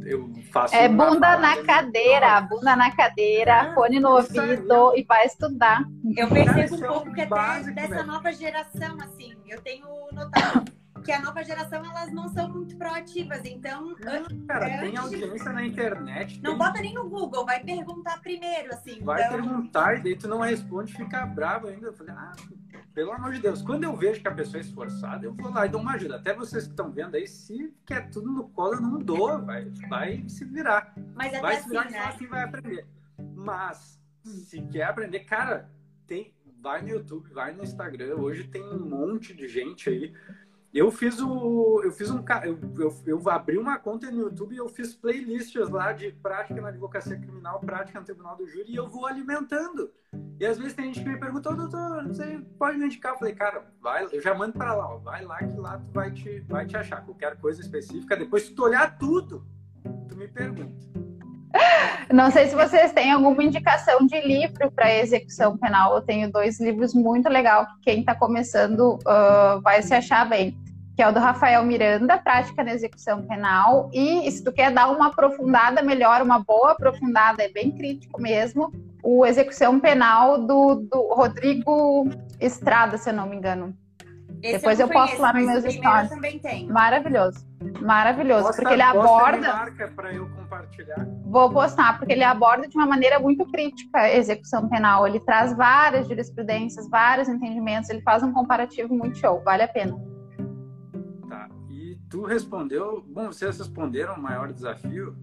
eu 0.04 0.30
faço. 0.52 0.74
É 0.74 0.88
bunda 0.88 1.38
na 1.38 1.62
cadeira, 1.62 2.40
bunda 2.42 2.76
na 2.76 2.90
cadeira, 2.94 3.52
é, 3.52 3.74
fone 3.74 4.00
no 4.00 4.10
ouvido 4.10 4.92
e 4.96 5.02
vai 5.02 5.26
estudar. 5.26 5.84
Eu 6.16 6.28
percebo 6.28 6.76
um 6.76 6.80
pouco 6.80 7.12
que 7.12 7.20
até 7.20 7.70
dessa 7.72 8.02
nova 8.02 8.32
geração, 8.32 8.96
assim, 9.00 9.34
eu 9.48 9.60
tenho 9.60 9.86
notado 10.12 10.79
que 11.02 11.12
a 11.12 11.20
nova 11.20 11.42
geração 11.42 11.84
elas 11.84 12.12
não 12.12 12.28
são 12.28 12.48
muito 12.48 12.76
proativas. 12.76 13.42
Então, 13.44 13.94
não, 13.98 14.46
cara, 14.46 14.68
é 14.68 14.80
tem 14.80 14.96
audiência 14.96 15.52
na 15.52 15.64
internet. 15.64 16.40
Não 16.42 16.50
tem... 16.50 16.58
bota 16.58 16.80
nem 16.80 16.94
no 16.94 17.08
Google, 17.08 17.44
vai 17.44 17.62
perguntar 17.62 18.20
primeiro, 18.20 18.72
assim. 18.72 19.02
Vai 19.02 19.24
então... 19.24 19.32
perguntar 19.40 19.98
e 19.98 20.02
daí 20.02 20.16
tu 20.16 20.28
não 20.28 20.40
responde, 20.40 20.94
fica 20.94 21.26
bravo 21.26 21.68
ainda. 21.68 21.88
Eu 21.88 21.92
falei, 21.92 22.14
ah, 22.14 22.32
pelo 22.94 23.12
amor 23.12 23.32
de 23.32 23.40
Deus, 23.40 23.62
quando 23.62 23.84
eu 23.84 23.96
vejo 23.96 24.20
que 24.20 24.28
a 24.28 24.34
pessoa 24.34 24.58
é 24.58 24.60
esforçada, 24.60 25.24
eu 25.24 25.32
vou 25.32 25.50
lá 25.50 25.66
e 25.66 25.68
dou 25.68 25.80
uma 25.80 25.92
ajuda. 25.92 26.16
Até 26.16 26.34
vocês 26.34 26.64
que 26.64 26.70
estão 26.70 26.90
vendo 26.90 27.14
aí, 27.14 27.26
se 27.26 27.72
quer 27.86 28.10
tudo 28.10 28.30
no 28.30 28.48
colo, 28.48 28.74
eu 28.74 28.80
não 28.80 28.98
dou, 28.98 29.40
vai, 29.44 29.70
vai 29.88 30.24
se 30.28 30.44
virar. 30.44 30.92
Mas 31.14 31.40
vai 31.40 31.56
se 31.56 31.68
virar 31.68 31.82
assim, 31.82 31.92
né? 31.92 31.98
assim 32.00 32.26
vai 32.26 32.44
aprender. 32.44 32.86
Mas, 33.34 34.00
se 34.24 34.60
quer 34.62 34.84
aprender, 34.84 35.20
cara, 35.20 35.70
tem, 36.06 36.34
vai 36.60 36.82
no 36.82 36.88
YouTube, 36.88 37.32
vai 37.32 37.52
no 37.52 37.62
Instagram. 37.62 38.16
Hoje 38.16 38.44
tem 38.44 38.62
um 38.62 38.88
monte 38.88 39.34
de 39.34 39.48
gente 39.48 39.88
aí 39.88 40.12
eu 40.72 40.90
fiz 40.90 41.20
o. 41.20 41.82
Eu 41.82 41.90
fiz 41.90 42.10
um. 42.10 42.22
Eu, 42.44 42.58
eu, 42.78 42.96
eu 43.06 43.30
abri 43.30 43.58
uma 43.58 43.76
conta 43.78 44.08
no 44.10 44.20
YouTube 44.20 44.54
e 44.54 44.58
eu 44.58 44.68
fiz 44.68 44.94
playlists 44.94 45.68
lá 45.68 45.92
de 45.92 46.12
prática 46.12 46.60
na 46.60 46.68
advocacia 46.68 47.18
criminal, 47.18 47.58
prática 47.58 47.98
no 47.98 48.06
tribunal 48.06 48.36
do 48.36 48.46
júri, 48.46 48.70
e 48.70 48.76
eu 48.76 48.88
vou 48.88 49.06
alimentando. 49.06 49.90
E 50.38 50.46
às 50.46 50.58
vezes 50.58 50.74
tem 50.74 50.86
gente 50.86 51.02
que 51.02 51.08
me 51.08 51.18
pergunta, 51.18 51.52
doutor, 51.52 52.06
você 52.06 52.40
pode 52.56 52.78
me 52.78 52.86
indicar? 52.86 53.12
Eu 53.12 53.18
falei, 53.18 53.34
cara, 53.34 53.64
vai, 53.80 54.06
eu 54.12 54.20
já 54.20 54.32
mando 54.32 54.52
para 54.52 54.74
lá, 54.74 54.94
ó, 54.94 54.98
vai 54.98 55.24
lá 55.24 55.38
que 55.38 55.56
lá 55.56 55.78
tu 55.78 55.90
vai 55.92 56.12
te, 56.12 56.40
vai 56.48 56.66
te 56.66 56.76
achar. 56.76 57.04
Qualquer 57.04 57.36
coisa 57.36 57.60
específica, 57.60 58.16
depois 58.16 58.44
se 58.44 58.54
tu 58.54 58.62
olhar 58.62 58.96
tudo, 58.96 59.44
tu 60.08 60.16
me 60.16 60.28
pergunta. 60.28 60.88
Não 62.12 62.28
sei 62.28 62.48
se 62.48 62.56
vocês 62.56 62.92
têm 62.92 63.12
alguma 63.12 63.42
indicação 63.44 64.04
de 64.04 64.20
livro 64.20 64.68
para 64.72 64.92
execução 64.92 65.56
penal. 65.56 65.94
Eu 65.94 66.02
tenho 66.02 66.30
dois 66.30 66.58
livros 66.58 66.92
muito 66.92 67.28
legais 67.28 67.68
que 67.68 67.82
quem 67.82 68.00
está 68.00 68.16
começando 68.16 68.98
uh, 69.06 69.60
vai 69.62 69.80
se 69.80 69.94
achar 69.94 70.28
bem. 70.28 70.58
Que 70.96 71.04
é 71.04 71.08
o 71.08 71.12
do 71.12 71.20
Rafael 71.20 71.64
Miranda, 71.64 72.18
Prática 72.18 72.64
na 72.64 72.72
Execução 72.72 73.22
Penal. 73.22 73.88
E 73.92 74.28
se 74.28 74.42
tu 74.42 74.52
quer 74.52 74.72
dar 74.72 74.90
uma 74.90 75.06
aprofundada 75.06 75.82
melhor, 75.82 76.20
uma 76.20 76.40
boa 76.40 76.72
aprofundada, 76.72 77.44
é 77.44 77.48
bem 77.48 77.70
crítico 77.70 78.20
mesmo, 78.20 78.72
o 79.04 79.24
Execução 79.24 79.78
Penal 79.78 80.44
do, 80.44 80.74
do 80.74 81.14
Rodrigo 81.14 82.08
Estrada, 82.40 82.98
se 82.98 83.08
eu 83.08 83.14
não 83.14 83.28
me 83.28 83.36
engano. 83.36 83.72
Esse 84.42 84.58
Depois 84.58 84.80
eu, 84.80 84.86
eu 84.86 84.92
posto 84.92 85.20
lá 85.20 85.32
nos 85.32 85.46
meus 85.46 85.64
stories. 85.64 86.10
Maravilhoso. 86.68 87.46
Maravilhoso. 87.82 88.46
Posta, 88.46 88.62
porque 88.62 88.74
ele 88.74 88.82
aborda. 88.82 89.52
Marca 89.52 89.88
para 89.88 90.14
eu 90.14 90.28
compartilhar. 90.30 91.06
Vou 91.24 91.52
postar, 91.52 91.98
porque 91.98 92.12
ele 92.12 92.24
aborda 92.24 92.66
de 92.66 92.76
uma 92.76 92.86
maneira 92.86 93.18
muito 93.18 93.44
crítica 93.46 94.00
a 94.00 94.16
execução 94.16 94.68
penal. 94.68 95.06
Ele 95.06 95.20
traz 95.20 95.54
várias 95.54 96.08
jurisprudências, 96.08 96.88
vários 96.88 97.28
entendimentos, 97.28 97.90
ele 97.90 98.00
faz 98.00 98.22
um 98.22 98.32
comparativo 98.32 98.94
muito 98.94 99.18
show, 99.18 99.42
vale 99.44 99.62
a 99.62 99.68
pena. 99.68 99.94
Tá. 101.28 101.48
E 101.68 101.98
tu 102.08 102.24
respondeu. 102.24 103.04
Bom, 103.06 103.26
vocês 103.26 103.58
responderam 103.58 104.14
o 104.14 104.20
maior 104.20 104.52
desafio? 104.52 105.14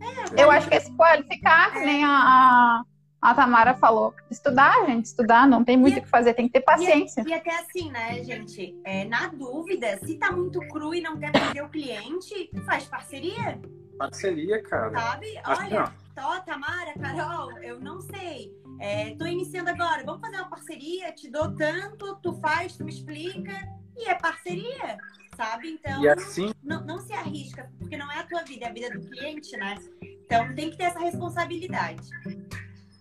É, 0.00 0.42
eu 0.42 0.50
acho 0.50 0.68
que 0.68 0.76
esse 0.76 0.90
pode 0.96 1.22
ficar, 1.24 1.72
que 1.72 1.80
nem 1.80 2.04
a, 2.04 2.82
a 3.22 3.32
Tamara 3.34 3.74
falou, 3.74 4.12
estudar, 4.28 4.84
gente, 4.86 5.04
estudar, 5.04 5.46
não 5.46 5.62
tem 5.62 5.76
muito 5.76 6.00
o 6.00 6.02
que 6.02 6.08
fazer, 6.08 6.34
tem 6.34 6.48
que 6.48 6.54
ter 6.54 6.60
paciência. 6.60 7.22
E, 7.24 7.30
e 7.30 7.32
até 7.32 7.54
assim, 7.60 7.88
né, 7.92 8.22
gente, 8.24 8.76
é, 8.84 9.04
na 9.04 9.28
dúvida, 9.28 9.96
se 9.98 10.18
tá 10.18 10.32
muito 10.32 10.58
cru 10.68 10.92
e 10.92 11.00
não 11.00 11.16
quer 11.16 11.30
perder 11.30 11.62
o 11.62 11.68
cliente, 11.68 12.50
faz 12.66 12.84
parceria. 12.86 13.60
Parceria, 13.96 14.60
cara. 14.64 14.98
Sabe? 14.98 15.40
Olha, 15.46 15.92
Tó, 16.16 16.40
Tamara, 16.40 16.94
Carol, 17.00 17.52
eu 17.58 17.78
não 17.78 18.00
sei. 18.00 18.52
É, 18.80 19.14
tô 19.14 19.24
iniciando 19.24 19.70
agora, 19.70 20.02
vamos 20.04 20.20
fazer 20.20 20.38
uma 20.38 20.50
parceria, 20.50 21.12
te 21.12 21.30
dou 21.30 21.54
tanto, 21.54 22.16
tu 22.16 22.34
faz, 22.40 22.76
tu 22.76 22.84
me 22.84 22.90
explica, 22.90 23.52
e 23.96 24.08
é 24.08 24.14
parceria, 24.16 24.98
sabe? 25.36 25.70
Então, 25.70 26.02
e 26.02 26.08
assim... 26.08 26.52
não, 26.60 26.84
não 26.84 26.98
se 26.98 27.12
arrisca, 27.12 27.70
porque 27.78 27.96
não 27.96 28.10
é 28.10 28.18
a 28.18 28.26
tua 28.26 28.42
vida, 28.42 28.64
é 28.64 28.68
a 28.68 28.72
vida 28.72 28.90
do 28.90 29.00
cliente, 29.08 29.56
né? 29.56 29.78
Então 30.24 30.52
tem 30.56 30.70
que 30.70 30.76
ter 30.76 30.84
essa 30.84 30.98
responsabilidade. 30.98 32.02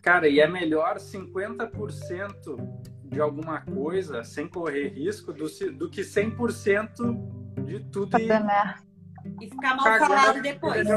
Cara, 0.02 0.28
e 0.28 0.40
é 0.40 0.48
melhor 0.48 0.98
50% 0.98 2.82
de 3.06 3.20
alguma 3.20 3.62
coisa 3.62 4.24
sem 4.24 4.48
correr 4.48 4.88
risco 4.90 5.32
do, 5.32 5.46
do 5.74 5.90
que 5.90 6.02
100% 6.02 7.66
de 7.66 7.80
tudo 7.92 8.18
e, 8.18 8.26
e 9.42 9.50
ficar 9.50 9.76
mal 9.76 9.86
falado 10.00 10.42
depois. 10.42 10.88
De 10.88 10.92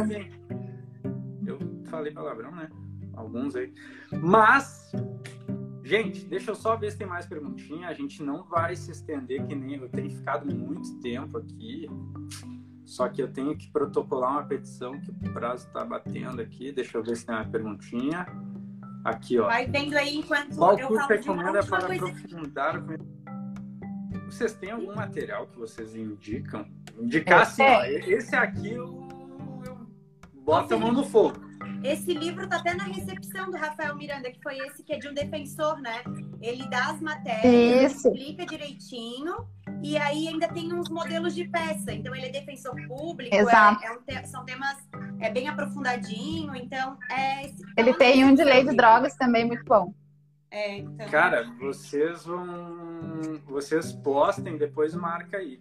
Eu 1.47 1.59
falei 1.87 2.13
palavrão, 2.13 2.53
né? 2.53 2.71
Alguns 3.15 3.55
aí. 3.57 3.73
Mas, 4.13 4.93
gente, 5.83 6.25
deixa 6.25 6.53
eu 6.53 6.55
só 6.55 6.77
ver 6.77 6.93
se 6.93 6.99
tem 6.99 7.07
mais 7.07 7.27
perguntinha. 7.27 7.89
A 7.89 7.95
gente 7.95 8.23
não 8.23 8.45
vai 8.45 8.75
se 8.75 8.91
estender 8.91 9.47
que 9.47 9.55
nem 9.55 9.77
eu 9.77 9.89
tenho 9.89 10.11
ficado 10.11 10.47
muito 10.55 10.99
tempo 11.01 11.39
aqui. 11.39 11.89
Só 12.85 13.09
que 13.09 13.21
eu 13.23 13.33
tenho 13.33 13.57
que 13.57 13.71
protocolar 13.71 14.33
uma 14.33 14.45
petição 14.45 15.01
que 15.01 15.11
o 15.11 15.33
prazo 15.33 15.67
está 15.67 15.85
batendo 15.85 16.41
aqui. 16.41 16.71
Deixa 16.73 16.99
eu 16.99 17.03
ver 17.03 17.17
se 17.17 17.27
tem 17.27 17.35
uma 17.35 17.45
perguntinha. 17.45 18.27
Aqui, 19.05 19.39
ó. 19.39 19.47
Vai 19.47 19.67
vendo 19.67 19.95
aí 19.97 20.17
enquanto 20.17 20.57
Qual 20.57 20.79
eu 20.79 20.89
curso 20.89 21.07
recomenda 21.09 21.63
para 21.63 21.87
aprofundar 21.87 22.79
o 22.79 24.31
Vocês 24.31 24.55
têm 24.55 24.71
algum 24.71 24.95
material 24.95 25.47
que 25.47 25.59
vocês 25.59 25.95
indicam? 25.95 26.67
Indicar 26.99 27.43
assim, 27.43 27.63
ó, 27.63 27.85
esse 27.85 28.35
aqui 28.35 28.73
eu, 28.73 29.07
eu 29.67 29.87
boto 30.43 30.75
a 30.75 30.79
mão 30.79 30.93
no 30.93 31.05
fogo. 31.05 31.45
Esse 31.83 32.15
livro 32.15 32.49
tá 32.49 32.57
até 32.57 32.73
na 32.73 32.85
recepção 32.85 33.51
do 33.51 33.59
Rafael 33.59 33.95
Miranda, 33.95 34.31
que 34.31 34.41
foi 34.43 34.57
esse 34.59 34.83
que 34.83 34.95
é 34.95 34.99
de 34.99 35.07
um 35.07 35.13
defensor, 35.13 35.79
né? 35.83 36.03
Ele 36.41 36.67
dá 36.69 36.93
as 36.93 37.01
matérias, 37.01 38.03
explica 38.05 38.47
direitinho 38.47 39.47
e 39.83 39.99
aí 39.99 40.29
ainda 40.29 40.49
tem 40.49 40.73
uns 40.73 40.89
modelos 40.89 41.35
de 41.35 41.47
peça. 41.47 41.93
Então 41.93 42.15
ele 42.15 42.27
é 42.27 42.31
defensor 42.31 42.75
público, 42.89 43.35
é, 43.35 43.41
Exato. 43.41 43.85
É, 43.85 43.89
é 43.89 43.93
um 43.93 44.01
te, 44.01 44.27
são 44.27 44.47
temas 44.47 44.79
é 45.21 45.31
bem 45.31 45.49
aprofundadinho. 45.49 46.55
Então 46.55 46.97
é. 47.11 47.51
Ele 47.77 47.95
tem 47.95 48.25
um 48.25 48.35
de 48.35 48.45
lei 48.45 48.65
de 48.65 48.75
drogas 48.75 49.15
também 49.17 49.45
muito 49.45 49.65
bom. 49.65 49.93
É, 50.51 50.79
então... 50.79 51.09
Cara, 51.09 51.51
vocês 51.59 52.25
vão. 52.25 53.41
Vocês 53.47 53.93
postem, 53.93 54.57
depois 54.57 54.95
marca 54.95 55.39
aí. 55.39 55.61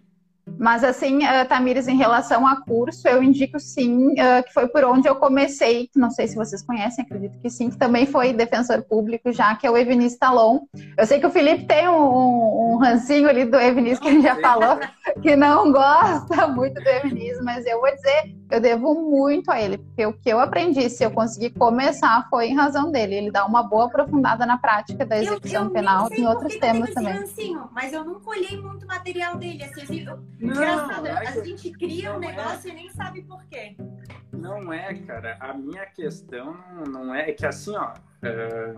Mas, 0.58 0.84
assim, 0.84 1.24
uh, 1.24 1.48
Tamires, 1.48 1.88
em 1.88 1.96
relação 1.96 2.46
a 2.46 2.62
curso, 2.62 3.08
eu 3.08 3.22
indico 3.22 3.58
sim, 3.58 4.12
uh, 4.12 4.44
que 4.46 4.52
foi 4.52 4.68
por 4.68 4.84
onde 4.84 5.08
eu 5.08 5.16
comecei, 5.16 5.88
não 5.96 6.10
sei 6.10 6.28
se 6.28 6.36
vocês 6.36 6.62
conhecem, 6.62 7.04
acredito 7.04 7.38
que 7.38 7.48
sim, 7.48 7.70
que 7.70 7.78
também 7.78 8.04
foi 8.04 8.32
defensor 8.32 8.82
público, 8.82 9.32
já 9.32 9.54
que 9.56 9.66
é 9.66 9.70
o 9.70 9.76
Evinis 9.76 10.18
Talon. 10.18 10.60
Eu 10.98 11.06
sei 11.06 11.18
que 11.18 11.26
o 11.26 11.30
Felipe 11.30 11.66
tem 11.66 11.88
um, 11.88 12.74
um 12.74 12.76
rancinho 12.76 13.28
ali 13.28 13.46
do 13.46 13.58
Evinis, 13.58 13.98
que 13.98 14.08
ele 14.08 14.20
já 14.20 14.36
falou, 14.36 14.78
que 15.22 15.34
não 15.34 15.72
gosta 15.72 16.46
muito 16.48 16.74
do 16.74 16.88
Evinis, 16.88 17.40
mas 17.42 17.64
eu 17.64 17.80
vou 17.80 17.90
dizer, 17.94 18.36
eu 18.50 18.60
devo 18.60 18.94
muito 18.94 19.50
a 19.50 19.60
ele, 19.60 19.78
porque 19.78 20.06
o 20.06 20.12
que 20.12 20.28
eu 20.28 20.38
aprendi, 20.38 20.88
se 20.90 21.04
eu 21.04 21.10
conseguir 21.10 21.50
começar, 21.50 22.26
foi 22.28 22.48
em 22.48 22.54
razão 22.54 22.90
dele. 22.90 23.14
Ele 23.14 23.30
dá 23.30 23.46
uma 23.46 23.62
boa 23.62 23.86
aprofundada 23.86 24.44
na 24.44 24.58
prática 24.58 25.04
da 25.04 25.18
execução 25.18 25.62
eu, 25.62 25.66
eu 25.68 25.72
penal 25.72 26.08
e 26.12 26.20
em 26.20 26.26
outros 26.26 26.56
temas 26.56 26.92
também. 26.92 27.14
Rancinho, 27.14 27.68
mas 27.72 27.92
eu 27.92 28.04
não 28.04 28.20
colhei 28.20 28.60
muito 28.60 28.86
material 28.86 29.36
dele, 29.36 29.64
assim, 29.64 29.82
assim 29.82 30.06
eu 30.06 30.24
Engraçado, 30.40 31.06
é 31.06 31.28
a 31.28 31.44
gente 31.44 31.70
cria 31.72 32.12
um 32.12 32.22
é. 32.22 32.28
negócio 32.28 32.68
é. 32.68 32.72
e 32.72 32.76
nem 32.76 32.90
sabe 32.90 33.22
por 33.22 33.44
quê. 33.46 33.76
Não 34.32 34.72
é, 34.72 34.94
cara. 34.94 35.36
A 35.40 35.54
minha 35.54 35.86
questão 35.86 36.56
não 36.88 37.14
é, 37.14 37.30
é 37.30 37.32
que 37.32 37.46
assim, 37.46 37.74
ó, 37.76 37.94
é, 38.22 38.74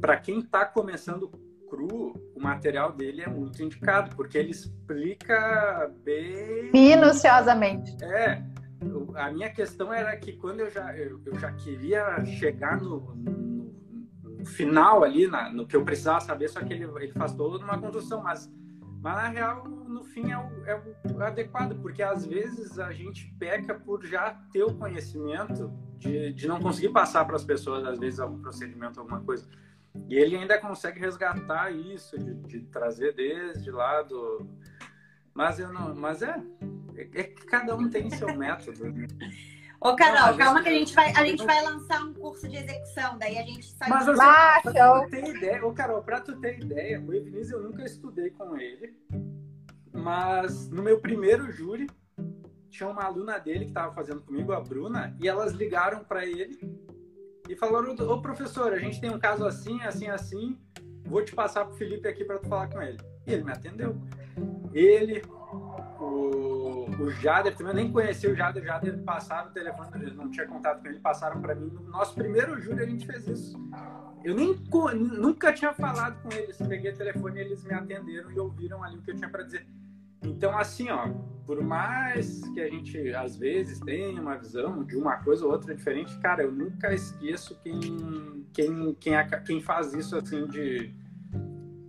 para 0.00 0.16
quem 0.16 0.40
está 0.40 0.64
começando 0.64 1.30
cru, 1.68 2.14
o 2.34 2.40
material 2.40 2.92
dele 2.92 3.22
é 3.22 3.28
muito 3.28 3.62
indicado, 3.62 4.14
porque 4.14 4.38
ele 4.38 4.50
explica 4.50 5.90
bem. 6.04 6.70
Minuciosamente. 6.72 7.96
É. 8.02 8.42
A 9.16 9.30
minha 9.30 9.50
questão 9.50 9.92
era 9.92 10.16
que 10.16 10.32
quando 10.32 10.60
eu 10.60 10.70
já, 10.70 10.96
eu, 10.96 11.20
eu 11.24 11.38
já 11.38 11.52
queria 11.52 12.24
chegar 12.24 12.80
no, 12.80 13.14
no, 13.14 13.74
no 14.22 14.46
final 14.46 15.04
ali, 15.04 15.26
na, 15.26 15.50
no 15.50 15.66
que 15.66 15.76
eu 15.76 15.84
precisava 15.84 16.20
saber, 16.20 16.48
só 16.48 16.60
que 16.60 16.72
ele, 16.72 16.84
ele 16.84 17.12
faz 17.12 17.32
toda 17.32 17.64
uma 17.64 17.78
condução, 17.78 18.22
mas 18.22 18.50
mas 19.04 19.16
na 19.16 19.28
real, 19.28 19.68
no 19.68 20.02
fim, 20.02 20.30
é 20.30 20.38
o, 20.38 20.64
é 20.64 20.82
o, 21.12 21.22
adequado, 21.22 21.78
porque 21.82 22.02
às 22.02 22.24
vezes 22.24 22.78
a 22.78 22.90
gente 22.90 23.30
peca 23.38 23.74
por 23.74 24.02
já 24.02 24.30
ter 24.50 24.64
o 24.64 24.72
conhecimento 24.72 25.70
de, 25.98 26.32
de 26.32 26.48
não 26.48 26.58
conseguir 26.58 26.88
passar 26.88 27.26
para 27.26 27.36
as 27.36 27.44
pessoas, 27.44 27.84
às 27.84 27.98
vezes, 27.98 28.18
algum 28.18 28.40
procedimento, 28.40 28.98
alguma 28.98 29.20
coisa. 29.20 29.46
E 30.08 30.14
ele 30.14 30.34
ainda 30.38 30.58
consegue 30.58 30.98
resgatar 30.98 31.70
isso, 31.70 32.18
de, 32.18 32.34
de 32.34 32.60
trazer 32.62 33.14
desde 33.14 33.70
lá 33.70 34.00
do. 34.00 34.48
Mas, 35.34 35.58
eu 35.58 35.72
não, 35.72 35.94
mas 35.94 36.22
é, 36.22 36.40
é, 36.96 37.24
que 37.24 37.46
cada 37.46 37.74
um 37.74 37.90
tem 37.90 38.08
seu 38.10 38.34
método. 38.36 38.84
Né? 38.92 39.08
Ô, 39.80 39.96
Carol, 39.96 40.30
não, 40.30 40.38
calma 40.38 40.62
que 40.62 40.68
a 40.68 40.72
gente, 40.72 40.94
vai, 40.94 41.12
a 41.12 41.26
gente 41.26 41.44
vai 41.44 41.62
lançar 41.62 42.04
um 42.04 42.14
curso 42.14 42.48
de 42.48 42.56
execução, 42.56 43.18
daí 43.18 43.36
a 43.36 43.42
gente 43.42 43.66
sai 43.72 43.88
Mas 43.88 44.08
assim, 44.08 44.18
pra 44.18 45.02
tu 45.02 45.10
ter 45.10 45.36
ideia, 45.36 45.66
ô, 45.66 45.72
Carol, 45.72 46.02
pra 46.02 46.20
tu 46.20 46.40
ter 46.40 46.60
ideia, 46.60 47.00
o 47.00 47.12
Evinísio 47.12 47.58
eu 47.58 47.62
nunca 47.64 47.84
estudei 47.84 48.30
com 48.30 48.56
ele, 48.56 48.96
mas 49.92 50.70
no 50.70 50.82
meu 50.82 51.00
primeiro 51.00 51.50
júri 51.50 51.88
tinha 52.70 52.88
uma 52.88 53.04
aluna 53.04 53.38
dele 53.38 53.66
que 53.66 53.70
estava 53.70 53.92
fazendo 53.92 54.22
comigo, 54.22 54.52
a 54.52 54.60
Bruna, 54.60 55.16
e 55.20 55.28
elas 55.28 55.52
ligaram 55.52 56.02
para 56.02 56.24
ele 56.24 56.58
e 57.48 57.56
falaram: 57.56 57.94
Ô 57.94 58.22
professor, 58.22 58.72
a 58.72 58.78
gente 58.78 59.00
tem 59.00 59.10
um 59.10 59.18
caso 59.18 59.46
assim, 59.46 59.82
assim, 59.82 60.08
assim, 60.08 60.58
vou 61.04 61.24
te 61.24 61.34
passar 61.34 61.64
pro 61.64 61.74
Felipe 61.74 62.08
aqui 62.08 62.24
para 62.24 62.38
tu 62.38 62.48
falar 62.48 62.68
com 62.68 62.80
ele. 62.80 62.98
E 63.26 63.32
ele 63.32 63.44
me 63.44 63.52
atendeu. 63.52 63.96
Ele, 64.72 65.22
o, 66.00 66.86
o 67.00 67.10
Jader, 67.10 67.56
também 67.56 67.72
eu 67.72 67.76
nem 67.76 67.92
conhecia 67.92 68.30
o 68.30 68.34
Jader, 68.34 68.62
o 68.62 68.66
Jader 68.66 68.98
passaram 69.02 69.50
o 69.50 69.52
telefone, 69.52 70.10
não 70.14 70.30
tinha 70.30 70.46
contato 70.46 70.82
com 70.82 70.88
ele, 70.88 70.98
passaram 70.98 71.40
para 71.40 71.54
mim. 71.54 71.68
No 71.68 71.90
nosso 71.90 72.14
primeiro 72.14 72.60
júri 72.60 72.82
a 72.82 72.86
gente 72.86 73.06
fez 73.06 73.26
isso. 73.28 73.56
Eu 74.24 74.34
nem 74.34 74.58
nunca 74.94 75.52
tinha 75.52 75.72
falado 75.74 76.20
com 76.22 76.32
eles, 76.34 76.56
peguei 76.56 76.92
o 76.92 76.96
telefone 76.96 77.40
eles 77.40 77.62
me 77.62 77.74
atenderam 77.74 78.32
e 78.32 78.38
ouviram 78.38 78.82
ali 78.82 78.96
o 78.96 79.02
que 79.02 79.10
eu 79.10 79.16
tinha 79.16 79.28
para 79.28 79.42
dizer. 79.42 79.66
Então, 80.24 80.56
assim, 80.56 80.90
ó, 80.90 81.08
por 81.46 81.62
mais 81.62 82.40
que 82.48 82.60
a 82.60 82.68
gente 82.68 83.14
às 83.14 83.36
vezes 83.36 83.78
tenha 83.80 84.20
uma 84.20 84.36
visão 84.36 84.82
de 84.82 84.96
uma 84.96 85.16
coisa 85.16 85.44
ou 85.44 85.52
outra 85.52 85.74
diferente, 85.74 86.18
cara, 86.18 86.42
eu 86.42 86.50
nunca 86.50 86.92
esqueço 86.94 87.58
quem 87.62 88.46
quem 88.52 88.94
quem, 88.94 89.14
quem 89.46 89.60
faz 89.60 89.92
isso 89.92 90.16
assim 90.16 90.46
de, 90.46 90.94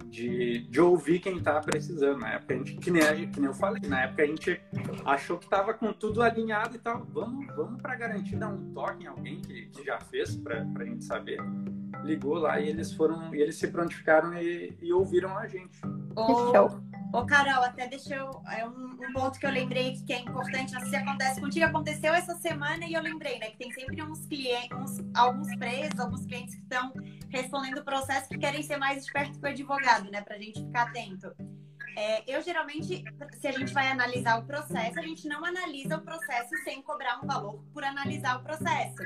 de, 0.09 0.67
de 0.67 0.81
ouvir 0.81 1.19
quem 1.19 1.41
tá 1.41 1.59
precisando. 1.61 2.19
Na 2.19 2.33
época 2.33 2.53
a 2.53 2.57
gente, 2.57 2.75
que 2.75 2.91
nem, 2.91 3.01
a, 3.01 3.15
que 3.15 3.39
nem 3.39 3.45
eu 3.45 3.53
falei, 3.53 3.81
na 3.87 4.03
época 4.03 4.23
a 4.23 4.25
gente 4.25 4.61
achou 5.05 5.37
que 5.37 5.47
tava 5.47 5.73
com 5.73 5.93
tudo 5.93 6.21
alinhado 6.21 6.75
e 6.75 6.79
tal. 6.79 7.05
Vamos, 7.05 7.47
vamos 7.55 7.81
para 7.81 7.95
garantir 7.95 8.35
dar 8.35 8.49
um 8.49 8.73
toque 8.73 9.05
em 9.05 9.07
alguém 9.07 9.39
que, 9.39 9.67
que 9.67 9.85
já 9.85 9.99
fez 9.99 10.35
para 10.35 10.65
a 10.79 10.83
gente 10.83 11.05
saber. 11.05 11.39
Ligou 12.03 12.35
lá 12.35 12.59
e 12.59 12.67
eles 12.67 12.91
foram, 12.91 13.33
e 13.33 13.41
eles 13.41 13.55
se 13.55 13.69
prontificaram 13.69 14.33
e, 14.33 14.77
e 14.81 14.91
ouviram 14.91 15.37
a 15.37 15.47
gente. 15.47 15.79
Oh. 16.15 16.94
Ô, 17.15 17.25
Carol, 17.25 17.63
até 17.63 17.87
deixa 17.87 18.13
eu. 18.13 18.43
É 18.51 18.67
um, 18.67 18.87
um, 18.87 19.13
ponto 19.13 19.39
que 19.39 19.45
eu 19.45 19.49
lembrei 19.49 19.93
que 20.05 20.11
é 20.11 20.19
importante, 20.19 20.71
se 20.89 20.95
acontece 20.97 21.39
contigo, 21.39 21.65
aconteceu 21.65 22.13
essa 22.13 22.35
semana 22.35 22.85
e 22.85 22.93
eu 22.93 23.01
lembrei, 23.01 23.39
né? 23.39 23.51
Que 23.51 23.57
tem 23.57 23.71
sempre 23.71 24.03
uns 24.03 24.25
clientes, 24.25 24.77
uns, 24.77 25.17
alguns 25.17 25.55
presos, 25.55 25.97
alguns 25.97 26.25
clientes 26.25 26.55
que 26.55 26.61
estão 26.61 26.91
respondendo 27.29 27.77
o 27.77 27.85
processo 27.85 28.27
que 28.27 28.37
querem 28.37 28.61
ser 28.61 28.75
mais 28.75 29.01
espertos 29.01 29.37
que 29.37 29.45
o 29.45 29.49
advogado, 29.49 30.11
né? 30.11 30.23
Pra 30.23 30.37
gente 30.37 30.59
ficar 30.59 30.89
atento. 30.89 31.33
É, 31.95 32.23
eu 32.27 32.41
geralmente, 32.41 33.03
se 33.39 33.47
a 33.47 33.51
gente 33.51 33.73
vai 33.73 33.87
analisar 33.87 34.39
o 34.39 34.45
processo, 34.45 34.99
a 34.99 35.01
gente 35.01 35.27
não 35.27 35.43
analisa 35.45 35.97
o 35.97 36.01
processo 36.01 36.49
sem 36.63 36.81
cobrar 36.81 37.19
um 37.23 37.27
valor 37.27 37.63
por 37.73 37.83
analisar 37.83 38.37
o 38.37 38.43
processo. 38.43 39.03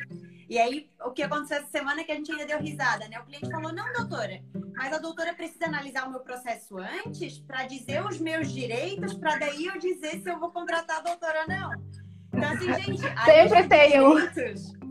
E 0.49 0.57
aí, 0.57 0.89
o 1.05 1.11
que 1.11 1.21
aconteceu 1.21 1.57
essa 1.57 1.69
semana 1.69 2.01
é 2.01 2.03
que 2.03 2.11
a 2.11 2.15
gente 2.15 2.31
ainda 2.31 2.47
deu 2.47 2.59
risada, 2.59 3.07
né? 3.07 3.19
O 3.19 3.25
cliente 3.25 3.51
falou: 3.51 3.71
não, 3.71 3.93
doutora, 3.93 4.41
mas 4.75 4.91
a 4.91 4.97
doutora 4.97 5.33
precisa 5.35 5.65
analisar 5.65 6.07
o 6.07 6.09
meu 6.09 6.21
processo 6.21 6.77
antes 6.79 7.37
para 7.37 7.65
dizer 7.65 8.03
os 8.03 8.19
meus 8.19 8.51
direitos, 8.51 9.13
para 9.13 9.37
daí 9.37 9.67
eu 9.67 9.77
dizer 9.77 10.21
se 10.21 10.29
eu 10.29 10.39
vou 10.39 10.51
contratar 10.51 10.97
a 10.97 11.01
doutora 11.01 11.41
ou 11.41 11.47
não. 11.47 11.98
Então, 12.33 12.51
assim, 12.51 12.73
gente. 12.81 13.01
Sempre 13.25 13.67
tem 13.67 14.01
um. 14.01 14.17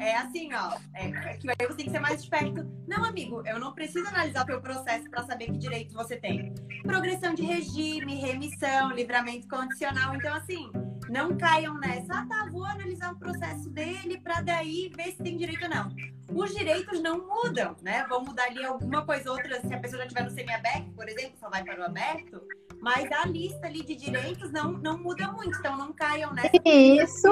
É 0.01 0.17
assim, 0.17 0.53
ó. 0.55 0.77
É, 0.95 1.09
é, 1.09 1.37
que 1.37 1.49
aí 1.49 1.67
você 1.67 1.75
tem 1.75 1.87
que 1.87 1.91
ser 1.91 2.01
mais 2.01 2.21
esperto. 2.21 2.67
Não, 2.87 3.05
amigo, 3.05 3.43
eu 3.47 3.59
não 3.59 3.73
preciso 3.73 4.07
analisar 4.09 4.43
o 4.43 4.47
teu 4.47 4.61
processo 4.61 5.09
para 5.11 5.25
saber 5.25 5.47
que 5.47 5.59
direitos 5.59 5.95
você 5.95 6.17
tem. 6.17 6.55
Progressão 6.83 7.35
de 7.35 7.43
regime, 7.43 8.15
remissão, 8.15 8.93
livramento 8.93 9.49
condicional. 9.49 10.15
Então, 10.15 10.35
assim, 10.35 10.71
não 11.09 11.37
caiam 11.37 11.75
nessa. 11.79 12.15
Ah, 12.15 12.27
tá, 12.27 12.49
vou 12.51 12.65
analisar 12.65 13.13
o 13.13 13.19
processo 13.19 13.71
dele 13.71 14.21
para 14.21 14.41
daí 14.41 14.91
ver 14.97 15.13
se 15.13 15.23
tem 15.23 15.37
direito 15.37 15.65
ou 15.65 15.71
não. 15.71 16.18
Os 16.29 16.55
direitos 16.55 17.01
não 17.01 17.27
mudam, 17.27 17.77
né? 17.83 18.05
Vão 18.09 18.23
mudar 18.23 18.45
ali 18.45 18.65
alguma 18.65 19.05
coisa 19.05 19.31
ou 19.31 19.37
outra. 19.37 19.61
Se 19.61 19.73
a 19.73 19.79
pessoa 19.79 19.99
já 19.99 20.07
estiver 20.07 20.25
no 20.25 20.31
semi-aberto, 20.31 20.91
por 20.93 21.09
exemplo, 21.09 21.39
só 21.39 21.49
vai 21.49 21.65
para 21.65 21.81
o 21.81 21.85
aberto 21.85 22.43
mas 22.81 23.11
a 23.11 23.27
lista 23.27 23.67
ali 23.67 23.83
de 23.83 23.95
direitos 23.95 24.53
não, 24.53 24.73
não 24.73 24.99
muda 24.99 25.31
muito, 25.33 25.59
então 25.59 25.77
não 25.77 25.93
caiam 25.93 26.33
nessa. 26.33 26.51
Isso. 26.65 27.29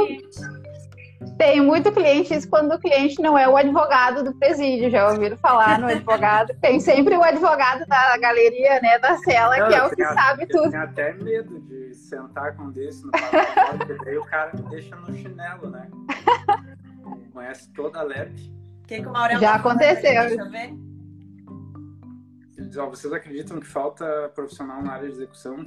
Tem 1.39 1.61
muito 1.61 1.91
cliente, 1.93 2.35
isso 2.35 2.49
quando 2.49 2.73
o 2.73 2.79
cliente 2.79 3.21
não 3.21 3.39
é 3.39 3.49
o 3.49 3.57
advogado 3.57 4.23
do 4.23 4.35
presídio, 4.35 4.91
já 4.91 5.11
ouviram 5.11 5.37
falar 5.37 5.79
no 5.79 5.87
advogado? 5.87 6.55
Tem 6.61 6.79
sempre 6.79 7.17
o 7.17 7.23
advogado 7.23 7.87
da 7.87 8.19
galeria, 8.19 8.81
né, 8.81 8.99
da 8.99 9.17
cela, 9.19 9.57
não, 9.57 9.69
que 9.69 9.75
é 9.75 9.83
o 9.83 9.91
que 9.91 10.03
a, 10.03 10.15
sabe 10.15 10.47
tudo. 10.47 10.67
Eu 10.67 10.71
tenho 10.71 10.83
até 10.83 11.13
medo 11.15 11.61
de 11.61 11.95
sentar 11.95 12.55
com 12.57 12.65
um 12.65 12.71
desse 12.71 13.05
no 13.05 13.11
porque 13.11 13.95
daí 14.05 14.19
o 14.19 14.25
cara 14.25 14.53
me 14.55 14.63
deixa 14.69 14.95
no 14.97 15.15
chinelo, 15.15 15.71
né? 15.71 15.89
Conhece 17.33 17.71
toda 17.73 18.01
a 18.01 18.03
LEP. 18.03 18.56
Que 18.87 19.03
que 19.03 19.09
o 19.09 19.41
já 19.41 19.55
aconteceu. 19.55 20.03
Deixa 20.03 20.43
eu 20.43 20.51
ver 20.51 20.87
ó, 22.78 22.89
vocês 22.89 23.12
acreditam 23.12 23.61
que 23.61 23.66
falta 23.66 24.30
profissional 24.34 24.82
na 24.82 24.93
área 24.93 25.09
de 25.09 25.14
execução, 25.14 25.64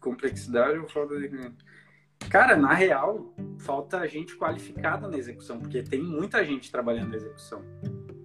complexidade 0.00 0.78
ou 0.78 0.88
falta 0.88 1.18
de... 1.18 1.52
Cara, 2.30 2.56
na 2.56 2.72
real, 2.72 3.34
falta 3.58 4.06
gente 4.08 4.36
qualificada 4.36 5.06
na 5.08 5.18
execução, 5.18 5.60
porque 5.60 5.82
tem 5.82 6.02
muita 6.02 6.44
gente 6.44 6.70
trabalhando 6.70 7.10
na 7.10 7.16
execução. 7.16 7.62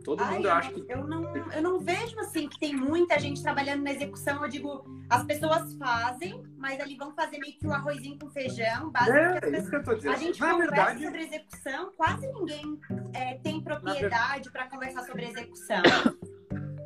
Todo 0.03 0.23
Ai, 0.23 0.35
mundo 0.35 0.47
eu, 0.47 0.51
acha 0.53 0.71
que. 0.71 0.85
Eu 0.87 1.05
não, 1.05 1.35
eu 1.35 1.61
não 1.61 1.79
vejo 1.79 2.17
assim 2.19 2.47
que 2.47 2.57
tem 2.57 2.73
muita 2.73 3.19
gente 3.19 3.43
trabalhando 3.43 3.83
na 3.83 3.91
execução. 3.91 4.41
Eu 4.41 4.49
digo, 4.49 4.85
as 5.09 5.23
pessoas 5.25 5.73
fazem, 5.75 6.41
mas 6.57 6.79
ali 6.79 6.95
vão 6.95 7.13
fazer 7.13 7.37
meio 7.39 7.57
que 7.57 7.67
o 7.67 7.69
um 7.69 7.73
arrozinho 7.73 8.17
com 8.17 8.29
feijão. 8.29 8.89
Basicamente, 8.89 9.55
é, 9.55 9.59
isso 9.59 9.69
que 9.69 9.75
eu 9.75 9.83
tô 9.83 9.93
dizendo. 9.95 10.13
A 10.13 10.17
gente 10.17 10.39
na 10.39 10.51
conversa 10.51 10.75
verdade... 10.75 11.03
sobre 11.03 11.23
execução, 11.23 11.91
quase 11.97 12.27
ninguém 12.27 12.79
é, 13.14 13.36
tem 13.36 13.62
propriedade 13.62 14.51
para 14.51 14.68
conversar 14.68 15.03
sobre 15.03 15.26
execução. 15.26 15.82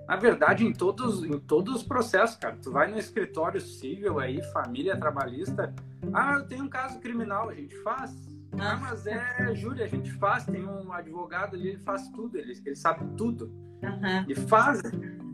Na 0.07 0.17
verdade, 0.17 0.65
em 0.65 0.73
todos, 0.73 1.23
em 1.23 1.39
todos 1.39 1.75
os 1.75 1.83
processos, 1.83 2.35
cara. 2.35 2.57
Tu 2.61 2.71
vai 2.71 2.91
no 2.91 2.97
escritório 2.97 3.61
civil 3.61 4.19
aí, 4.19 4.43
família 4.51 4.97
trabalhista. 4.97 5.73
Ah, 6.13 6.33
eu 6.33 6.45
tenho 6.45 6.65
um 6.65 6.69
caso 6.69 6.99
criminal, 6.99 7.49
a 7.49 7.53
gente 7.53 7.75
faz. 7.77 8.13
Ah, 8.59 8.75
mas 8.75 9.07
é 9.07 9.55
júri, 9.55 9.81
a 9.81 9.87
gente 9.87 10.11
faz. 10.13 10.45
Tem 10.45 10.65
um 10.65 10.91
advogado 10.91 11.55
ali, 11.55 11.69
ele 11.69 11.79
faz 11.79 12.07
tudo, 12.09 12.37
ele, 12.37 12.53
ele 12.65 12.75
sabe 12.75 13.05
tudo. 13.15 13.45
Uhum. 13.81 14.25
E 14.27 14.35
faz. 14.35 14.81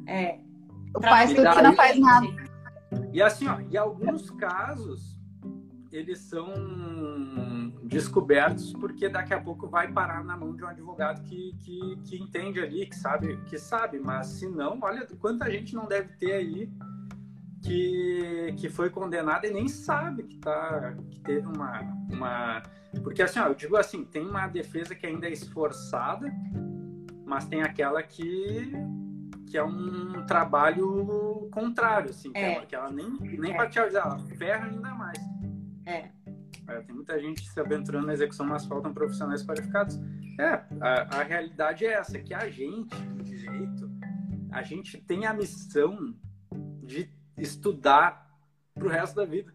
É. 0.07 0.39
Faz 1.01 1.33
tudo 1.33 1.49
que 1.49 1.61
não 1.61 1.75
faz 1.75 1.99
nada. 1.99 2.27
E 3.11 3.21
assim, 3.21 3.47
ó, 3.47 3.59
em 3.59 3.75
alguns 3.75 4.29
casos, 4.31 5.18
eles 5.91 6.19
são 6.19 6.53
descobertos 7.83 8.71
porque 8.73 9.09
daqui 9.09 9.33
a 9.33 9.41
pouco 9.41 9.67
vai 9.67 9.91
parar 9.91 10.23
na 10.23 10.37
mão 10.37 10.55
de 10.55 10.63
um 10.63 10.67
advogado 10.67 11.23
que, 11.23 11.55
que, 11.59 11.97
que 12.05 12.21
entende 12.21 12.59
ali, 12.59 12.85
que 12.85 12.95
sabe, 12.95 13.37
que 13.45 13.57
sabe, 13.57 13.99
mas 13.99 14.27
se 14.27 14.47
não, 14.47 14.77
olha 14.81 15.07
quanta 15.19 15.49
gente 15.49 15.73
não 15.73 15.87
deve 15.87 16.09
ter 16.13 16.33
aí 16.33 16.71
que, 17.61 18.53
que 18.57 18.69
foi 18.69 18.89
condenada 18.89 19.47
e 19.47 19.53
nem 19.53 19.67
sabe 19.67 20.23
que, 20.23 20.37
tá, 20.37 20.95
que 21.09 21.19
teve 21.19 21.45
uma, 21.47 21.81
uma. 22.09 22.63
Porque 23.03 23.21
assim, 23.21 23.39
ó, 23.39 23.47
eu 23.47 23.55
digo 23.55 23.75
assim, 23.75 24.05
tem 24.05 24.25
uma 24.25 24.47
defesa 24.47 24.95
que 24.95 25.05
ainda 25.05 25.27
é 25.27 25.31
esforçada, 25.31 26.31
mas 27.25 27.45
tem 27.45 27.61
aquela 27.61 28.01
que, 28.01 28.71
que 29.49 29.57
é 29.57 29.63
um 29.63 30.25
trabalho 30.25 31.49
contrário, 31.51 32.11
assim, 32.11 32.29
é. 32.29 32.31
que, 32.31 32.39
ela, 32.39 32.65
que 32.65 32.75
ela 32.75 32.91
nem, 32.91 33.11
nem 33.19 33.51
é. 33.51 33.55
para 33.55 33.69
te 33.69 33.79
avisar, 33.79 34.05
ela 34.05 34.19
ferra 34.37 34.67
ainda 34.67 34.93
mais. 34.95 35.19
É. 35.89 36.11
é. 36.67 36.81
Tem 36.81 36.95
muita 36.95 37.19
gente 37.19 37.49
se 37.49 37.59
aventurando 37.59 38.07
na 38.07 38.13
execução, 38.13 38.45
mas 38.45 38.65
faltam 38.65 38.93
profissionais 38.93 39.43
qualificados. 39.43 39.99
É, 40.39 40.63
a, 40.79 41.19
a 41.19 41.23
realidade 41.23 41.85
é 41.85 41.93
essa, 41.93 42.19
que 42.19 42.33
a 42.33 42.49
gente, 42.49 42.95
do 42.95 43.23
direito, 43.23 43.89
a 44.51 44.61
gente 44.61 44.97
tem 45.01 45.25
a 45.25 45.33
missão 45.33 46.15
de 46.83 47.09
estudar 47.37 48.29
para 48.73 48.87
o 48.87 48.89
resto 48.89 49.15
da 49.15 49.25
vida. 49.25 49.53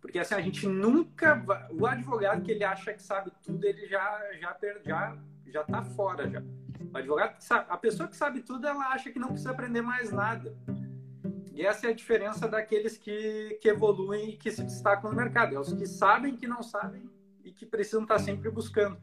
Porque 0.00 0.18
assim, 0.18 0.34
a 0.34 0.40
gente 0.40 0.66
nunca. 0.66 1.34
Vai... 1.34 1.68
O 1.72 1.86
advogado 1.86 2.42
que 2.42 2.50
ele 2.50 2.64
acha 2.64 2.92
que 2.92 3.02
sabe 3.02 3.32
tudo, 3.42 3.64
ele 3.64 3.86
já, 3.86 4.20
já, 4.38 4.56
já, 4.84 5.18
já 5.46 5.64
tá 5.64 5.82
fora 5.82 6.28
já. 6.28 6.42
O 6.92 6.96
advogado 6.96 7.40
sabe, 7.40 7.66
a 7.70 7.76
pessoa 7.76 8.08
que 8.08 8.16
sabe 8.16 8.40
tudo, 8.40 8.66
ela 8.66 8.88
acha 8.88 9.10
que 9.10 9.18
não 9.18 9.28
precisa 9.28 9.52
aprender 9.52 9.80
mais 9.80 10.12
nada. 10.12 10.54
E 11.54 11.64
essa 11.64 11.86
é 11.86 11.90
a 11.90 11.94
diferença 11.94 12.48
daqueles 12.48 12.96
que, 12.96 13.58
que 13.60 13.68
evoluem 13.68 14.30
e 14.30 14.36
que 14.36 14.50
se 14.50 14.62
destacam 14.62 15.10
no 15.10 15.16
mercado. 15.16 15.54
É 15.54 15.58
os 15.58 15.72
que 15.72 15.86
sabem 15.86 16.36
que 16.36 16.46
não 16.46 16.62
sabem 16.62 17.02
e 17.44 17.52
que 17.52 17.66
precisam 17.66 18.02
estar 18.02 18.18
sempre 18.18 18.50
buscando. 18.50 18.96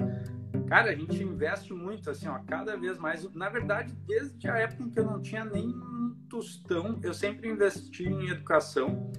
Cara, 0.67 0.91
a 0.91 0.95
gente 0.95 1.21
investe 1.21 1.73
muito, 1.73 2.09
assim, 2.09 2.27
ó, 2.27 2.39
cada 2.39 2.75
vez 2.77 2.97
mais. 2.97 3.23
Na 3.33 3.49
verdade, 3.49 3.93
desde 4.07 4.49
a 4.49 4.57
época 4.57 4.83
em 4.83 4.89
que 4.89 4.99
eu 4.99 5.05
não 5.05 5.21
tinha 5.21 5.45
nem 5.45 5.67
um 5.67 6.15
tostão, 6.29 6.99
eu 7.03 7.13
sempre 7.13 7.49
investi 7.49 8.07
em 8.07 8.29
educação, 8.29 9.11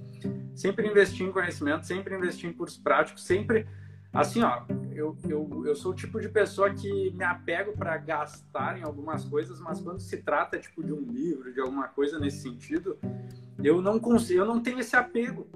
sempre 0.55 0.87
investi 0.87 1.23
em 1.23 1.31
conhecimento, 1.31 1.85
sempre 1.85 2.15
investi 2.15 2.47
em 2.47 2.53
cursos 2.53 2.77
práticos, 2.77 3.25
sempre 3.25 3.67
Assim, 4.13 4.43
ó, 4.43 4.63
eu, 4.93 5.17
eu, 5.27 5.65
eu 5.65 5.75
sou 5.75 5.91
o 5.91 5.95
tipo 5.95 6.19
de 6.19 6.29
pessoa 6.29 6.73
que 6.73 7.11
me 7.11 7.23
apego 7.23 7.73
para 7.73 7.97
gastar 7.97 8.77
em 8.77 8.83
algumas 8.83 9.25
coisas, 9.25 9.59
mas 9.59 9.79
quando 9.79 9.99
se 9.99 10.17
trata 10.17 10.59
tipo 10.59 10.83
de 10.83 10.93
um 10.93 11.01
livro, 11.01 11.53
de 11.53 11.59
alguma 11.59 11.87
coisa 11.87 12.19
nesse 12.19 12.41
sentido, 12.41 12.97
eu 13.63 13.81
não 13.81 13.99
consigo, 13.99 14.39
eu 14.39 14.45
não 14.45 14.61
tenho 14.61 14.79
esse 14.79 14.95
apego. 14.95 15.47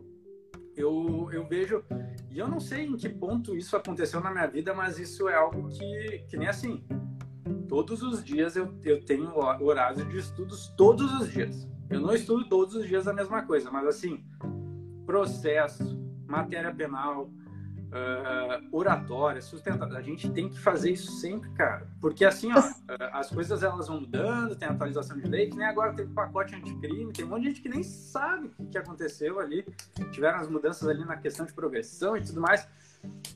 Eu, 0.76 1.30
eu 1.32 1.48
vejo 1.48 1.84
e 2.30 2.38
eu 2.38 2.48
não 2.48 2.60
sei 2.60 2.86
em 2.86 2.98
que 2.98 3.08
ponto 3.08 3.56
isso 3.56 3.78
aconteceu 3.78 4.20
na 4.20 4.30
minha 4.30 4.46
vida, 4.46 4.74
mas 4.74 5.00
isso 5.00 5.30
é 5.30 5.36
algo 5.36 5.70
que, 5.70 6.26
que 6.28 6.36
nem 6.36 6.48
assim. 6.48 6.84
Todos 7.68 8.04
os 8.04 8.24
dias 8.24 8.56
eu, 8.56 8.78
eu 8.84 9.04
tenho 9.04 9.34
horário 9.38 10.06
de 10.06 10.18
estudos 10.18 10.68
todos 10.76 11.14
os 11.14 11.32
dias. 11.32 11.68
Eu 11.90 12.02
não 12.02 12.14
estudo 12.14 12.48
todos 12.50 12.76
os 12.76 12.88
dias 12.88 13.08
a 13.08 13.14
mesma 13.14 13.44
coisa, 13.44 13.72
mas 13.72 13.88
assim, 13.88 14.26
processo, 15.06 15.98
matéria 16.28 16.74
penal, 16.74 17.30
uh, 17.92 18.68
oratória, 18.72 19.42
sustentável. 19.42 19.98
A 19.98 20.02
gente 20.02 20.30
tem 20.30 20.50
que 20.50 20.60
fazer 20.60 20.92
isso 20.92 21.12
sempre, 21.14 21.50
cara. 21.52 21.88
Porque 22.00 22.26
assim, 22.26 22.50
ó, 22.52 22.62
as 23.14 23.30
coisas 23.30 23.64
elas 23.64 23.88
vão 23.88 24.02
mudando, 24.02 24.56
tem 24.56 24.68
atualização 24.68 25.18
de 25.18 25.28
lei, 25.28 25.50
que 25.50 25.58
nem 25.58 25.68
agora 25.68 25.94
teve 25.94 26.14
pacote 26.14 26.56
anticrime, 26.56 27.14
tem 27.14 27.26
um 27.26 27.30
monte 27.30 27.42
de 27.42 27.48
gente 27.50 27.62
que 27.62 27.70
nem 27.70 27.84
sabe 27.84 28.52
o 28.60 28.68
que 28.68 28.78
aconteceu 28.78 29.40
ali. 29.40 29.66
Tiveram 30.12 30.40
as 30.40 30.50
mudanças 30.50 30.88
ali 30.88 31.06
na 31.06 31.18
questão 31.18 31.46
de 31.46 31.54
progressão 31.54 32.18
e 32.18 32.24
tudo 32.24 32.42
mais. 32.42 32.68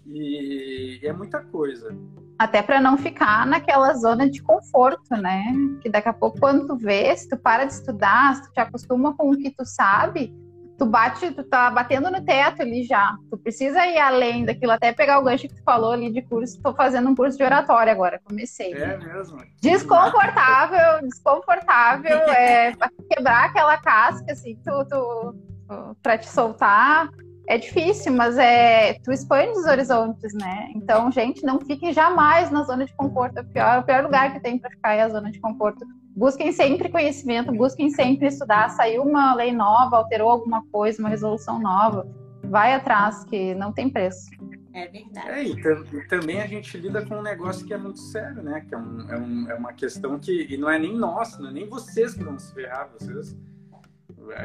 E 0.05 0.99
é 1.03 1.13
muita 1.13 1.41
coisa. 1.41 1.95
Até 2.37 2.61
para 2.61 2.81
não 2.81 2.97
ficar 2.97 3.45
naquela 3.45 3.93
zona 3.93 4.29
de 4.29 4.41
conforto, 4.41 5.15
né? 5.15 5.43
Que 5.81 5.89
daqui 5.89 6.09
a 6.09 6.13
pouco, 6.13 6.39
quando 6.39 6.65
tu 6.65 6.77
vê, 6.77 7.15
se 7.15 7.27
tu 7.29 7.37
para 7.37 7.65
de 7.65 7.73
estudar, 7.73 8.35
se 8.35 8.43
tu 8.43 8.53
te 8.53 8.59
acostuma 8.59 9.13
com 9.15 9.29
o 9.29 9.37
que 9.37 9.51
tu 9.51 9.65
sabe, 9.65 10.33
tu 10.79 10.85
bate, 10.85 11.31
tu 11.31 11.43
tá 11.43 11.69
batendo 11.69 12.09
no 12.09 12.23
teto 12.23 12.61
ali 12.61 12.83
já. 12.83 13.15
Tu 13.29 13.37
precisa 13.37 13.85
ir 13.85 13.99
além 13.99 14.45
daquilo, 14.45 14.71
até 14.71 14.93
pegar 14.93 15.19
o 15.19 15.23
gancho 15.23 15.47
que 15.47 15.55
tu 15.55 15.63
falou 15.63 15.91
ali 15.91 16.11
de 16.11 16.21
curso. 16.21 16.59
Tô 16.61 16.73
fazendo 16.73 17.09
um 17.09 17.15
curso 17.15 17.37
de 17.37 17.43
oratória 17.43 17.91
agora, 17.91 18.21
comecei. 18.23 18.73
É 18.73 18.97
mesmo? 18.97 19.43
Desconfortável, 19.61 21.01
desconfortável, 21.05 22.17
é 22.29 22.73
pra 22.75 22.89
quebrar 23.09 23.45
aquela 23.45 23.77
casca, 23.77 24.31
assim, 24.31 24.57
tu, 24.63 24.85
tu, 24.85 25.35
tu 25.67 25.97
pra 26.01 26.17
te 26.17 26.29
soltar 26.29 27.09
é 27.49 27.57
difícil, 27.57 28.13
mas 28.13 28.37
é 28.37 28.93
tu 29.03 29.11
expande 29.11 29.57
os 29.57 29.65
horizontes, 29.65 30.35
né? 30.35 30.69
Então, 30.75 31.11
gente, 31.11 31.43
não 31.43 31.59
fiquem 31.59 31.91
jamais 31.91 32.51
na 32.51 32.61
zona 32.61 32.85
de 32.85 32.95
conforto. 32.95 33.39
É 33.39 33.41
o 33.41 33.45
pior, 33.45 33.79
o 33.79 33.83
pior 33.83 34.03
lugar 34.03 34.31
que 34.31 34.39
tem 34.39 34.59
para 34.59 34.69
ficar 34.69 34.93
é 34.93 35.01
a 35.01 35.09
zona 35.09 35.31
de 35.31 35.39
conforto. 35.39 35.83
Busquem 36.19 36.51
sempre 36.51 36.89
conhecimento, 36.89 37.49
busquem 37.53 37.89
sempre 37.89 38.27
estudar. 38.27 38.67
Saiu 38.71 39.03
uma 39.03 39.33
lei 39.33 39.53
nova, 39.53 39.95
alterou 39.95 40.29
alguma 40.29 40.61
coisa, 40.65 41.01
uma 41.01 41.07
resolução 41.07 41.61
nova, 41.61 42.05
vai 42.43 42.73
atrás, 42.73 43.23
que 43.23 43.55
não 43.55 43.71
tem 43.71 43.89
preço. 43.89 44.29
É 44.73 44.85
verdade. 44.89 45.29
É, 45.29 45.43
e, 45.43 46.07
também 46.09 46.41
a 46.41 46.45
gente 46.45 46.77
lida 46.77 47.05
com 47.05 47.19
um 47.19 47.21
negócio 47.21 47.65
que 47.65 47.73
é 47.73 47.77
muito 47.77 47.99
sério, 47.99 48.43
né? 48.43 48.65
Que 48.67 48.75
é, 48.75 48.77
um, 48.77 49.09
é, 49.09 49.17
um, 49.17 49.51
é 49.51 49.55
uma 49.55 49.71
questão 49.71 50.19
que 50.19 50.45
e 50.53 50.57
não 50.57 50.69
é 50.69 50.77
nem 50.77 50.93
nossa, 50.93 51.41
não 51.41 51.51
é 51.51 51.53
nem 51.53 51.69
vocês 51.69 52.13
que 52.13 52.21
vão 52.21 52.37
se 52.37 52.53
ferrar, 52.53 52.89
vocês. 52.99 53.37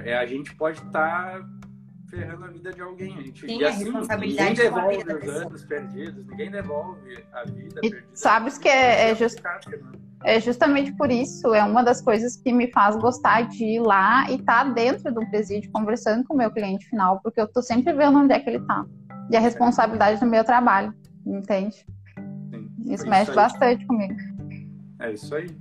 É, 0.05 0.17
a 0.17 0.25
gente 0.27 0.55
pode 0.55 0.79
estar 0.79 1.41
tá 1.41 1.49
ferrando 2.09 2.45
a 2.45 2.49
vida 2.51 2.73
de 2.73 2.83
alguém. 2.83 3.19
A 3.19 3.23
gente, 3.23 3.45
Sim, 3.45 3.59
e 3.59 3.65
assim, 3.65 3.83
responsabilidade 3.83 4.51
ninguém 4.51 4.65
devolve 4.65 5.29
os 5.29 5.29
anos 5.29 5.65
perdidos, 5.65 6.25
ninguém 6.25 6.51
devolve 6.53 7.25
a 7.33 7.45
vida 7.45 7.81
e 7.83 7.91
perdida. 7.91 8.11
Sabes 8.15 8.59
que 8.59 8.69
é, 8.69 9.11
é, 9.11 9.15
just, 9.17 9.41
é, 10.25 10.41
justamente 10.41 10.91
por 10.93 11.11
isso, 11.11 11.55
é 11.55 11.63
uma 11.63 11.83
das 11.83 12.01
coisas 12.01 12.35
que 12.35 12.51
me 12.51 12.71
faz 12.73 12.97
gostar 12.97 13.43
de 13.43 13.63
ir 13.63 13.81
lá 13.81 14.29
e 14.31 14.37
estar 14.37 14.65
tá 14.65 14.71
dentro 14.71 15.13
do 15.13 15.21
presídio, 15.29 15.71
conversando 15.71 16.25
com 16.25 16.33
o 16.33 16.37
meu 16.37 16.51
cliente 16.51 16.89
final, 16.89 17.21
porque 17.23 17.39
eu 17.39 17.47
tô 17.47 17.61
sempre 17.61 17.93
vendo 17.93 18.19
onde 18.19 18.33
é 18.33 18.41
que 18.41 18.49
ele 18.49 18.65
tá. 18.67 18.87
E 19.31 19.37
a 19.37 19.41
responsabilidade 19.41 20.19
do 20.19 20.27
meu 20.27 20.43
trabalho, 20.43 20.95
entende? 21.27 21.87
Sim, 22.51 22.71
isso 22.87 23.07
mexe 23.07 23.31
isso 23.31 23.35
bastante 23.35 23.87
comigo. 23.87 24.15
É 24.99 25.13
isso 25.13 25.35
aí. 25.35 25.55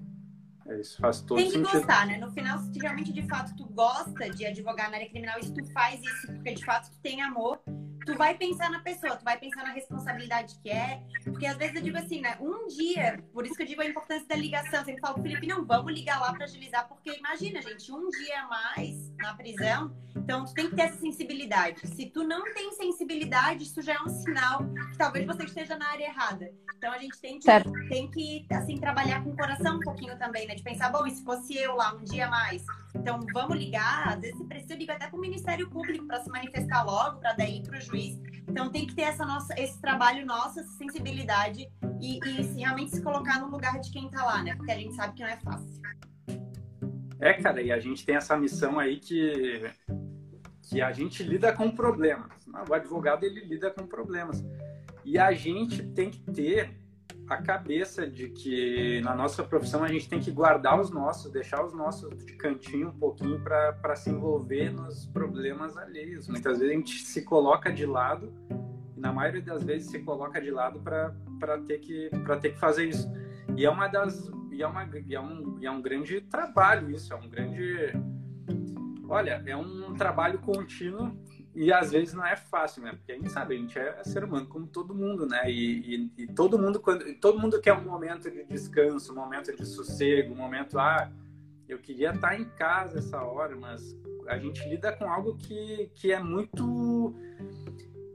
É 0.66 0.80
isso 0.80 0.97
faz 1.01 1.20
todo 1.20 1.38
Tem 1.38 1.47
que 1.47 1.57
sentido. 1.57 1.80
gostar, 1.80 2.07
né? 2.07 2.18
No 2.18 2.32
final, 2.32 2.57
se 2.59 2.80
realmente 2.80 3.11
de 3.11 3.24
fato 3.24 3.53
tu 3.57 3.66
gosta 3.66 4.30
de 4.30 4.45
advogar 4.45 4.89
na 4.89 4.95
área 4.95 5.09
criminal 5.09 5.38
e 5.39 5.43
se 5.43 5.53
tu 5.53 5.66
faz 5.74 6.01
isso 6.01 6.28
porque 6.28 6.53
de 6.53 6.64
fato 6.64 6.89
tu 6.89 6.97
tem 7.01 7.22
amor, 7.22 7.59
tu 8.06 8.16
vai 8.18 8.36
pensar 8.36 8.70
na 8.70 8.80
pessoa, 8.80 9.16
tu 9.16 9.24
vai 9.24 9.38
pensar 9.38 9.64
na 9.64 9.72
responsabilidade 9.72 10.56
que 10.62 10.70
é. 10.70 11.01
Porque 11.24 11.45
às 11.45 11.58
vezes 11.58 11.76
eu 11.76 11.82
digo 11.82 11.97
assim, 11.97 12.22
né? 12.22 12.38
Um 12.39 12.68
dia, 12.68 13.24
por 13.34 13.45
isso 13.45 13.56
que 13.56 13.64
eu 13.64 13.68
digo 13.68 13.82
a 13.82 13.86
importância 13.86 14.28
da 14.28 14.36
ligação. 14.36 14.80
Eu 14.80 14.86
sempre 14.86 15.01
falo, 15.01 15.22
Felipe, 15.22 15.47
não, 15.47 15.66
vamos 15.66 15.93
ligar 15.93 16.20
lá 16.20 16.34
para 16.34 16.45
agilizar, 16.45 16.88
porque 16.88 17.18
imagina, 17.18 17.62
gente, 17.62 17.91
um 17.91 18.10
dia 18.10 18.41
a 18.41 18.47
mais 18.47 19.16
na 19.18 19.34
prisão, 19.36 19.95
então 20.16 20.45
tu 20.45 20.54
tem 20.54 20.70
que 20.70 20.76
ter 20.76 20.84
essa 20.84 20.99
sensibilidade. 20.99 21.88
Se 21.88 22.06
tu 22.08 22.24
não 22.24 22.43
tem 22.54 22.72
sensibilidade, 22.74 23.64
isso 23.64 23.82
já 23.82 23.93
é 23.93 24.01
um 24.01 24.10
sinal 24.10 24.60
que 24.91 24.97
talvez 24.97 25.26
você 25.26 25.43
esteja 25.45 25.78
na 25.78 25.89
área 25.89 26.06
errada. 26.06 26.51
Então 26.78 26.91
a 26.91 26.97
gente 26.97 27.18
tem 27.20 27.39
que, 27.39 27.47
tem 27.88 28.12
que 28.12 28.45
assim, 28.51 28.78
trabalhar 28.78 29.24
com 29.24 29.30
o 29.30 29.38
coração 29.38 29.78
um 29.78 29.80
pouquinho 29.80 30.18
também, 30.18 30.45
né? 30.47 30.56
De 30.56 30.64
pensar, 30.64 30.89
bom, 30.89 31.06
e 31.08 31.12
se 31.12 31.24
fosse 31.24 31.56
eu 31.56 31.76
lá 31.76 31.93
um 31.93 32.04
dia 32.04 32.28
a 32.28 32.30
mais? 32.30 32.64
Então 32.95 33.19
vamos 33.33 33.57
ligar, 33.57 34.13
às 34.13 34.21
vezes 34.21 34.37
se 34.37 34.45
precisa, 34.45 34.73
eu 34.73 34.77
ligo 34.77 34.91
até 34.91 35.07
para 35.07 35.17
o 35.17 35.21
Ministério 35.21 35.69
Público 35.69 36.05
para 36.05 36.21
se 36.21 36.29
manifestar 36.29 36.83
logo, 36.83 37.19
para 37.19 37.33
daí 37.33 37.63
para 37.63 37.77
o 37.77 37.81
juiz. 37.81 38.19
Então 38.47 38.71
tem 38.71 38.85
que 38.85 38.95
ter 38.95 39.03
essa 39.03 39.25
nossa, 39.25 39.53
esse 39.59 39.79
trabalho 39.81 40.25
nosso, 40.25 40.59
essa 40.59 40.71
sensibilidade 40.73 41.67
e, 41.99 42.19
e 42.19 42.41
realmente 42.59 42.91
se 42.91 43.01
colocar 43.01 43.39
no 43.39 43.47
lugar 43.47 43.79
de 43.79 43.91
quem 43.91 44.05
está 44.05 44.23
lá, 44.23 44.43
né? 44.43 44.55
Porque 44.55 44.71
a 44.71 44.77
gente 44.77 44.93
sabe 44.95 45.13
que 45.15 45.23
não 45.23 45.29
é 45.29 45.37
fácil. 45.37 45.81
É, 47.19 47.33
cara, 47.33 47.61
e 47.61 47.71
a 47.71 47.79
gente 47.79 48.05
tem 48.05 48.15
essa 48.15 48.37
missão 48.37 48.77
aí 48.77 48.99
que, 48.99 49.63
que 50.61 50.81
a 50.81 50.91
gente 50.91 51.23
lida 51.23 51.53
com 51.53 51.71
problemas. 51.71 52.29
O 52.69 52.73
advogado, 52.73 53.23
ele 53.23 53.45
lida 53.45 53.71
com 53.71 53.87
problemas. 53.87 54.43
E 55.05 55.17
a 55.17 55.31
gente 55.31 55.83
tem 55.83 56.09
que 56.09 56.19
ter 56.31 56.82
a 57.34 57.41
cabeça 57.41 58.07
de 58.07 58.29
que 58.29 59.01
na 59.01 59.15
nossa 59.15 59.43
profissão 59.43 59.84
a 59.84 59.88
gente 59.88 60.07
tem 60.07 60.19
que 60.19 60.31
guardar 60.31 60.79
os 60.79 60.91
nossos, 60.91 61.31
deixar 61.31 61.65
os 61.65 61.73
nossos 61.73 62.25
de 62.25 62.34
cantinho 62.34 62.89
um 62.89 62.97
pouquinho 62.97 63.39
para 63.41 63.95
se 63.95 64.09
envolver 64.09 64.71
nos 64.71 65.05
problemas 65.07 65.75
alheios. 65.75 66.27
Muitas 66.27 66.59
vezes 66.59 66.73
a 66.73 66.77
gente 66.77 66.99
se 67.03 67.23
coloca 67.23 67.71
de 67.71 67.86
lado, 67.86 68.31
e 68.95 68.99
na 68.99 69.11
maioria 69.11 69.41
das 69.41 69.63
vezes 69.63 69.89
se 69.89 69.99
coloca 69.99 70.39
de 70.39 70.51
lado 70.51 70.79
para 70.79 71.57
ter, 71.67 71.79
que, 71.79 72.09
ter 72.41 72.53
que 72.53 72.59
fazer 72.59 72.86
isso. 72.86 73.11
E 73.57 73.65
é 73.65 73.69
uma 73.69 73.88
das. 73.88 74.31
E 74.51 74.61
é, 74.61 74.67
uma, 74.67 74.84
e 74.86 75.15
é, 75.15 75.19
um, 75.19 75.57
e 75.59 75.65
é 75.65 75.71
um 75.71 75.81
grande 75.81 76.21
trabalho 76.21 76.91
isso, 76.91 77.11
é 77.11 77.15
um 77.15 77.27
grande. 77.27 77.91
Olha, 79.09 79.43
é 79.45 79.57
um 79.57 79.93
trabalho 79.95 80.38
contínuo 80.39 81.17
e 81.56 81.72
às 81.72 81.91
vezes 81.91 82.14
não 82.14 82.26
é 82.26 82.36
fácil, 82.36 82.82
né? 82.82 82.93
Porque 82.93 83.12
a 83.12 83.16
gente 83.16 83.32
sabe, 83.32 83.56
a 83.56 83.58
gente 83.58 83.78
é 83.78 84.04
ser 84.04 84.24
humano 84.24 84.47
como 84.47 84.66
todo 84.66 84.95
mundo, 84.95 85.28
né? 85.28 85.49
E, 85.49 85.95
e, 85.95 86.24
e, 86.24 86.28
todo 86.28 86.58
mundo 86.58 86.80
quando 86.80 87.14
todo 87.16 87.39
mundo 87.39 87.62
quer 87.62 87.74
um 87.74 87.84
momento 87.84 88.30
de 88.30 88.43
descanso, 88.43 89.12
um 89.12 89.16
momento 89.16 89.56
de 89.56 89.66
sossego, 89.66 90.34
um 90.34 90.38
momento 90.38 90.80
ah, 90.80 91.12
eu 91.68 91.78
queria 91.78 92.12
estar 92.12 92.39
em 92.39 92.45
casa 92.45 92.99
essa 92.99 93.22
hora, 93.22 93.56
mas 93.56 93.95
a 94.28 94.38
gente 94.38 94.68
lida 94.68 94.91
com 94.93 95.06
algo 95.06 95.36
que, 95.38 95.91
que 95.95 96.12
é 96.12 96.20
muito 96.20 97.14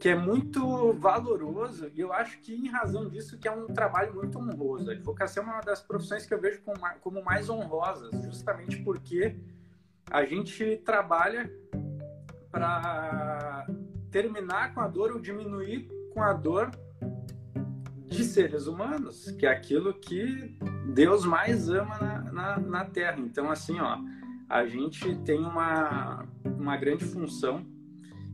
que 0.01 0.09
é 0.09 0.15
muito 0.15 0.93
valoroso 0.93 1.91
e 1.93 2.01
eu 2.01 2.13
acho 2.13 2.41
que 2.41 2.55
em 2.55 2.69
razão 2.69 3.09
disso 3.09 3.37
que 3.37 3.49
é 3.49 3.51
um 3.51 3.67
trabalho 3.67 4.15
muito 4.15 4.39
honroso. 4.39 4.91
A 4.91 4.93
advocacia 4.95 5.43
é 5.43 5.45
uma 5.45 5.61
das 5.61 5.81
profissões 5.81 6.25
que 6.25 6.33
eu 6.33 6.41
vejo 6.41 6.61
como, 6.63 6.79
como 7.01 7.25
mais 7.25 7.49
honrosas, 7.49 8.11
justamente 8.25 8.77
porque 8.83 9.37
a 10.09 10.25
gente 10.25 10.77
trabalha 10.85 11.51
para 12.51 13.67
terminar 14.11 14.75
com 14.75 14.81
a 14.81 14.89
dor 14.89 15.13
ou 15.13 15.21
diminuir 15.21 15.89
com 16.13 16.23
a 16.23 16.33
dor 16.33 16.71
de 18.07 18.25
seres 18.25 18.67
humanos, 18.67 19.31
que 19.33 19.47
é 19.47 19.51
aquilo 19.51 19.93
que 19.95 20.57
Deus 20.93 21.25
mais 21.25 21.69
ama 21.69 21.99
na, 21.99 22.33
na, 22.33 22.59
na 22.59 22.85
Terra. 22.85 23.19
Então, 23.19 23.51
assim, 23.51 23.79
ó, 23.79 23.99
a 24.49 24.67
gente 24.67 25.15
tem 25.19 25.41
uma, 25.41 26.27
uma 26.45 26.77
grande 26.77 27.05
função 27.05 27.67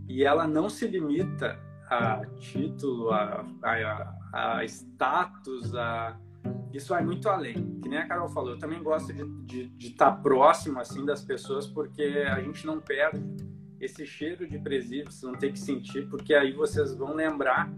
e 0.08 0.22
ela 0.22 0.46
não 0.46 0.68
se 0.68 0.86
limita 0.86 1.58
a 1.90 2.24
título, 2.38 3.10
a, 3.10 3.44
a, 3.62 4.14
a 4.32 4.64
status, 4.64 5.74
a... 5.74 6.16
isso 6.72 6.90
vai 6.90 7.04
muito 7.04 7.28
além. 7.28 7.78
Que 7.80 7.88
nem 7.88 7.98
a 7.98 8.06
Carol 8.06 8.28
falou, 8.28 8.50
eu 8.50 8.58
também 8.58 8.82
gosto 8.82 9.12
de 9.12 9.22
estar 9.22 9.44
de, 9.44 9.68
de 9.70 9.90
tá 9.90 10.12
próximo 10.12 10.78
assim 10.78 11.04
das 11.04 11.22
pessoas 11.22 11.66
porque 11.66 12.24
a 12.28 12.40
gente 12.40 12.64
não 12.64 12.80
perde 12.80 13.20
esse 13.84 14.06
cheiro 14.06 14.48
de 14.48 14.58
presídio, 14.58 15.12
vocês 15.12 15.22
vão 15.22 15.34
ter 15.34 15.52
que 15.52 15.58
sentir, 15.58 16.08
porque 16.08 16.34
aí 16.34 16.52
vocês 16.52 16.94
vão 16.94 17.14
lembrar 17.14 17.70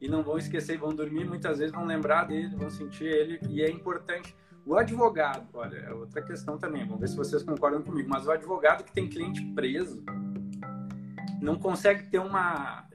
e 0.00 0.08
não 0.08 0.22
vão 0.22 0.36
esquecer, 0.36 0.78
vão 0.78 0.94
dormir, 0.94 1.24
muitas 1.24 1.58
vezes 1.58 1.74
vão 1.74 1.86
lembrar 1.86 2.24
dele, 2.24 2.54
vão 2.54 2.68
sentir 2.68 3.06
ele, 3.06 3.40
e 3.48 3.62
é 3.62 3.70
importante. 3.70 4.36
O 4.66 4.76
advogado, 4.76 5.46
olha, 5.54 5.76
é 5.78 5.92
outra 5.92 6.22
questão 6.22 6.58
também, 6.58 6.84
vamos 6.84 7.00
ver 7.00 7.08
se 7.08 7.16
vocês 7.16 7.42
concordam 7.42 7.82
comigo, 7.82 8.08
mas 8.08 8.26
o 8.26 8.30
advogado 8.30 8.84
que 8.84 8.92
tem 8.92 9.08
cliente 9.08 9.42
preso 9.54 10.02
não 11.40 11.58
consegue 11.58 12.04
ter 12.04 12.18
uma 12.18 12.86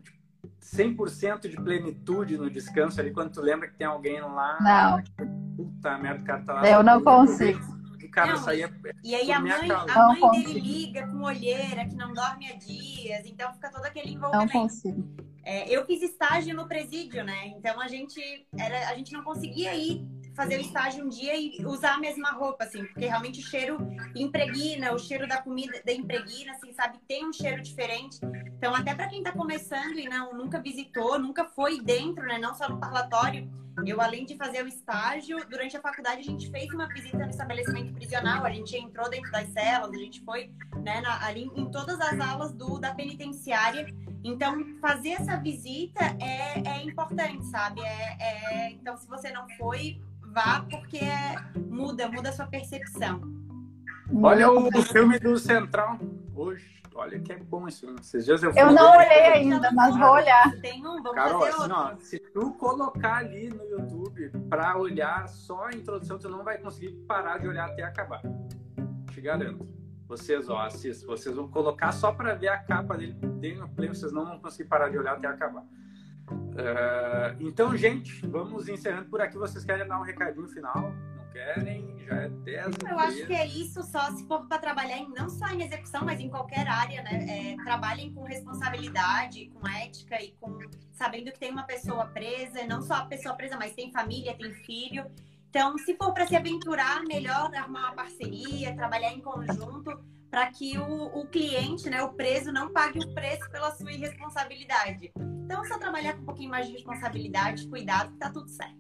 100% 0.62 1.48
de 1.48 1.56
plenitude 1.56 2.38
no 2.38 2.50
descanso 2.50 3.00
ali 3.00 3.12
quando 3.12 3.32
tu 3.32 3.42
lembra 3.42 3.68
que 3.68 3.76
tem 3.76 3.88
alguém 3.88 4.22
lá. 4.22 4.58
Não. 4.62 5.26
Puta 5.56 5.98
merda, 5.98 6.22
o 6.22 6.26
cara 6.26 6.42
tá 6.44 6.54
lá. 6.54 6.70
Eu 6.70 6.84
não 6.84 7.02
consigo 7.04 7.79
cara 8.10 8.34
não, 8.34 8.44
saía. 8.44 8.74
E 9.04 9.16
aí 9.16 9.32
a 9.32 9.40
mãe, 9.40 9.70
a 9.72 10.08
mãe 10.08 10.32
dele 10.44 10.60
liga 10.60 11.08
com 11.08 11.24
olheira, 11.24 11.86
que 11.86 11.96
não 11.96 12.14
dorme 12.14 12.48
há 12.52 12.56
dias, 12.56 13.26
então 13.26 13.54
fica 13.54 13.72
todo 13.72 13.86
aquele 13.86 14.14
envolvimento. 14.14 14.54
Não 14.54 14.62
consigo. 14.62 15.30
É, 15.44 15.68
eu 15.70 15.86
fiz 15.86 16.02
estágio 16.02 16.56
no 16.56 16.68
presídio, 16.68 17.24
né? 17.24 17.48
Então 17.48 17.80
a 17.80 17.88
gente 17.88 18.22
era, 18.58 18.90
a 18.90 18.96
gente 18.96 19.12
não 19.14 19.24
conseguia 19.24 19.74
ir 19.74 20.06
fazer 20.40 20.56
o 20.56 20.62
estágio 20.62 21.04
um 21.04 21.10
dia 21.10 21.36
e 21.36 21.66
usar 21.66 21.96
a 21.96 21.98
mesma 22.00 22.32
roupa, 22.32 22.64
assim, 22.64 22.86
porque 22.86 23.06
realmente 23.06 23.42
o 23.42 23.44
cheiro 23.44 23.78
impregna, 24.16 24.94
o 24.94 24.98
cheiro 24.98 25.28
da 25.28 25.42
comida 25.42 25.82
da 25.86 25.92
impregna, 25.92 26.54
assim, 26.54 26.72
sabe? 26.72 26.98
Tem 27.10 27.28
um 27.28 27.34
cheiro 27.34 27.62
diferente. 27.62 28.18
Então, 28.58 28.74
até 28.74 28.96
para 28.96 29.10
quem 29.10 29.22
tá 29.22 29.34
começando 29.34 30.00
e 30.00 30.08
não 30.08 30.34
nunca 30.34 30.62
visitou, 30.62 31.20
nunca 31.20 31.44
foi 31.44 31.82
dentro, 31.82 32.26
né? 32.26 32.38
Não 32.38 32.56
só 32.56 32.70
no 32.70 32.80
parlatório, 32.80 33.52
eu, 33.86 34.00
além 34.00 34.26
de 34.26 34.38
fazer 34.38 34.64
o 34.64 34.68
estágio, 34.68 35.46
durante 35.50 35.76
a 35.76 35.82
faculdade 35.82 36.22
a 36.22 36.24
gente 36.24 36.50
fez 36.50 36.74
uma 36.74 36.88
visita 36.88 37.18
no 37.18 37.30
estabelecimento 37.30 37.94
prisional, 37.94 38.46
a 38.46 38.50
gente 38.50 38.78
entrou 38.78 39.10
dentro 39.10 39.30
das 39.32 39.50
celas, 39.50 39.92
a 39.92 39.98
gente 39.98 40.22
foi 40.24 40.54
né, 40.84 41.02
na, 41.02 41.26
ali 41.26 41.52
em 41.54 41.70
todas 41.70 42.00
as 42.00 42.18
aulas 42.18 42.54
do, 42.54 42.80
da 42.80 42.96
penitenciária 42.96 43.94
Então, 44.24 44.56
fazer 44.80 45.12
essa 45.12 45.36
visita 45.36 46.16
é, 46.22 46.62
é 46.66 46.84
importante, 46.84 47.46
sabe? 47.48 47.82
É, 47.82 48.18
é, 48.20 48.72
então, 48.72 48.96
se 48.96 49.08
você 49.08 49.32
não 49.32 49.46
foi, 49.58 50.00
vá 50.34 50.66
porque 50.70 51.02
muda, 51.70 52.10
muda 52.10 52.30
a 52.30 52.34
sua 52.34 52.48
percepção. 52.48 53.22
Olha 54.22 54.50
o, 54.52 54.68
o 54.68 54.82
filme 54.82 55.20
do 55.20 55.38
Central 55.38 56.00
hoje. 56.36 56.80
Olha 56.96 57.18
que 57.20 57.32
é 57.32 57.38
bom 57.38 57.68
isso. 57.68 57.86
Esses 58.02 58.26
dias 58.26 58.44
eu, 58.44 58.52
eu 58.52 58.72
não 58.74 58.98
olhei 58.98 59.24
ainda, 59.28 59.72
mas 59.72 59.96
vou 59.96 60.10
olhar. 60.10 60.52
Tem 60.60 60.80
um, 60.86 61.02
vamos 61.02 61.14
Carol, 61.14 61.40
fazer 61.40 61.52
assim, 61.52 61.62
outro. 61.62 61.78
ó, 61.78 61.96
se 61.98 62.20
tu 62.20 62.54
colocar 62.56 63.18
ali 63.18 63.50
no 63.50 63.64
YouTube 63.64 64.30
pra 64.50 64.78
olhar 64.78 65.28
só 65.30 65.68
a 65.68 65.72
introdução, 65.74 66.18
tu 66.18 66.28
não 66.28 66.44
vai 66.44 66.58
conseguir 66.58 66.92
parar 67.08 67.38
de 67.38 67.48
olhar 67.48 67.70
até 67.70 67.84
acabar. 67.84 68.22
Te 69.12 69.22
garanto. 69.22 69.66
Vocês, 70.08 70.50
ó, 70.50 70.60
assistam. 70.60 71.08
Vocês 71.08 71.36
vão 71.36 71.48
colocar 71.48 71.92
só 71.94 72.12
pra 72.12 72.34
ver 72.34 72.50
a 72.50 72.58
capa 72.58 72.98
dele, 72.98 73.14
dele 73.14 73.60
no 73.60 73.70
play, 73.70 73.88
vocês 73.88 74.12
não 74.12 74.26
vão 74.26 74.40
conseguir 74.40 74.68
parar 74.68 74.90
de 74.90 74.98
olhar 74.98 75.14
até 75.14 75.28
acabar. 75.28 75.64
Uh, 76.36 77.36
então, 77.40 77.76
gente, 77.76 78.26
vamos 78.28 78.68
encerrando 78.68 79.10
por 79.10 79.22
aqui. 79.22 79.38
Vocês 79.38 79.64
querem 79.64 79.88
dar 79.88 80.00
um 80.00 80.04
recadinho 80.04 80.48
final? 80.48 80.94
Não 81.16 81.28
querem? 81.32 82.00
Já 82.06 82.16
é 82.16 82.30
10 82.30 82.78
Eu 82.90 83.00
acho 83.00 83.28
que 83.28 83.34
é 83.34 83.48
isso 83.48 83.84
só 83.84 84.12
se 84.12 84.26
for 84.28 84.48
para 84.48 84.58
trabalhar 84.58 84.98
em, 84.98 85.10
não 85.10 85.30
só 85.30 85.48
em 85.48 85.64
execução, 85.64 86.04
mas 86.04 86.20
em 86.20 86.30
qualquer 86.30 86.68
área, 86.68 87.02
né? 87.04 87.54
É, 87.54 87.64
trabalhem 87.64 88.14
com 88.14 88.24
responsabilidade, 88.24 89.50
com 89.50 89.68
ética 89.68 90.22
e 90.22 90.32
com 90.40 90.58
sabendo 90.94 91.32
que 91.32 91.40
tem 91.40 91.52
uma 91.52 91.64
pessoa 91.64 92.06
presa, 92.08 92.66
não 92.68 92.82
só 92.82 92.96
a 92.96 93.06
pessoa 93.06 93.34
presa, 93.34 93.56
mas 93.58 93.74
tem 93.74 93.92
família, 93.92 94.36
tem 94.36 94.54
filho. 94.54 95.06
Então, 95.50 95.78
se 95.78 95.96
for 95.96 96.14
para 96.14 96.28
se 96.28 96.36
aventurar, 96.36 97.02
melhor 97.06 97.50
arrumar 97.56 97.88
uma 97.88 97.94
parceria, 97.94 98.76
trabalhar 98.76 99.14
em 99.14 99.22
conjunto, 99.22 99.98
para 100.30 100.52
que 100.52 100.78
o, 100.78 101.06
o, 101.20 101.26
cliente, 101.28 101.90
né, 101.90 102.04
o 102.04 102.14
preso, 102.14 102.52
não 102.52 102.72
pague 102.72 103.00
o 103.00 103.14
preço 103.14 103.50
pela 103.50 103.72
sua 103.72 103.92
irresponsabilidade. 103.92 105.12
Então, 105.50 105.66
só 105.66 105.80
trabalhar 105.80 106.14
com 106.14 106.22
um 106.22 106.26
pouquinho 106.26 106.52
mais 106.52 106.68
de 106.68 106.74
responsabilidade, 106.74 107.68
cuidado, 107.68 108.12
que 108.12 108.20
tá 108.20 108.30
tudo 108.30 108.48
certo. 108.48 108.78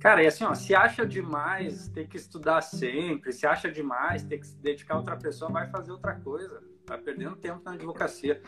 Cara, 0.00 0.22
e 0.22 0.26
assim, 0.26 0.44
ó, 0.44 0.54
se 0.54 0.74
acha 0.74 1.06
demais 1.06 1.88
ter 1.88 2.08
que 2.08 2.16
estudar 2.16 2.62
sempre, 2.62 3.34
se 3.34 3.46
acha 3.46 3.70
demais 3.70 4.22
ter 4.22 4.38
que 4.38 4.46
se 4.46 4.56
dedicar 4.56 4.94
a 4.94 4.96
outra 4.96 5.14
pessoa, 5.14 5.52
vai 5.52 5.68
fazer 5.68 5.92
outra 5.92 6.14
coisa. 6.14 6.62
Tá 6.86 6.96
perdendo 6.96 7.36
tempo 7.36 7.60
na 7.66 7.72
advocacia. 7.72 8.40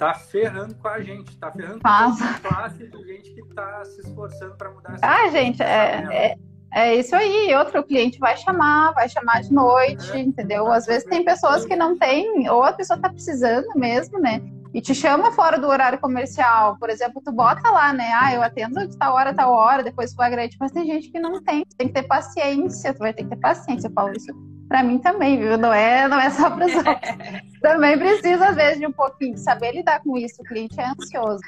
Tá 0.00 0.12
ferrando 0.14 0.74
com 0.74 0.88
a 0.88 1.00
gente, 1.00 1.38
tá 1.38 1.52
ferrando 1.52 1.80
com 1.80 1.88
a 1.88 2.40
classe 2.40 2.88
de 2.88 3.04
gente 3.04 3.32
que 3.32 3.54
tá 3.54 3.84
se 3.84 4.00
esforçando 4.00 4.56
para 4.56 4.72
mudar 4.72 4.94
essa 4.94 5.06
Ah, 5.06 5.28
gente, 5.28 5.62
é, 5.62 6.08
é, 6.12 6.38
é, 6.72 6.94
isso 6.96 7.14
aí. 7.14 7.54
Outro 7.54 7.84
cliente 7.84 8.18
vai 8.18 8.36
chamar, 8.36 8.92
vai 8.94 9.08
chamar 9.08 9.42
de 9.42 9.52
noite, 9.52 10.10
é, 10.10 10.18
entendeu? 10.18 10.66
Às 10.72 10.86
vezes 10.86 11.08
tem 11.08 11.24
pessoas 11.24 11.64
que 11.64 11.76
não 11.76 11.96
têm, 11.96 12.50
ou 12.50 12.64
a 12.64 12.72
pessoa 12.72 12.98
tá 12.98 13.08
precisando 13.08 13.68
mesmo, 13.76 14.18
né? 14.18 14.42
E 14.72 14.80
te 14.80 14.94
chama 14.94 15.32
fora 15.32 15.58
do 15.58 15.66
horário 15.66 15.98
comercial, 15.98 16.76
por 16.78 16.90
exemplo, 16.90 17.22
tu 17.24 17.32
bota 17.32 17.70
lá, 17.70 17.92
né? 17.92 18.12
Ah, 18.12 18.34
eu 18.34 18.42
atendo 18.42 18.86
de 18.86 18.96
tal 18.96 19.14
hora, 19.14 19.34
tal 19.34 19.52
hora, 19.52 19.82
depois 19.82 20.14
flagrante, 20.14 20.56
mas 20.60 20.72
tem 20.72 20.84
gente 20.84 21.10
que 21.10 21.18
não 21.18 21.42
tem, 21.42 21.64
tem 21.76 21.88
que 21.88 21.94
ter 21.94 22.02
paciência, 22.02 22.92
tu 22.92 22.98
vai 22.98 23.12
ter 23.12 23.24
que 23.24 23.30
ter 23.30 23.40
paciência, 23.40 23.88
eu 23.88 23.92
falo 23.92 24.12
isso 24.12 24.32
para 24.68 24.82
mim 24.82 24.98
também, 24.98 25.38
viu? 25.38 25.56
Não 25.56 25.72
é, 25.72 26.06
não 26.06 26.20
é 26.20 26.28
só 26.30 26.50
para 26.50 26.66
os 26.66 26.72
também 27.62 27.98
precisa, 27.98 28.48
às 28.48 28.56
vezes, 28.56 28.78
de 28.78 28.86
um 28.86 28.92
pouquinho, 28.92 29.34
de 29.34 29.40
saber 29.40 29.72
lidar 29.72 30.00
com 30.00 30.16
isso, 30.18 30.42
o 30.42 30.44
cliente 30.44 30.78
é 30.78 30.88
ansioso. 30.88 31.40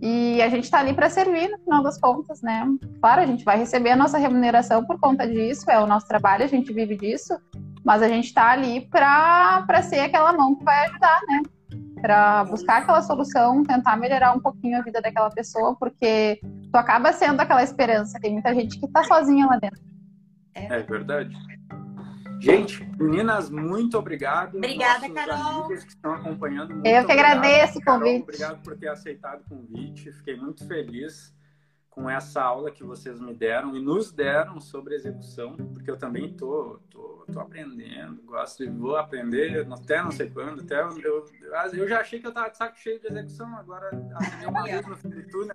E 0.00 0.40
a 0.42 0.48
gente 0.48 0.64
está 0.64 0.78
ali 0.78 0.94
para 0.94 1.10
servir, 1.10 1.48
no 1.48 1.58
final 1.58 1.82
das 1.82 1.98
contas, 1.98 2.40
né? 2.42 2.64
Claro, 3.00 3.20
a 3.20 3.26
gente 3.26 3.44
vai 3.44 3.58
receber 3.58 3.90
a 3.90 3.96
nossa 3.96 4.18
remuneração 4.18 4.84
por 4.84 4.98
conta 4.98 5.26
disso, 5.26 5.70
é 5.70 5.78
o 5.80 5.86
nosso 5.86 6.06
trabalho, 6.06 6.44
a 6.44 6.48
gente 6.48 6.72
vive 6.72 6.96
disso, 6.96 7.36
mas 7.84 8.02
a 8.02 8.08
gente 8.08 8.26
está 8.26 8.50
ali 8.50 8.80
para 8.88 9.82
ser 9.82 10.00
aquela 10.00 10.32
mão 10.32 10.54
que 10.54 10.64
vai 10.64 10.86
ajudar, 10.86 11.20
né? 11.28 11.42
Para 12.02 12.44
buscar 12.44 12.82
aquela 12.82 13.00
solução, 13.00 13.62
tentar 13.62 13.96
melhorar 13.96 14.32
um 14.32 14.40
pouquinho 14.40 14.76
a 14.76 14.82
vida 14.82 15.00
daquela 15.00 15.30
pessoa, 15.30 15.76
porque 15.76 16.40
tu 16.42 16.76
acaba 16.76 17.12
sendo 17.12 17.40
aquela 17.40 17.62
esperança. 17.62 18.18
Tem 18.20 18.32
muita 18.32 18.52
gente 18.52 18.78
que 18.78 18.88
tá 18.88 19.04
sozinha 19.04 19.46
lá 19.46 19.56
dentro. 19.56 19.80
É, 20.52 20.80
é 20.80 20.82
verdade. 20.82 21.34
Gente, 22.40 22.84
meninas, 22.98 23.48
muito 23.48 23.96
obrigado. 23.96 24.56
Obrigada, 24.56 25.06
Nossos 25.06 25.14
Carol. 25.14 25.64
Amigos 25.64 25.84
que 25.84 25.90
estão 25.90 26.12
acompanhando. 26.12 26.72
Eu 26.72 26.80
que 26.82 26.88
obrigado. 26.88 27.10
agradeço 27.10 27.78
o 27.78 27.84
convite. 27.84 28.22
obrigado 28.22 28.62
por 28.62 28.76
ter 28.76 28.88
aceitado 28.88 29.42
o 29.42 29.48
convite. 29.48 30.10
Fiquei 30.10 30.36
muito 30.36 30.66
feliz 30.66 31.32
com 31.92 32.08
essa 32.08 32.42
aula 32.42 32.70
que 32.70 32.82
vocês 32.82 33.20
me 33.20 33.34
deram 33.34 33.76
e 33.76 33.80
nos 33.80 34.10
deram 34.10 34.58
sobre 34.58 34.94
execução, 34.94 35.54
porque 35.56 35.90
eu 35.90 35.96
também 35.98 36.32
tô, 36.32 36.80
tô, 36.90 37.26
tô 37.30 37.38
aprendendo, 37.38 38.22
gosto 38.22 38.64
de 38.64 38.70
vou 38.70 38.96
aprender 38.96 39.66
até 39.70 40.02
não 40.02 40.10
sei 40.10 40.30
quando, 40.30 40.62
até 40.62 40.80
eu, 40.80 40.98
eu, 40.98 41.26
eu 41.74 41.86
já 41.86 42.00
achei 42.00 42.18
que 42.18 42.26
eu 42.26 42.32
tava 42.32 42.48
de 42.48 42.56
saco 42.56 42.78
cheio 42.78 42.98
de 42.98 43.08
execução, 43.08 43.54
agora 43.56 43.90
acendeu 44.16 44.48
uma 44.48 44.62
luz 44.62 44.86
no 44.86 44.96
fim 44.96 45.10
de 45.10 45.22
tudo. 45.24 45.54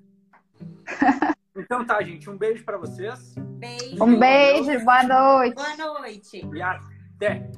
Então 1.60 1.84
tá, 1.84 2.00
gente, 2.04 2.30
um 2.30 2.38
beijo 2.38 2.64
para 2.64 2.78
vocês. 2.78 3.34
Beijo. 3.34 4.04
Um 4.04 4.20
beijo, 4.20 4.86
boa 4.86 5.02
noite. 5.02 5.56
Boa 5.56 5.76
noite. 5.76 6.48
E 6.54 6.62
até. 6.62 7.50